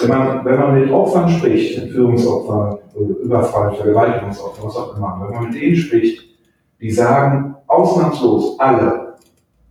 Wenn 0.00 0.08
man, 0.08 0.44
wenn 0.44 0.58
man 0.58 0.80
mit 0.80 0.90
Opfern 0.90 1.28
spricht, 1.28 1.78
Entführungsopfer, 1.78 2.80
Überfall, 3.22 3.74
Vergewaltigungsopfer, 3.74 4.64
was 4.64 4.76
auch 4.76 4.96
immer, 4.96 5.20
wenn 5.22 5.34
man 5.34 5.44
mit 5.44 5.60
denen 5.60 5.76
spricht, 5.76 6.24
die 6.80 6.90
sagen 6.90 7.54
ausnahmslos 7.66 8.58
alle, 8.58 9.14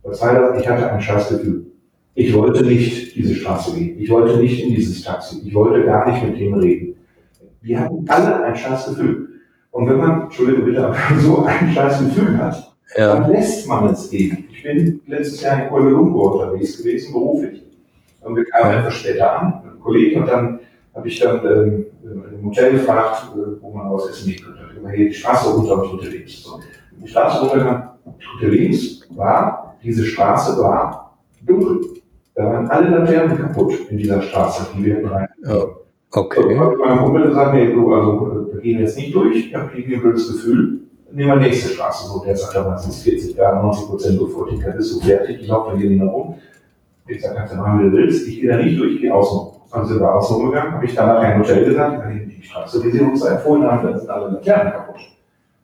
das 0.02 0.22
heißt, 0.22 0.60
ich 0.60 0.68
hatte 0.68 0.90
ein 0.90 1.00
Scheißgefühl. 1.00 1.66
Ich 2.14 2.32
wollte 2.34 2.64
nicht 2.64 3.14
diese 3.14 3.34
Straße 3.34 3.76
gehen. 3.76 4.00
Ich 4.00 4.08
wollte 4.08 4.38
nicht 4.38 4.62
in 4.62 4.70
dieses 4.70 5.02
Taxi. 5.02 5.42
Ich 5.44 5.54
wollte 5.54 5.84
gar 5.84 6.10
nicht 6.10 6.24
mit 6.24 6.40
dem 6.40 6.54
reden. 6.54 6.96
Die 7.62 7.76
hatten 7.76 8.08
alle 8.08 8.42
ein 8.42 8.56
Scheißgefühl. 8.56 9.28
Und 9.70 9.88
wenn 9.88 9.98
man, 9.98 10.22
Entschuldigung 10.22 10.64
bitte, 10.64 10.94
so 11.18 11.44
ein 11.44 11.70
Scheißgefühl 11.72 12.38
hat, 12.38 12.74
ja. 12.96 13.16
dann 13.16 13.30
lässt 13.30 13.68
man 13.68 13.90
es 13.90 14.10
eben. 14.12 14.44
Ich 14.50 14.62
bin 14.62 15.02
letztes 15.06 15.42
Jahr 15.42 15.62
in 15.62 15.68
Kuala 15.68 15.90
Lumpur 15.90 16.34
unterwegs 16.34 16.78
gewesen, 16.78 17.12
beruflich. 17.12 17.65
Und 18.26 18.36
wir 18.36 18.44
kamen 18.44 18.78
etwas 18.78 18.94
später 18.94 19.40
an, 19.40 19.62
mit 19.62 19.72
einem 19.72 19.80
Kollegen, 19.80 20.20
und 20.20 20.28
dann 20.28 20.60
habe 20.94 21.08
ich 21.08 21.18
dann 21.20 21.44
ähm, 21.44 21.86
im 22.04 22.46
Hotel 22.46 22.72
gefragt, 22.72 23.28
äh, 23.34 23.62
wo 23.62 23.72
man 23.72 23.86
aus 23.86 24.10
essen 24.10 24.32
gehen 24.32 24.44
könnte. 24.44 24.60
Ich 24.72 24.84
habe 24.84 24.96
die 24.96 25.14
Straße 25.14 25.54
runter 25.54 25.90
und 25.90 26.10
links. 26.10 26.42
So. 26.42 26.60
Die 27.02 27.08
Straße 27.08 27.46
runter, 27.46 27.98
links 28.40 29.02
war 29.10 29.66
diese 29.86 30.04
Straße 30.04 30.60
war 30.60 31.16
dunkel. 31.46 31.80
Da 32.34 32.44
waren 32.44 32.68
alle 32.68 32.90
Laternen 32.90 33.38
kaputt 33.38 33.72
in 33.88 33.98
dieser 33.98 34.20
Straße, 34.20 34.66
die 34.76 34.84
wir 34.84 35.10
rein. 35.10 35.28
Ja. 35.44 35.64
Okay. 36.10 36.44
Und 36.44 36.58
habe 36.58 36.76
mein 36.76 36.98
Kumpel 36.98 37.28
gesagt, 37.28 37.54
nee, 37.54 37.72
du, 37.72 37.94
also, 37.94 38.48
wir 38.52 38.60
gehen 38.60 38.80
jetzt 38.80 38.96
nicht 38.96 39.14
durch, 39.14 39.46
ich 39.46 39.54
habe 39.54 39.70
irgendwie 39.74 39.94
ein 39.94 40.02
blödes 40.02 40.32
Gefühl, 40.32 40.80
nehmen 41.12 41.30
wir 41.30 41.36
nächste 41.36 41.72
Straße. 41.72 42.08
So, 42.08 42.24
der 42.24 42.36
sagt 42.36 42.54
ja 42.54 42.68
meistens 42.68 43.02
40 43.02 43.36
Jahre, 43.36 43.62
90 43.62 43.86
Prozent, 43.86 44.18
bevor 44.18 44.48
die 44.48 44.58
Kette 44.58 44.78
ist 44.78 44.90
so 44.90 45.00
fertig, 45.00 45.40
ich 45.40 45.48
laufe 45.48 45.70
da 45.70 45.76
hier 45.76 45.90
nicht 45.90 46.00
mehr 46.00 46.10
rum. 46.10 46.34
Ich 47.08 47.22
sage, 47.22 47.36
kannst 47.36 47.52
du 47.52 47.58
machen, 47.58 47.78
wie 47.78 47.90
du 47.90 47.92
willst, 47.92 48.26
ich 48.26 48.40
gehe 48.40 48.50
da 48.50 48.56
nicht 48.56 48.78
durch, 48.78 48.94
ich 48.94 49.00
gehe 49.00 49.14
außen. 49.14 49.56
Also 49.70 49.88
sind 49.88 50.00
wir 50.00 50.14
außen 50.14 50.36
rumgegangen, 50.36 50.72
habe 50.72 50.84
ich 50.84 50.94
dann 50.94 51.08
nachher 51.08 51.34
ein 51.34 51.40
Hotel 51.40 51.64
gesagt, 51.64 52.02
die 52.10 52.42
Straße, 52.42 52.82
die 52.82 52.90
sie 52.90 53.00
uns 53.00 53.22
empfohlen 53.22 53.64
haben, 53.64 53.86
da 53.86 53.98
sind 53.98 54.10
alle 54.10 54.30
Laternen 54.30 54.72
kaputt. 54.72 55.00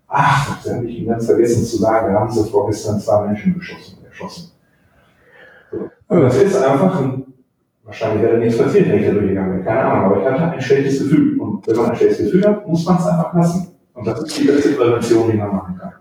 Ach, 0.08 0.62
das 0.62 0.74
habe 0.74 0.86
ich 0.86 0.98
Ihnen 0.98 1.08
ganz 1.08 1.24
vergessen 1.26 1.64
zu 1.64 1.78
sagen, 1.78 2.12
wir 2.12 2.20
haben 2.20 2.30
sie 2.30 2.48
vorgestern 2.50 3.00
zwei 3.00 3.26
Menschen 3.26 3.54
beschossen 3.54 4.04
erschossen. 4.04 4.52
So. 5.70 5.90
Und 6.08 6.22
das 6.22 6.36
ist 6.36 6.62
einfach 6.62 7.00
ein, 7.00 7.24
wahrscheinlich 7.84 8.22
wäre 8.22 8.38
nichts 8.38 8.58
passiert, 8.58 8.88
wenn 8.88 8.98
ich 8.98 9.06
da 9.06 9.12
durchgegangen 9.12 9.52
wäre, 9.54 9.64
keine 9.64 9.84
Ahnung, 9.84 10.04
aber 10.04 10.20
ich 10.20 10.28
hatte 10.28 10.52
ein 10.52 10.60
schlechtes 10.60 10.98
Gefühl. 10.98 11.40
Und 11.40 11.66
wenn 11.66 11.76
man 11.76 11.90
ein 11.90 11.96
schlechtes 11.96 12.26
Gefühl 12.26 12.46
hat, 12.46 12.68
muss 12.68 12.84
man 12.84 12.98
es 12.98 13.06
einfach 13.06 13.34
lassen. 13.34 13.68
Und 13.94 14.06
das 14.06 14.22
ist 14.22 14.38
die 14.38 14.46
beste 14.46 14.72
Prävention, 14.72 15.30
die 15.30 15.36
man 15.36 15.56
machen 15.56 15.78
kann. 15.78 15.92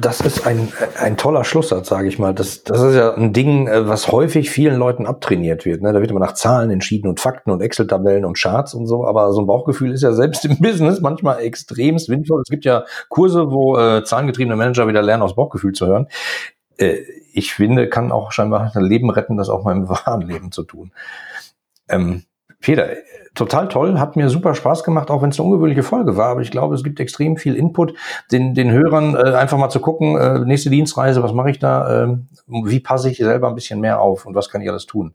Das 0.00 0.20
ist 0.20 0.46
ein, 0.46 0.72
ein 0.98 1.16
toller 1.16 1.44
Schlusssatz, 1.44 1.88
sage 1.88 2.08
ich 2.08 2.18
mal. 2.18 2.34
Das, 2.34 2.62
das 2.64 2.80
ist 2.80 2.94
ja 2.94 3.14
ein 3.14 3.32
Ding, 3.32 3.66
äh, 3.66 3.88
was 3.88 4.12
häufig 4.12 4.50
vielen 4.50 4.76
Leuten 4.76 5.06
abtrainiert 5.06 5.64
wird. 5.64 5.82
Ne? 5.82 5.92
Da 5.92 6.00
wird 6.00 6.10
immer 6.10 6.20
nach 6.20 6.34
Zahlen 6.34 6.70
entschieden 6.70 7.08
und 7.08 7.20
Fakten 7.20 7.50
und 7.50 7.60
Excel-Tabellen 7.60 8.24
und 8.24 8.38
Charts 8.38 8.74
und 8.74 8.86
so. 8.86 9.06
Aber 9.06 9.32
so 9.32 9.40
ein 9.40 9.46
Bauchgefühl 9.46 9.92
ist 9.92 10.02
ja 10.02 10.12
selbst 10.12 10.44
im 10.44 10.58
Business 10.58 11.00
manchmal 11.00 11.40
extremst 11.40 12.06
sinnvoll. 12.06 12.42
Es 12.42 12.50
gibt 12.50 12.64
ja 12.64 12.84
Kurse, 13.08 13.50
wo 13.50 13.78
äh, 13.78 14.04
zahlengetriebene 14.04 14.56
Manager 14.56 14.86
wieder 14.86 15.02
lernen, 15.02 15.22
aus 15.22 15.34
Bauchgefühl 15.34 15.72
zu 15.72 15.86
hören. 15.86 16.08
Äh, 16.76 16.98
ich 17.32 17.52
finde, 17.52 17.88
kann 17.88 18.12
auch 18.12 18.32
scheinbar 18.32 18.72
ein 18.74 18.84
Leben 18.84 19.10
retten, 19.10 19.36
das 19.36 19.48
auch 19.48 19.66
im 19.66 19.88
wahren 19.88 20.22
Leben 20.22 20.52
zu 20.52 20.64
tun. 20.64 20.92
Ähm, 21.88 22.24
Peter, 22.60 22.88
total 23.34 23.68
toll, 23.68 23.98
hat 23.98 24.16
mir 24.16 24.28
super 24.28 24.54
Spaß 24.54 24.84
gemacht, 24.84 25.10
auch 25.10 25.22
wenn 25.22 25.30
es 25.30 25.38
eine 25.38 25.48
ungewöhnliche 25.48 25.82
Folge 25.82 26.16
war, 26.16 26.28
aber 26.28 26.40
ich 26.40 26.50
glaube, 26.50 26.74
es 26.74 26.82
gibt 26.82 27.00
extrem 27.00 27.36
viel 27.36 27.54
Input, 27.54 27.94
den, 28.32 28.54
den 28.54 28.70
Hörern 28.72 29.14
äh, 29.14 29.34
einfach 29.34 29.56
mal 29.56 29.68
zu 29.68 29.80
gucken, 29.80 30.16
äh, 30.16 30.40
nächste 30.40 30.70
Dienstreise, 30.70 31.22
was 31.22 31.32
mache 31.32 31.50
ich 31.50 31.58
da, 31.58 32.04
äh, 32.04 32.16
wie 32.48 32.80
passe 32.80 33.10
ich 33.10 33.18
selber 33.18 33.48
ein 33.48 33.54
bisschen 33.54 33.80
mehr 33.80 34.00
auf 34.00 34.26
und 34.26 34.34
was 34.34 34.50
kann 34.50 34.60
ich 34.60 34.68
alles 34.68 34.86
tun. 34.86 35.14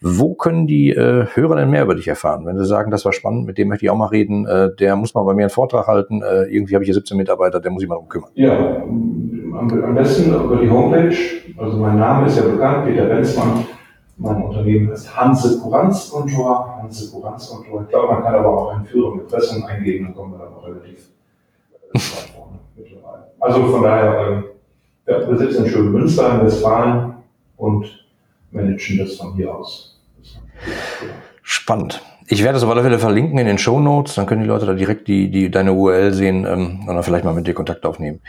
Wo 0.00 0.34
können 0.34 0.66
die 0.66 0.90
äh, 0.90 1.26
Hörer 1.34 1.56
denn 1.56 1.70
mehr 1.70 1.82
über 1.82 1.94
dich 1.94 2.08
erfahren? 2.08 2.46
Wenn 2.46 2.58
sie 2.58 2.64
sagen, 2.64 2.90
das 2.90 3.04
war 3.04 3.12
spannend, 3.12 3.46
mit 3.46 3.58
dem 3.58 3.68
möchte 3.68 3.84
ich 3.84 3.90
auch 3.90 3.96
mal 3.96 4.06
reden, 4.06 4.46
äh, 4.46 4.74
der 4.74 4.96
muss 4.96 5.14
mal 5.14 5.22
bei 5.24 5.34
mir 5.34 5.42
einen 5.42 5.50
Vortrag 5.50 5.86
halten, 5.86 6.22
äh, 6.22 6.44
irgendwie 6.44 6.74
habe 6.74 6.84
ich 6.84 6.88
hier 6.88 6.94
17 6.94 7.16
Mitarbeiter, 7.16 7.60
der 7.60 7.70
muss 7.70 7.82
ich 7.82 7.88
mal 7.88 7.96
darum 7.96 8.08
kümmern. 8.08 8.30
Ja, 8.34 8.52
am, 8.52 9.84
am 9.84 9.94
besten 9.94 10.34
über 10.34 10.56
die 10.56 10.70
Homepage, 10.70 11.16
also 11.58 11.76
mein 11.76 11.98
Name 11.98 12.26
ist 12.26 12.38
ja 12.38 12.44
bekannt, 12.44 12.86
Peter 12.86 13.04
Benzmann, 13.04 13.66
mein 14.22 14.42
Unternehmen 14.42 14.90
ist 14.90 15.14
Hanse 15.16 15.58
Kuranzkontor. 15.60 16.78
Hanse 16.82 17.10
Kuranzkontor. 17.10 17.82
Ich 17.82 17.88
glaube, 17.88 18.14
man 18.14 18.22
kann 18.22 18.34
aber 18.34 18.48
auch 18.48 18.74
ein 18.74 18.84
führende 18.84 19.24
Impressum 19.24 19.64
eingeben, 19.64 20.06
dann 20.06 20.14
kommen 20.14 20.32
wir 20.32 20.38
dann 20.38 20.54
auch 20.54 20.64
relativ 20.64 21.10
weit 21.92 22.02
vorne 22.34 22.58
mittlerweile. 22.76 23.26
Also 23.40 23.66
von 23.66 23.82
daher, 23.82 24.26
ähm, 24.28 24.44
ja, 25.06 25.28
wir 25.28 25.36
sitzen 25.36 25.64
in 25.64 25.70
Schönmünster 25.70 26.34
in 26.34 26.46
Westfalen 26.46 27.14
und 27.56 28.06
managen 28.52 28.98
das 28.98 29.16
von 29.16 29.34
hier 29.34 29.54
aus. 29.54 30.00
Spannend. 31.42 32.02
Ich 32.28 32.42
werde 32.44 32.54
das 32.54 32.62
auf 32.62 32.70
alle 32.70 32.82
Fälle 32.82 33.00
verlinken 33.00 33.36
in 33.38 33.46
den 33.46 33.58
Show 33.58 33.80
Notes, 33.80 34.14
dann 34.14 34.26
können 34.26 34.42
die 34.42 34.48
Leute 34.48 34.64
da 34.64 34.74
direkt 34.74 35.08
die, 35.08 35.30
die 35.30 35.50
deine 35.50 35.72
URL 35.72 36.14
sehen 36.14 36.46
ähm, 36.46 36.80
und 36.86 36.94
dann 36.94 37.02
vielleicht 37.02 37.24
mal 37.24 37.34
mit 37.34 37.46
dir 37.46 37.54
Kontakt 37.54 37.84
aufnehmen. 37.84 38.20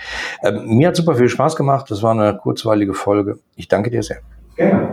Ähm, 0.43 0.77
mir 0.77 0.88
hat 0.88 0.95
super 0.95 1.15
viel 1.15 1.29
Spaß 1.29 1.56
gemacht. 1.56 1.91
Das 1.91 2.02
war 2.02 2.12
eine 2.12 2.35
kurzweilige 2.35 2.96
Folge. 2.96 3.37
Ich 3.56 3.67
danke 3.67 3.91
dir 3.91 4.02
sehr. 4.02 4.17
Gerne. 4.56 4.92